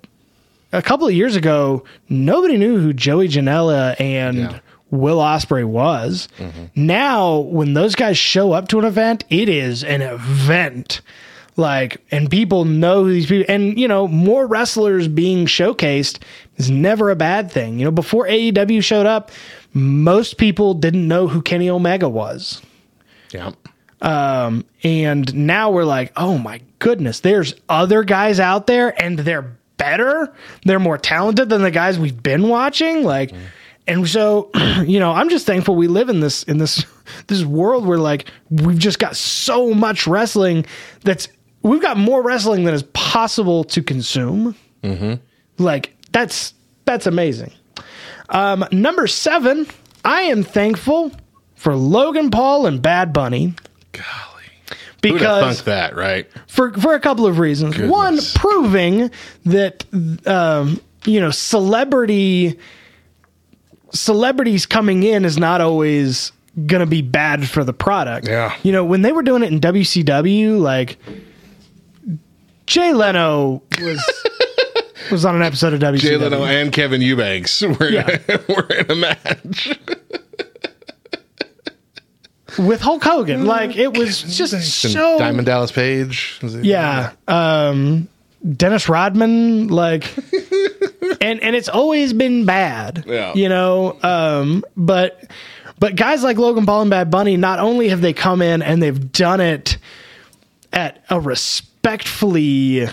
a 0.72 0.82
couple 0.82 1.06
of 1.08 1.14
years 1.14 1.34
ago, 1.34 1.82
nobody 2.10 2.58
knew 2.58 2.78
who 2.78 2.92
Joey 2.92 3.28
Janela 3.28 3.98
and 4.00 4.36
Yeah. 4.38 4.58
Will 4.90 5.18
Ospreay 5.18 5.66
was. 5.66 6.28
Now, 6.74 7.38
when 7.40 7.74
those 7.74 7.94
guys 7.94 8.16
show 8.16 8.52
up 8.52 8.68
to 8.68 8.78
an 8.78 8.86
event, 8.86 9.24
it 9.28 9.48
is 9.48 9.84
an 9.84 10.00
event. 10.00 11.02
Like, 11.58 12.00
and 12.12 12.30
people 12.30 12.64
know 12.64 13.08
these 13.08 13.26
people, 13.26 13.52
and 13.52 13.76
you 13.78 13.88
know, 13.88 14.06
more 14.06 14.46
wrestlers 14.46 15.08
being 15.08 15.46
showcased 15.46 16.22
is 16.56 16.70
never 16.70 17.10
a 17.10 17.16
bad 17.16 17.50
thing. 17.50 17.80
You 17.80 17.84
know, 17.84 17.90
before 17.90 18.28
AEW 18.28 18.82
showed 18.82 19.06
up, 19.06 19.32
most 19.74 20.38
people 20.38 20.72
didn't 20.72 21.06
know 21.08 21.26
who 21.26 21.42
Kenny 21.42 21.68
Omega 21.68 22.08
was. 22.08 22.62
Yeah. 23.32 23.52
Um, 24.00 24.64
and 24.84 25.34
now 25.34 25.72
we're 25.72 25.84
like, 25.84 26.12
oh 26.16 26.38
my 26.38 26.60
goodness, 26.78 27.20
there's 27.20 27.54
other 27.68 28.04
guys 28.04 28.38
out 28.38 28.68
there 28.68 29.00
and 29.02 29.18
they're 29.18 29.56
better. 29.76 30.32
They're 30.64 30.78
more 30.78 30.96
talented 30.96 31.48
than 31.48 31.62
the 31.62 31.72
guys 31.72 31.98
we've 31.98 32.22
been 32.22 32.48
watching. 32.48 33.02
Like, 33.02 33.32
and 33.88 34.08
so, 34.08 34.50
you 34.86 35.00
know, 35.00 35.10
I'm 35.10 35.28
just 35.28 35.46
thankful 35.46 35.74
we 35.74 35.88
live 35.88 36.08
in 36.08 36.20
this, 36.20 36.44
in 36.44 36.58
this, 36.58 36.84
this 37.26 37.42
world 37.44 37.84
where 37.84 37.98
like 37.98 38.30
we've 38.48 38.78
just 38.78 39.00
got 39.00 39.16
so 39.16 39.74
much 39.74 40.06
wrestling 40.06 40.64
that's, 41.02 41.28
we've 41.62 41.82
got 41.82 41.96
more 41.96 42.22
wrestling 42.22 42.64
than 42.64 42.74
is 42.74 42.82
possible 42.94 43.64
to 43.64 43.82
consume. 43.82 44.54
Like, 45.58 45.96
that's, 46.12 46.54
that's 46.84 47.06
amazing. 47.06 47.52
Um, 48.28 48.64
number 48.72 49.06
seven, 49.06 49.66
I 50.04 50.22
am 50.22 50.42
thankful 50.42 51.12
for 51.54 51.74
Logan 51.74 52.30
Paul 52.30 52.66
and 52.66 52.80
Bad 52.80 53.12
Bunny 53.12 53.54
Golly. 53.92 54.04
Because 55.00 55.56
thunk 55.56 55.64
that, 55.66 55.96
right? 55.96 56.26
for 56.48 56.72
for 56.72 56.94
a 56.94 57.00
couple 57.00 57.26
of 57.26 57.38
reasons. 57.38 57.78
One, 57.78 58.18
proving 58.34 59.10
that 59.46 59.84
um, 60.26 60.80
you 61.04 61.20
know 61.20 61.30
celebrity 61.30 62.58
celebrities 63.92 64.66
coming 64.66 65.02
in 65.04 65.24
is 65.24 65.38
not 65.38 65.60
always 65.60 66.32
going 66.66 66.80
to 66.80 66.86
be 66.86 67.02
bad 67.02 67.48
for 67.48 67.62
the 67.64 67.72
product. 67.72 68.26
Yeah. 68.26 68.54
You 68.62 68.72
know, 68.72 68.84
when 68.84 69.02
they 69.02 69.12
were 69.12 69.22
doing 69.22 69.42
it 69.42 69.52
in 69.52 69.60
WCW, 69.60 70.60
like 70.60 70.98
Jay 72.68 72.92
Leno 72.92 73.62
was 73.80 74.22
was 75.10 75.24
on 75.24 75.34
an 75.36 75.42
episode 75.42 75.72
of 75.72 75.80
WCW. 75.80 75.98
Jay 76.00 76.16
Leno 76.16 76.44
and 76.44 76.72
Kevin 76.72 77.00
Eubanks 77.00 77.62
were, 77.62 77.90
Yeah. 77.90 78.18
were 78.48 78.66
in 78.66 78.90
a 78.90 78.94
match. 78.94 79.78
with 82.58 82.80
Hulk 82.80 83.02
Hogan. 83.02 83.46
Like 83.46 83.76
it 83.76 83.96
was 83.96 84.22
just 84.22 84.52
And 84.52 84.62
so 84.62 85.18
Diamond 85.18 85.46
Dallas 85.46 85.72
Page. 85.72 86.38
was? 86.42 86.56
Yeah. 86.56 87.12
Um 87.26 88.08
Dennis 88.56 88.88
Rodman, 88.88 89.68
like 89.68 90.14
and 91.20 91.42
and 91.42 91.56
it's 91.56 91.68
always 91.68 92.12
been 92.12 92.44
bad. 92.44 93.04
Yeah. 93.06 93.34
You 93.34 93.48
know, 93.48 93.98
um, 94.02 94.62
but 94.76 95.24
but 95.80 95.96
guys 95.96 96.22
like 96.22 96.36
Logan 96.38 96.64
Paul 96.64 96.82
and 96.82 96.90
Bad 96.90 97.10
Bunny, 97.10 97.36
not 97.36 97.58
only 97.58 97.88
have 97.88 98.00
they 98.00 98.12
come 98.12 98.40
in 98.40 98.62
and 98.62 98.80
they've 98.80 99.10
done 99.10 99.40
it 99.40 99.78
at 100.72 101.02
a 101.10 101.18
respectfully 101.88 102.86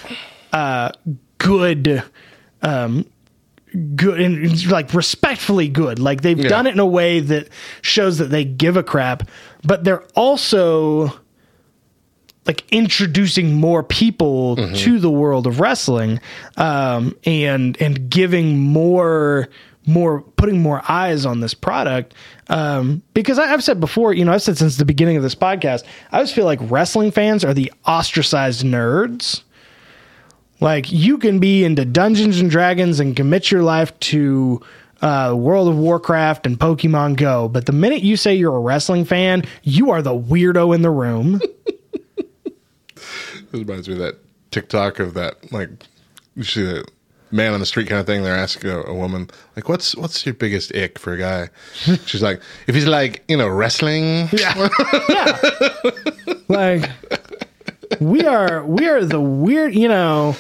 uh 0.54 0.90
good 1.38 2.02
um 2.62 3.06
good 3.96 4.22
and 4.22 4.72
like 4.72 4.94
respectfully 4.94 5.68
good. 5.68 6.00
Like 6.00 6.22
they've 6.22 6.40
Yeah. 6.40 6.48
done 6.48 6.66
it 6.68 6.72
in 6.72 6.80
a 6.80 6.86
way 6.86 7.20
that 7.20 7.50
shows 7.82 8.20
that 8.20 8.30
they 8.30 8.46
give 8.46 8.78
a 8.78 8.84
crap, 8.84 9.28
but 9.66 9.84
they're 9.84 10.04
also 10.16 11.12
like 12.48 12.64
introducing 12.72 13.56
more 13.56 13.84
people 13.84 14.56
to 14.76 15.00
the 15.00 15.10
world 15.12 15.46
of 15.46 15.60
wrestling 15.60 16.22
um, 16.56 17.18
and 17.26 17.76
and 17.82 18.10
giving 18.10 18.60
more 18.60 19.50
more 19.88 20.22
putting 20.22 20.62
more 20.62 20.82
eyes 20.90 21.26
on 21.26 21.40
this 21.40 21.54
product 21.54 22.14
um, 22.48 23.02
because 23.14 23.40
I, 23.40 23.54
I've 23.54 23.64
said 23.64 23.80
before 23.80 24.14
you 24.14 24.26
know 24.26 24.32
I've 24.32 24.42
said 24.42 24.58
since 24.58 24.78
the 24.78 24.86
beginning 24.86 25.18
of 25.18 25.24
this 25.24 25.36
podcast 25.36 25.84
I 26.12 26.18
always 26.18 26.32
feel 26.32 26.46
like 26.46 26.60
wrestling 26.64 27.12
fans 27.12 27.44
are 27.44 27.54
the 27.54 27.72
ostracized 27.86 28.64
nerds 28.64 29.44
like 30.60 30.92
you 30.92 31.18
can 31.18 31.40
be 31.40 31.64
into 31.64 31.86
Dungeons 31.86 32.40
and 32.40 32.50
Dragons 32.50 33.00
and 33.00 33.16
commit 33.16 33.52
your 33.52 33.64
life 33.64 33.98
to 34.00 34.62
uh, 35.02 35.36
World 35.38 35.68
of 35.68 35.78
Warcraft 35.78 36.46
and 36.46 36.58
Pokemon 36.58 37.18
Go, 37.18 37.50
but 37.50 37.66
the 37.66 37.74
minute 37.74 38.02
you 38.02 38.16
say 38.16 38.34
you're 38.34 38.56
a 38.56 38.62
wrestling 38.62 39.04
fan, 39.04 39.44
you 39.64 39.92
are 39.92 40.02
the 40.02 40.18
weirdo 40.18 40.74
in 40.74 40.82
the 40.82 40.90
room. 40.90 41.42
This 43.52 43.62
reminds 43.62 43.88
me 43.88 43.94
of 43.94 44.00
that 44.00 44.16
TikTok 44.52 45.00
of 45.00 45.14
that 45.14 45.52
like 45.52 45.70
you 46.36 46.44
see 46.44 46.64
the 46.64 46.86
man 47.32 47.54
on 47.54 47.60
the 47.60 47.66
street 47.66 47.88
kind 47.88 48.00
of 48.00 48.06
thing. 48.06 48.24
They're 48.24 48.36
asking 48.36 48.70
a, 48.70 48.82
a 48.82 48.94
woman 48.94 49.30
like, 49.56 49.68
"What's 49.70 49.96
what's 49.96 50.26
your 50.26 50.36
biggest 50.36 50.74
ick 50.76 51.00
for 51.00 51.14
a 51.14 51.18
guy?" 51.18 51.50
She's 52.06 52.22
like, 52.24 52.42
"If 52.68 52.76
he's 52.76 52.88
like 52.88 53.24
you 53.28 53.38
know 53.38 53.48
wrestling." 53.48 54.30
Yeah. 54.32 54.70
yeah. 55.10 55.42
Like 56.48 56.90
we 58.00 58.26
are 58.26 58.66
we 58.66 58.88
are 58.88 59.04
the 59.06 59.22
weird, 59.22 59.74
you 59.76 59.88
know, 59.88 60.36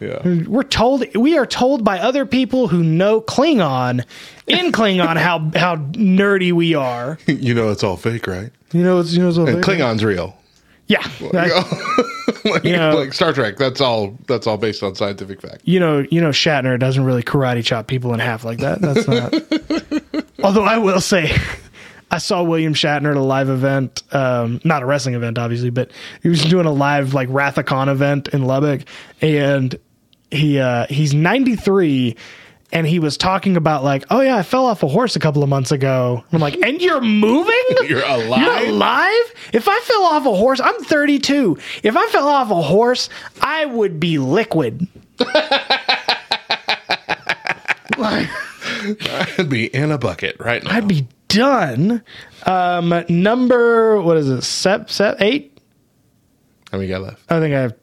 Yeah. 0.00 0.20
we're 0.46 0.62
told 0.62 1.04
we 1.14 1.36
are 1.38 1.46
told 1.46 1.84
by 1.84 1.98
other 1.98 2.26
people 2.26 2.68
who 2.68 2.82
know 2.82 3.20
Klingon 3.20 4.04
in 4.46 4.72
Klingon 4.72 5.16
how 5.16 5.50
how 5.58 5.76
nerdy 5.76 6.52
we 6.52 6.74
are. 6.74 7.18
you 7.26 7.54
know 7.54 7.70
it's 7.70 7.84
all 7.84 7.96
fake, 7.96 8.26
right? 8.26 8.50
You 8.72 8.82
know, 8.82 8.98
it's 9.00 9.12
you 9.12 9.22
know, 9.22 9.28
it's 9.28 9.38
all 9.38 9.46
And 9.48 9.64
fake. 9.64 9.78
Klingon's 9.78 10.04
real. 10.04 10.36
Yeah. 10.86 11.06
Like, 11.32 11.52
like, 12.44 12.64
You 12.64 12.76
know- 12.76 12.96
like 12.96 13.12
Star 13.12 13.32
Trek. 13.32 13.56
That's 13.56 13.80
all. 13.80 14.16
That's 14.26 14.46
all 14.46 14.56
based 14.58 14.82
on 14.82 14.94
scientific 14.94 15.40
fact. 15.40 15.62
you 15.64 15.80
know, 15.80 16.04
you 16.10 16.20
know, 16.20 16.30
Shatner 16.30 16.78
doesn't 16.78 17.04
really 17.04 17.22
karate 17.22 17.64
chop 17.64 17.86
people 17.86 18.12
in 18.14 18.20
half 18.20 18.44
like 18.44 18.58
that. 18.58 18.80
That's 18.80 19.06
not. 19.08 20.24
Although 20.44 20.64
I 20.64 20.76
will 20.78 21.00
say, 21.00 21.34
I 22.10 22.18
saw 22.18 22.42
William 22.42 22.74
Shatner 22.74 23.10
at 23.12 23.16
a 23.16 23.20
live 23.22 23.48
event, 23.48 24.02
um, 24.12 24.60
not 24.64 24.82
a 24.82 24.86
wrestling 24.86 25.14
event, 25.14 25.38
obviously, 25.38 25.70
but 25.70 25.90
he 26.22 26.28
was 26.28 26.42
doing 26.44 26.66
a 26.66 26.72
live 26.72 27.14
like 27.14 27.28
Rathacon 27.30 27.88
event 27.88 28.28
in 28.28 28.44
Lubbock, 28.44 28.82
and 29.22 29.74
he 30.30 30.58
uh, 30.58 30.86
he's 30.90 31.14
ninety 31.14 31.56
three. 31.56 32.16
And 32.74 32.86
he 32.86 32.98
was 32.98 33.16
talking 33.16 33.56
about 33.56 33.84
like, 33.84 34.04
oh 34.10 34.20
yeah, 34.20 34.36
I 34.36 34.42
fell 34.42 34.66
off 34.66 34.82
a 34.82 34.88
horse 34.88 35.14
a 35.14 35.20
couple 35.20 35.44
of 35.44 35.48
months 35.48 35.70
ago. 35.70 36.24
I'm 36.32 36.40
like, 36.40 36.56
and 36.60 36.82
you're 36.82 37.00
moving? 37.00 37.54
You're 37.86 38.04
alive? 38.04 38.40
You're 38.40 38.68
alive? 38.70 39.32
If 39.52 39.68
I 39.68 39.78
fell 39.80 40.02
off 40.02 40.26
a 40.26 40.34
horse, 40.34 40.60
I'm 40.60 40.82
32. 40.82 41.56
If 41.84 41.96
I 41.96 42.06
fell 42.08 42.26
off 42.26 42.50
a 42.50 42.60
horse, 42.60 43.08
I 43.40 43.64
would 43.66 44.00
be 44.00 44.18
liquid. 44.18 44.88
like, 47.96 48.28
I'd 49.38 49.48
be 49.48 49.66
in 49.66 49.92
a 49.92 49.98
bucket 49.98 50.36
right 50.40 50.62
now. 50.64 50.72
I'd 50.72 50.88
be 50.88 51.06
done. 51.28 52.02
Um, 52.44 53.04
number 53.08 54.00
what 54.00 54.16
is 54.16 54.28
it? 54.28 54.42
Set 54.42 54.90
set 54.90 55.22
eight. 55.22 55.56
How 56.72 56.78
many 56.78 56.88
got 56.88 57.02
left? 57.02 57.22
I 57.30 57.38
think 57.38 57.54
I 57.54 57.60
have 57.60 57.74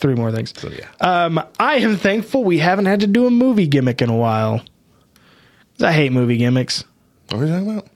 three 0.00 0.14
more 0.14 0.32
things. 0.32 0.52
So 0.56 0.70
yeah. 0.70 0.88
Um, 1.00 1.42
I 1.58 1.76
am 1.76 1.96
thankful 1.96 2.42
we 2.44 2.58
haven't 2.58 2.86
had 2.86 3.00
to 3.00 3.06
do 3.06 3.26
a 3.26 3.30
movie 3.30 3.66
gimmick 3.66 4.02
in 4.02 4.10
a 4.10 4.16
while. 4.16 4.62
I 5.80 5.92
hate 5.92 6.12
movie 6.12 6.36
gimmicks. 6.36 6.84
what 7.30 7.42
are 7.42 7.46
you 7.46 7.52
talking 7.52 7.70
about? 7.70 7.88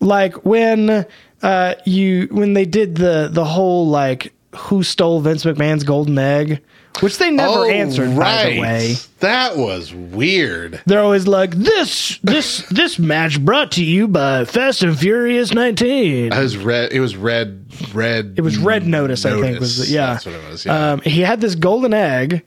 Like 0.00 0.44
when 0.44 1.06
uh, 1.42 1.74
you 1.84 2.28
when 2.30 2.52
they 2.52 2.64
did 2.64 2.96
the 2.96 3.28
the 3.30 3.44
whole 3.44 3.88
like 3.88 4.32
who 4.56 4.82
stole 4.82 5.20
Vince 5.20 5.44
McMahon's 5.44 5.84
golden 5.84 6.18
egg, 6.18 6.60
which 7.00 7.18
they 7.18 7.30
never 7.30 7.66
answered. 7.70 8.16
By 8.16 8.50
the 8.50 8.60
way, 8.60 8.94
That 9.20 9.56
was 9.56 9.92
weird. 9.94 10.80
they're 10.86 11.00
always 11.02 11.26
like 11.26 11.50
this 11.52 12.18
this 12.22 12.58
this 12.68 12.98
match 12.98 13.40
brought 13.44 13.72
to 13.72 13.84
you 13.84 14.06
by 14.08 14.44
Fast 14.44 14.82
and 14.82 14.98
Furious 14.98 15.52
19. 15.52 16.32
It 16.32 16.38
was 16.38 16.56
red. 16.56 16.92
It 16.92 17.00
was 17.00 17.16
red. 17.16 17.60
Red. 17.92 18.34
It 18.36 18.42
was 18.42 18.56
Red 18.56 18.86
Notice, 18.86 19.24
I 19.26 19.40
think. 19.40 19.58
Was 19.60 19.90
yeah, 19.90 20.12
That's 20.14 20.26
what 20.26 20.34
it 20.36 20.48
was. 20.50 20.64
Yeah. 20.64 20.92
Um, 20.92 21.00
he 21.00 21.20
had 21.22 21.40
this 21.40 21.54
golden 21.56 21.92
egg. 21.94 22.44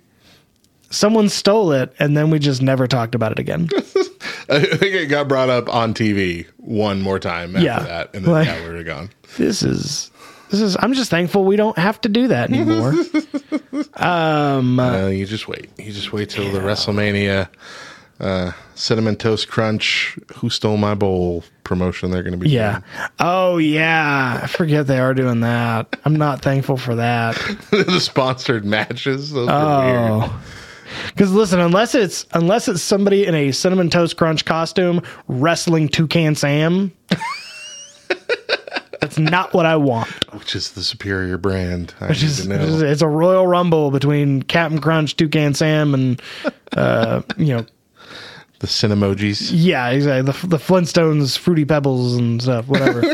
Someone 0.89 1.27
stole 1.27 1.73
it, 1.73 1.93
and 1.99 2.15
then 2.15 2.29
we 2.29 2.39
just 2.39 2.61
never 2.61 2.87
talked 2.87 3.13
about 3.13 3.33
it 3.33 3.39
again. 3.39 3.67
I 4.49 4.59
think 4.61 4.93
it 4.95 5.07
got 5.09 5.27
brought 5.27 5.49
up 5.49 5.67
on 5.67 5.93
TV 5.93 6.47
one 6.55 7.01
more 7.01 7.19
time 7.19 7.57
after 7.57 7.65
Yeah. 7.65 7.79
that, 7.79 8.15
and 8.15 8.23
then 8.23 8.31
Like- 8.33 8.47
yeah, 8.47 8.65
we 8.65 8.73
were 8.73 8.83
gone. 8.83 9.09
this 9.37 9.63
is 9.63 10.09
this 10.49 10.61
is. 10.61 10.77
I'm 10.79 10.93
just 10.93 11.09
thankful 11.09 11.43
we 11.45 11.55
don't 11.55 11.77
have 11.77 11.99
to 12.01 12.09
do 12.09 12.27
that 12.29 12.49
anymore. 12.51 12.93
um, 13.95 14.79
Uh, 14.79 15.07
you 15.07 15.25
just 15.25 15.47
wait. 15.47 15.69
You 15.77 15.91
just 15.91 16.13
wait 16.13 16.29
till 16.29 16.51
the 16.51 16.59
WrestleMania 16.59 17.47
uh, 18.19 18.51
cinnamon 18.75 19.15
toast 19.15 19.49
crunch. 19.49 20.17
Who 20.35 20.49
stole 20.49 20.77
my 20.77 20.95
bowl 20.95 21.43
promotion? 21.63 22.11
They're 22.11 22.23
going 22.23 22.33
to 22.33 22.37
be 22.39 22.49
yeah. 22.49 22.81
Oh 23.19 23.57
yeah. 23.57 24.39
I 24.43 24.47
forget 24.47 24.87
they 24.87 24.99
are 24.99 25.13
doing 25.13 25.41
that. 25.41 25.95
I'm 26.05 26.15
not 26.15 26.41
thankful 26.41 26.77
for 26.77 26.95
that. 26.95 27.35
the 27.71 27.99
sponsored 27.99 28.65
matches. 28.65 29.31
Those 29.31 29.47
were 29.47 29.53
weird. 29.53 30.23
Oh. 30.23 30.41
Because 31.07 31.33
listen, 31.33 31.59
unless 31.59 31.93
it's 31.95 32.25
unless 32.31 32.69
it's 32.69 32.81
somebody 32.81 33.25
in 33.25 33.35
a 33.35 33.51
cinnamon 33.51 33.89
toast 33.89 34.15
crunch 34.15 34.45
costume 34.45 35.01
wrestling 35.27 35.89
Toucan 35.89 36.33
Sam, 36.33 36.93
that's 38.99 39.17
not 39.19 39.53
what 39.53 39.65
I 39.65 39.75
want. 39.75 40.09
Which 40.33 40.55
is 40.55 40.71
the 40.71 40.83
superior 40.83 41.37
brand? 41.37 41.93
I 41.99 42.07
Which 42.07 42.23
is, 42.23 42.47
know. 42.47 42.55
it's 42.81 43.01
a 43.01 43.07
royal 43.07 43.47
rumble 43.47 43.91
between 43.91 44.41
Captain 44.43 44.79
Crunch, 44.79 45.15
Toucan 45.15 45.53
Sam, 45.53 45.93
and 45.93 46.21
uh, 46.73 47.21
you 47.37 47.55
know, 47.55 47.65
the 48.59 48.67
Cinemojis. 48.67 49.51
yeah, 49.53 49.89
exactly 49.89 50.31
the 50.31 50.47
the 50.47 50.57
Flintstones, 50.57 51.37
Fruity 51.37 51.65
Pebbles, 51.65 52.15
and 52.15 52.41
stuff. 52.41 52.67
Whatever. 52.67 53.03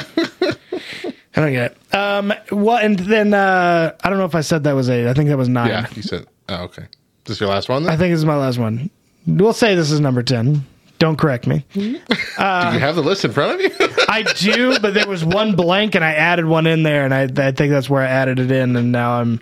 I 1.35 1.41
don't 1.41 1.51
get 1.51 1.71
it. 1.71 1.95
Um, 1.95 2.31
what 2.49 2.83
and 2.85 2.99
then 2.99 3.33
uh, 3.33 3.95
I 4.03 4.09
don't 4.09 4.19
know 4.19 4.25
if 4.25 4.35
I 4.35 4.41
said 4.41 4.63
that 4.65 4.73
was 4.73 4.89
eight. 4.89 5.07
I 5.09 5.13
think 5.13 5.29
that 5.29 5.37
was 5.37 5.49
nine. 5.49 5.69
Yeah, 5.69 5.87
you 5.95 6.03
said. 6.03 6.27
Oh, 6.49 6.63
okay. 6.65 6.83
Is 6.83 6.89
this 7.25 7.39
your 7.39 7.49
last 7.49 7.69
one? 7.69 7.87
I 7.87 7.97
think 7.97 8.11
this 8.11 8.19
is 8.19 8.25
my 8.25 8.35
last 8.35 8.57
one. 8.59 8.89
We'll 9.25 9.53
say 9.53 9.75
this 9.75 9.89
is 9.91 9.99
number 9.99 10.21
ten. 10.21 10.65
Don't 11.03 11.17
correct 11.17 11.47
me. 11.47 11.65
Do 11.73 11.81
you 11.81 11.99
have 12.39 12.95
the 12.95 13.03
list 13.03 13.25
in 13.25 13.33
front 13.33 13.55
of 13.55 13.59
you? 13.59 13.71
I 14.07 14.23
do, 14.37 14.79
but 14.79 14.93
there 14.93 15.05
was 15.05 15.25
one 15.25 15.53
blank, 15.53 15.95
and 15.95 16.05
I 16.05 16.13
added 16.13 16.45
one 16.45 16.65
in 16.65 16.83
there, 16.83 17.03
and 17.03 17.13
I, 17.13 17.23
I 17.23 17.51
think 17.51 17.71
that's 17.71 17.89
where 17.89 18.01
I 18.01 18.05
added 18.05 18.39
it 18.39 18.49
in, 18.49 18.73
and 18.77 18.93
now 18.93 19.19
I'm 19.19 19.41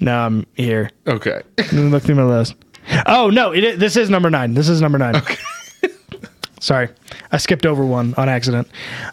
now 0.00 0.26
I'm 0.26 0.44
here. 0.54 0.90
okay. 1.06 1.42
Let 1.58 1.72
me 1.72 1.82
look 1.82 2.02
through 2.02 2.16
my 2.16 2.24
list. 2.24 2.56
Oh 3.06 3.30
no, 3.30 3.52
it 3.52 3.62
is, 3.62 3.78
this 3.78 3.96
is 3.96 4.10
number 4.10 4.30
nine. 4.30 4.54
This 4.54 4.68
is 4.68 4.80
number 4.80 4.98
nine. 4.98 5.14
Okay. 5.14 5.36
Sorry, 6.60 6.88
I 7.30 7.36
skipped 7.36 7.66
over 7.66 7.86
one 7.86 8.12
on 8.16 8.28
accident. 8.28 8.66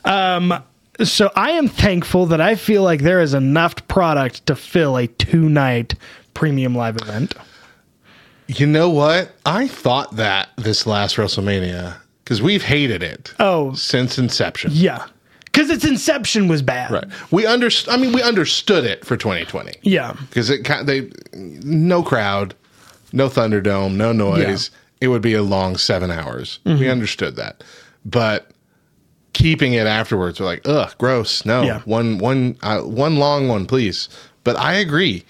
Um, 0.03 0.64
so 1.03 1.32
I 1.36 1.51
am 1.51 1.68
thankful 1.68 2.26
that 2.26 2.41
I 2.41 2.55
feel 2.55 2.82
like 2.82 3.01
there 3.01 3.22
is 3.22 3.36
enough 3.36 3.88
product 3.88 4.47
to 4.47 4.55
fill 4.55 4.97
a 4.97 5.05
two 5.05 5.47
night 5.47 5.93
premium 6.34 6.74
live 6.74 6.97
event. 6.97 7.36
You 8.57 8.67
know 8.67 8.89
what? 8.89 9.31
I 9.45 9.67
thought 9.67 10.15
that 10.17 10.49
this 10.57 10.85
last 10.85 11.15
WrestleMania 11.15 11.95
because 12.23 12.41
we've 12.41 12.63
hated 12.63 13.03
it 13.03 13.33
Oh 13.39 13.73
since 13.73 14.17
inception. 14.17 14.71
yeah, 14.73 15.05
because 15.45 15.69
its 15.69 15.85
inception 15.85 16.47
was 16.47 16.61
bad. 16.61 16.91
Right. 16.91 17.05
We 17.31 17.43
underst- 17.43 17.91
I 17.91 17.97
mean, 17.97 18.13
we 18.13 18.21
understood 18.23 18.83
it 18.83 19.05
for 19.05 19.15
2020 19.17 19.73
Yeah. 19.83 20.13
because 20.29 20.49
it 20.49 20.63
kind 20.65 20.87
they 20.87 21.09
no 21.33 22.03
crowd, 22.03 22.53
no 23.13 23.27
Thunderdome, 23.29 23.95
no 23.95 24.11
noise. 24.11 24.71
It 25.01 25.07
would 25.07 25.21
be 25.21 25.33
a 25.33 25.41
long 25.43 25.77
seven 25.77 26.11
hours. 26.11 26.59
Mm-hmm. 26.65 26.79
We 26.79 26.89
understood 26.89 27.35
that, 27.37 27.63
but 28.05 28.51
keeping 29.33 29.73
it 29.73 29.87
afterwards, 29.87 30.39
we're 30.39 30.45
like, 30.45 30.61
ugh, 30.67 30.93
gross. 30.97 31.45
No, 31.45 31.63
Yeah. 31.63 31.79
one 31.85 32.17
one 32.19 32.57
uh, 32.61 32.81
one 32.81 33.15
long 33.17 33.47
one, 33.47 33.65
please. 33.65 34.09
But 34.43 34.57
I 34.57 34.73
agree. 34.73 35.25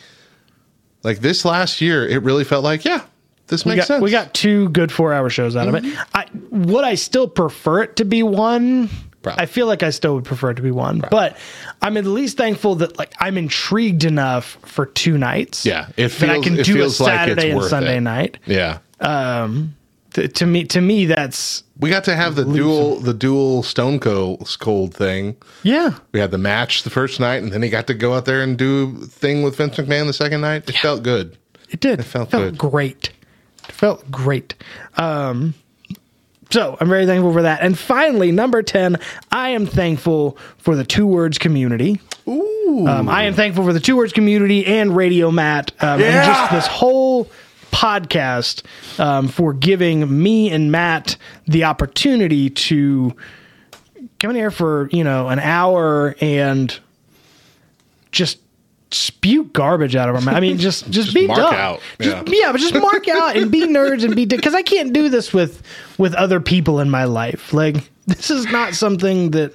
Like 1.04 1.20
this 1.20 1.46
last 1.46 1.82
year, 1.82 2.08
it 2.08 2.22
really 2.24 2.44
felt 2.44 2.64
like, 2.64 2.86
yeah, 2.86 3.02
this 3.52 3.64
We 3.66 3.74
makes 3.76 3.82
got, 3.82 3.88
sense. 3.88 3.98
Mm-hmm. 3.98 4.04
we 4.06 4.12
got 4.12 4.34
two 4.34 4.70
good 4.70 4.92
four 4.92 5.14
hour 5.14 5.30
shows 5.30 5.56
out 5.56 5.68
of 5.68 5.76
it. 5.76 5.86
I 6.16 6.26
would 6.50 6.84
I 6.84 6.96
still 6.96 7.28
prefer 7.28 7.84
it 7.84 7.98
to 7.98 8.06
be 8.06 8.24
one. 8.24 8.90
Probably. 9.22 9.44
I 9.44 9.46
feel 9.46 9.68
like 9.68 9.84
I 9.84 9.92
still 9.92 10.16
would 10.16 10.26
prefer 10.26 10.50
it 10.50 10.56
to 10.56 10.64
be 10.64 10.72
one, 10.72 11.04
but 11.12 11.38
I'm 11.84 11.96
at 11.96 12.06
least 12.06 12.38
thankful 12.38 12.74
that 12.78 12.98
like 12.98 13.14
I'm 13.20 13.38
intrigued 13.38 14.04
enough 14.04 14.58
for 14.64 14.88
two 14.88 15.16
nights. 15.20 15.64
Yeah, 15.64 15.90
it 15.96 16.08
that 16.10 16.30
I 16.32 16.40
can 16.40 16.58
it 16.60 16.66
do 16.66 16.74
a 16.74 16.76
feels 16.78 17.00
like 17.00 17.30
it's 17.30 17.40
Saturday 17.42 17.52
and 17.52 17.64
Sunday 17.64 17.98
it. 17.98 18.02
night. 18.02 18.40
yeah. 18.48 18.80
To, 20.14 20.28
to 20.28 20.46
me, 20.46 20.66
to 20.66 20.82
me, 20.82 21.06
that's 21.06 21.64
We 21.80 21.90
got 21.90 22.04
to 22.06 22.16
have 22.16 22.36
the 22.36 22.44
dual 22.44 23.00
the 23.00 23.14
dual 23.14 23.64
Stone 23.64 24.00
Cold 24.02 24.58
Cold 24.60 24.94
thing. 24.94 25.38
yeah, 25.64 26.00
We 26.12 26.20
had 26.20 26.32
the 26.32 26.38
match 26.38 26.84
the 26.84 26.90
first 26.90 27.20
night, 27.22 27.42
and 27.44 27.52
then 27.54 27.62
he 27.62 27.70
got 27.70 27.88
to 27.88 27.94
go 27.94 28.14
out 28.16 28.26
there 28.26 28.42
and 28.42 28.58
do 28.58 28.94
thing 29.06 29.42
with 29.42 29.56
Vince 29.56 29.78
McMahon 29.78 30.08
the 30.08 30.14
second 30.14 30.42
night. 30.42 30.68
It 30.68 30.76
felt 30.76 31.04
good. 31.04 31.38
it 31.70 31.80
did. 31.80 32.00
It 32.02 32.04
felt 32.04 32.30
good. 32.32 32.58
great. 32.58 33.12
Felt 33.82 34.12
great. 34.12 34.54
Um, 34.96 35.56
so 36.52 36.78
I'm 36.80 36.88
very 36.88 37.08
thankful 37.08 37.34
for 37.34 37.42
that. 37.42 37.62
And 37.62 37.76
finally, 37.78 38.32
number 38.32 38.62
ten, 38.62 39.00
I 39.32 39.50
am 39.50 39.66
thankful 39.66 40.38
for 40.60 40.76
the 40.76 40.84
two 40.84 41.08
words 41.08 41.40
community. 41.40 42.00
Ooh, 42.28 42.86
Um, 42.88 43.10
I 43.10 43.24
am 43.24 43.34
thankful 43.34 43.64
for 43.64 43.74
the 43.74 43.80
Two 43.80 43.96
Words 43.98 44.14
community 44.14 44.64
and 44.68 44.96
Radio 44.96 45.32
Matt 45.32 45.72
um, 45.82 46.00
and 46.00 46.26
just 46.26 46.52
this 46.52 46.68
whole 46.68 47.28
podcast 47.72 48.62
um, 49.00 49.28
for 49.28 49.52
giving 49.54 50.22
me 50.22 50.52
and 50.52 50.72
Matt 50.72 51.18
the 51.48 51.64
opportunity 51.64 52.52
to 52.52 53.16
come 54.20 54.30
in 54.30 54.36
here 54.36 54.52
for 54.52 54.88
you 54.92 55.04
know 55.04 55.30
an 55.30 55.40
hour 55.40 56.16
and 56.22 56.80
just 58.12 58.38
spew 58.92 59.46
garbage 59.46 59.96
out 59.96 60.10
of 60.10 60.16
our 60.16 60.22
mouth. 60.22 60.36
I 60.36 60.40
mean, 60.40 60.58
just 60.60 60.90
just, 60.90 61.14
be 61.14 61.28
mark 61.28 61.40
dumb. 61.40 61.54
out. 61.56 61.80
Just, 62.00 62.28
Yeah. 62.28 62.34
yeah. 62.46 62.52
but 62.52 62.60
just 62.62 62.74
mark 62.76 63.08
out 63.08 63.36
and 63.38 63.52
be 63.52 63.62
nerds 63.68 64.04
and 64.04 64.16
be 64.16 64.26
because 64.26 64.54
I 64.56 64.62
can't 64.62 64.94
do 64.94 65.10
this 65.10 65.34
with 65.34 65.62
with 65.98 66.14
other 66.16 66.40
people 66.40 66.80
in 66.80 66.90
my 66.90 67.06
life. 67.06 67.54
Like 67.54 67.90
this 68.08 68.30
is 68.30 68.46
not 68.52 68.74
something 68.74 69.32
that 69.32 69.54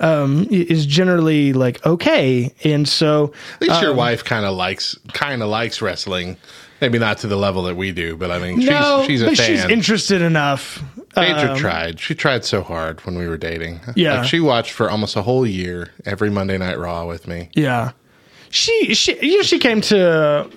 um 0.00 0.46
is 0.50 0.84
generally 0.86 1.52
like 1.52 1.84
okay 1.86 2.52
and 2.64 2.88
so 2.88 3.32
at 3.54 3.60
least 3.62 3.74
um, 3.74 3.82
your 3.84 3.94
wife 3.94 4.24
kind 4.24 4.44
of 4.44 4.56
likes 4.56 4.96
kind 5.12 5.42
of 5.42 5.48
likes 5.48 5.80
wrestling. 5.80 6.36
Maybe 6.80 6.98
not 6.98 7.18
to 7.18 7.28
the 7.28 7.36
level 7.36 7.62
that 7.64 7.76
we 7.76 7.92
do, 7.92 8.16
but 8.16 8.32
I 8.32 8.40
mean, 8.40 8.58
no 8.58 9.04
she's 9.06 9.06
she's 9.06 9.22
a 9.22 9.26
but 9.26 9.36
fan. 9.36 9.46
she's 9.46 9.64
interested 9.66 10.20
enough 10.20 10.82
Deidre 11.14 11.50
Um, 11.50 11.56
tried. 11.56 12.00
She 12.00 12.16
tried 12.16 12.44
so 12.44 12.62
hard 12.62 12.98
when 13.06 13.16
we 13.16 13.28
were 13.28 13.36
dating. 13.36 13.78
Yeah. 13.94 14.20
like 14.22 14.28
she 14.28 14.40
watched 14.40 14.72
for 14.72 14.90
almost 14.90 15.14
a 15.14 15.22
whole 15.22 15.46
year 15.46 15.90
every 16.04 16.30
Monday 16.30 16.58
Night 16.58 16.78
Raw 16.80 17.06
with 17.06 17.28
me. 17.28 17.50
yeah 17.54 17.92
she 18.52 18.94
she 18.94 19.18
you 19.26 19.38
know 19.38 19.42
she 19.42 19.58
came 19.58 19.80
to 19.80 20.48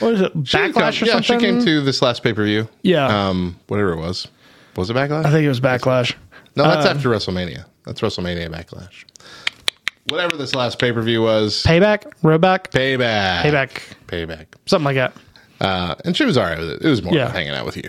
what 0.00 0.14
is 0.14 0.20
it 0.20 0.34
backlash 0.44 0.74
come- 0.74 0.84
or 0.84 1.06
yeah, 1.06 1.12
something 1.20 1.22
she 1.22 1.38
came 1.38 1.64
to 1.64 1.80
this 1.80 2.02
last 2.02 2.22
pay 2.22 2.32
per 2.34 2.44
view. 2.44 2.68
Yeah. 2.82 3.06
um, 3.28 3.58
whatever 3.68 3.92
it 3.92 3.96
was. 3.98 4.28
Was 4.76 4.90
it 4.90 4.94
backlash? 4.94 5.24
I 5.24 5.30
think 5.30 5.44
it 5.44 5.48
was 5.48 5.60
backlash 5.60 6.14
No, 6.56 6.64
that's 6.64 6.86
Um, 6.86 6.96
after 6.96 7.08
WrestleMania. 7.08 7.64
That's 7.86 8.00
WrestleMania 8.02 8.48
Backlash. 8.50 9.04
Whatever 10.08 10.36
this 10.36 10.54
last 10.54 10.78
pay 10.78 10.92
per 10.92 11.00
view 11.02 11.22
was, 11.22 11.62
payback 11.64 12.04
roback 12.22 12.70
payback, 12.70 13.42
payback 13.42 13.80
payback. 14.06 14.46
something 14.66 14.84
like 14.84 14.96
that 14.96 15.12
Uh, 15.60 15.94
and 16.04 16.16
she 16.16 16.24
was 16.24 16.36
all 16.36 16.44
right 16.44 16.58
with 16.58 16.70
it. 16.70 16.82
It 16.82 16.88
was 16.88 17.02
more 17.02 17.14
Yeah. 17.14 17.30
hanging 17.32 17.52
out 17.52 17.64
with 17.66 17.76
you. 17.76 17.88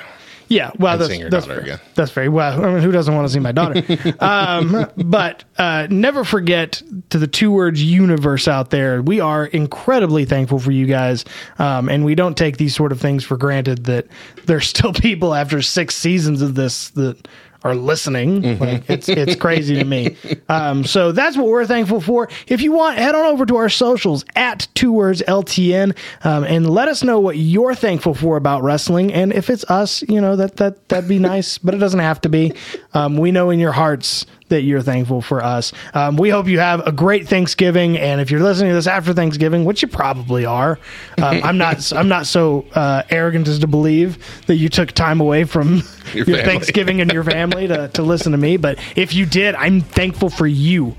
Yeah, 0.51 0.71
well, 0.77 0.97
that's, 0.97 1.17
that's 1.17 1.29
daughter 1.29 1.45
fair. 1.47 1.59
again. 1.61 1.79
That's 1.95 2.11
very 2.11 2.27
well. 2.27 2.61
I 2.65 2.73
mean, 2.73 2.83
who 2.83 2.91
doesn't 2.91 3.15
want 3.15 3.25
to 3.25 3.33
see 3.33 3.39
my 3.39 3.53
daughter? 3.53 3.81
um, 4.19 4.85
but 4.97 5.45
uh, 5.57 5.87
never 5.89 6.25
forget 6.25 6.83
to 7.09 7.17
the 7.17 7.27
two 7.27 7.53
words 7.53 7.81
universe 7.81 8.49
out 8.49 8.69
there. 8.69 9.01
We 9.01 9.21
are 9.21 9.45
incredibly 9.45 10.25
thankful 10.25 10.59
for 10.59 10.71
you 10.71 10.87
guys, 10.87 11.23
um, 11.57 11.87
and 11.87 12.03
we 12.03 12.15
don't 12.15 12.35
take 12.35 12.57
these 12.57 12.75
sort 12.75 12.91
of 12.91 12.99
things 12.99 13.23
for 13.23 13.37
granted. 13.37 13.85
That 13.85 14.07
there's 14.45 14.67
still 14.67 14.91
people 15.07 15.33
after 15.33 15.61
six 15.61 15.95
seasons 15.95 16.41
of 16.41 16.55
this 16.55 16.89
that 16.89 17.29
are 17.63 17.75
listening. 17.75 18.41
Mm-hmm. 18.41 18.63
Like 18.63 18.89
it's 18.89 19.09
it's 19.09 19.35
crazy 19.35 19.75
to 19.75 19.83
me. 19.83 20.17
Um, 20.49 20.83
so 20.83 21.13
that's 21.13 21.37
what 21.37 21.47
we're 21.47 21.65
thankful 21.65 22.01
for. 22.01 22.27
If 22.45 22.61
you 22.61 22.73
want, 22.73 22.97
head 22.97 23.15
on 23.15 23.23
over 23.25 23.45
to 23.45 23.55
our 23.55 23.69
socials 23.69 24.25
at 24.35 24.67
two 24.73 24.91
words 24.91 25.21
LTN 25.25 25.95
um, 26.25 26.43
and 26.43 26.69
let 26.69 26.89
us 26.89 27.03
know 27.03 27.21
what 27.21 27.37
you're 27.37 27.73
thankful 27.73 28.13
for 28.13 28.35
about 28.35 28.61
wrestling. 28.61 29.13
And 29.13 29.31
if 29.31 29.49
it's 29.49 29.63
us, 29.65 30.01
you 30.09 30.19
know 30.19 30.35
that 30.35 30.57
that 30.57 30.89
that'd 30.89 31.07
be 31.07 31.19
nice, 31.33 31.57
but 31.57 31.73
it 31.73 31.77
doesn't 31.77 32.01
have 32.01 32.19
to 32.21 32.29
be. 32.29 32.53
Um, 32.93 33.15
we 33.15 33.31
know 33.31 33.49
in 33.49 33.59
your 33.59 33.71
hearts 33.71 34.25
that 34.51 34.61
you're 34.61 34.81
thankful 34.81 35.21
for 35.21 35.43
us. 35.43 35.73
Um, 35.93 36.15
we 36.15 36.29
hope 36.29 36.47
you 36.47 36.59
have 36.59 36.85
a 36.85 36.91
great 36.91 37.27
Thanksgiving, 37.27 37.97
and 37.97 38.21
if 38.21 38.29
you're 38.29 38.39
listening 38.39 38.69
to 38.69 38.75
this 38.75 38.87
after 38.87 39.13
Thanksgiving, 39.13 39.65
which 39.65 39.81
you 39.81 39.87
probably 39.87 40.45
are, 40.45 40.77
um, 41.17 41.41
I'm 41.43 41.57
not. 41.57 41.91
I'm 41.91 42.07
not 42.07 42.27
so 42.27 42.65
uh, 42.75 43.03
arrogant 43.09 43.47
as 43.47 43.59
to 43.59 43.67
believe 43.67 44.45
that 44.45 44.55
you 44.55 44.69
took 44.69 44.91
time 44.91 45.19
away 45.19 45.43
from 45.43 45.75
your, 46.13 46.25
family. 46.25 46.43
Thanksgiving 46.43 47.01
and 47.01 47.11
your 47.11 47.23
family 47.23 47.67
to, 47.67 47.87
to 47.89 48.03
listen 48.03 48.31
to 48.33 48.37
me. 48.37 48.57
But 48.57 48.77
if 48.95 49.13
you 49.13 49.25
did, 49.25 49.55
I'm 49.55 49.81
thankful 49.81 50.29
for 50.29 50.47
you. 50.47 50.95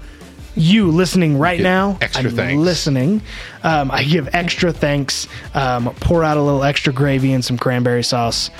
You 0.54 0.88
listening 0.90 1.38
right 1.38 1.60
now, 1.60 1.96
extra 2.02 2.28
I'm 2.28 2.36
thanks. 2.36 2.60
listening. 2.60 3.22
Um, 3.62 3.90
I 3.90 4.04
give 4.04 4.34
extra 4.34 4.70
thanks. 4.70 5.26
Um, 5.54 5.94
pour 6.00 6.22
out 6.24 6.36
a 6.36 6.42
little 6.42 6.62
extra 6.62 6.92
gravy 6.92 7.32
and 7.32 7.42
some 7.42 7.56
cranberry 7.56 8.02
sauce 8.02 8.50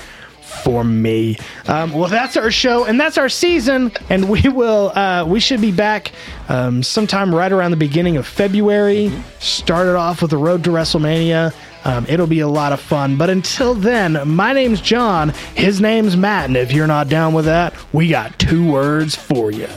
for 0.63 0.83
me. 0.83 1.37
Um, 1.67 1.93
well, 1.93 2.09
that's 2.09 2.37
our 2.37 2.51
show 2.51 2.85
and 2.85 2.99
that's 2.99 3.17
our 3.17 3.29
season, 3.29 3.91
and 4.09 4.29
we 4.29 4.41
will 4.49 4.91
uh, 4.97 5.25
we 5.25 5.39
should 5.39 5.61
be 5.61 5.71
back 5.71 6.11
um, 6.49 6.83
sometime 6.83 7.33
right 7.33 7.51
around 7.51 7.71
the 7.71 7.77
beginning 7.77 8.17
of 8.17 8.27
February. 8.27 9.11
Started 9.39 9.95
off 9.95 10.21
with 10.21 10.31
the 10.31 10.37
road 10.37 10.63
to 10.65 10.69
WrestleMania. 10.69 11.53
Um, 11.85 12.05
it'll 12.07 12.27
be 12.27 12.39
a 12.39 12.47
lot 12.47 12.71
of 12.71 12.79
fun. 12.79 13.17
But 13.17 13.29
until 13.29 13.73
then, 13.73 14.27
my 14.27 14.53
name's 14.53 14.79
John. 14.79 15.29
His 15.55 15.81
name's 15.81 16.15
Matt, 16.15 16.45
and 16.45 16.57
if 16.57 16.71
you're 16.71 16.87
not 16.87 17.09
down 17.09 17.33
with 17.33 17.45
that, 17.45 17.73
we 17.91 18.07
got 18.07 18.37
two 18.39 18.69
words 18.71 19.15
for 19.15 19.51
you. 19.51 19.67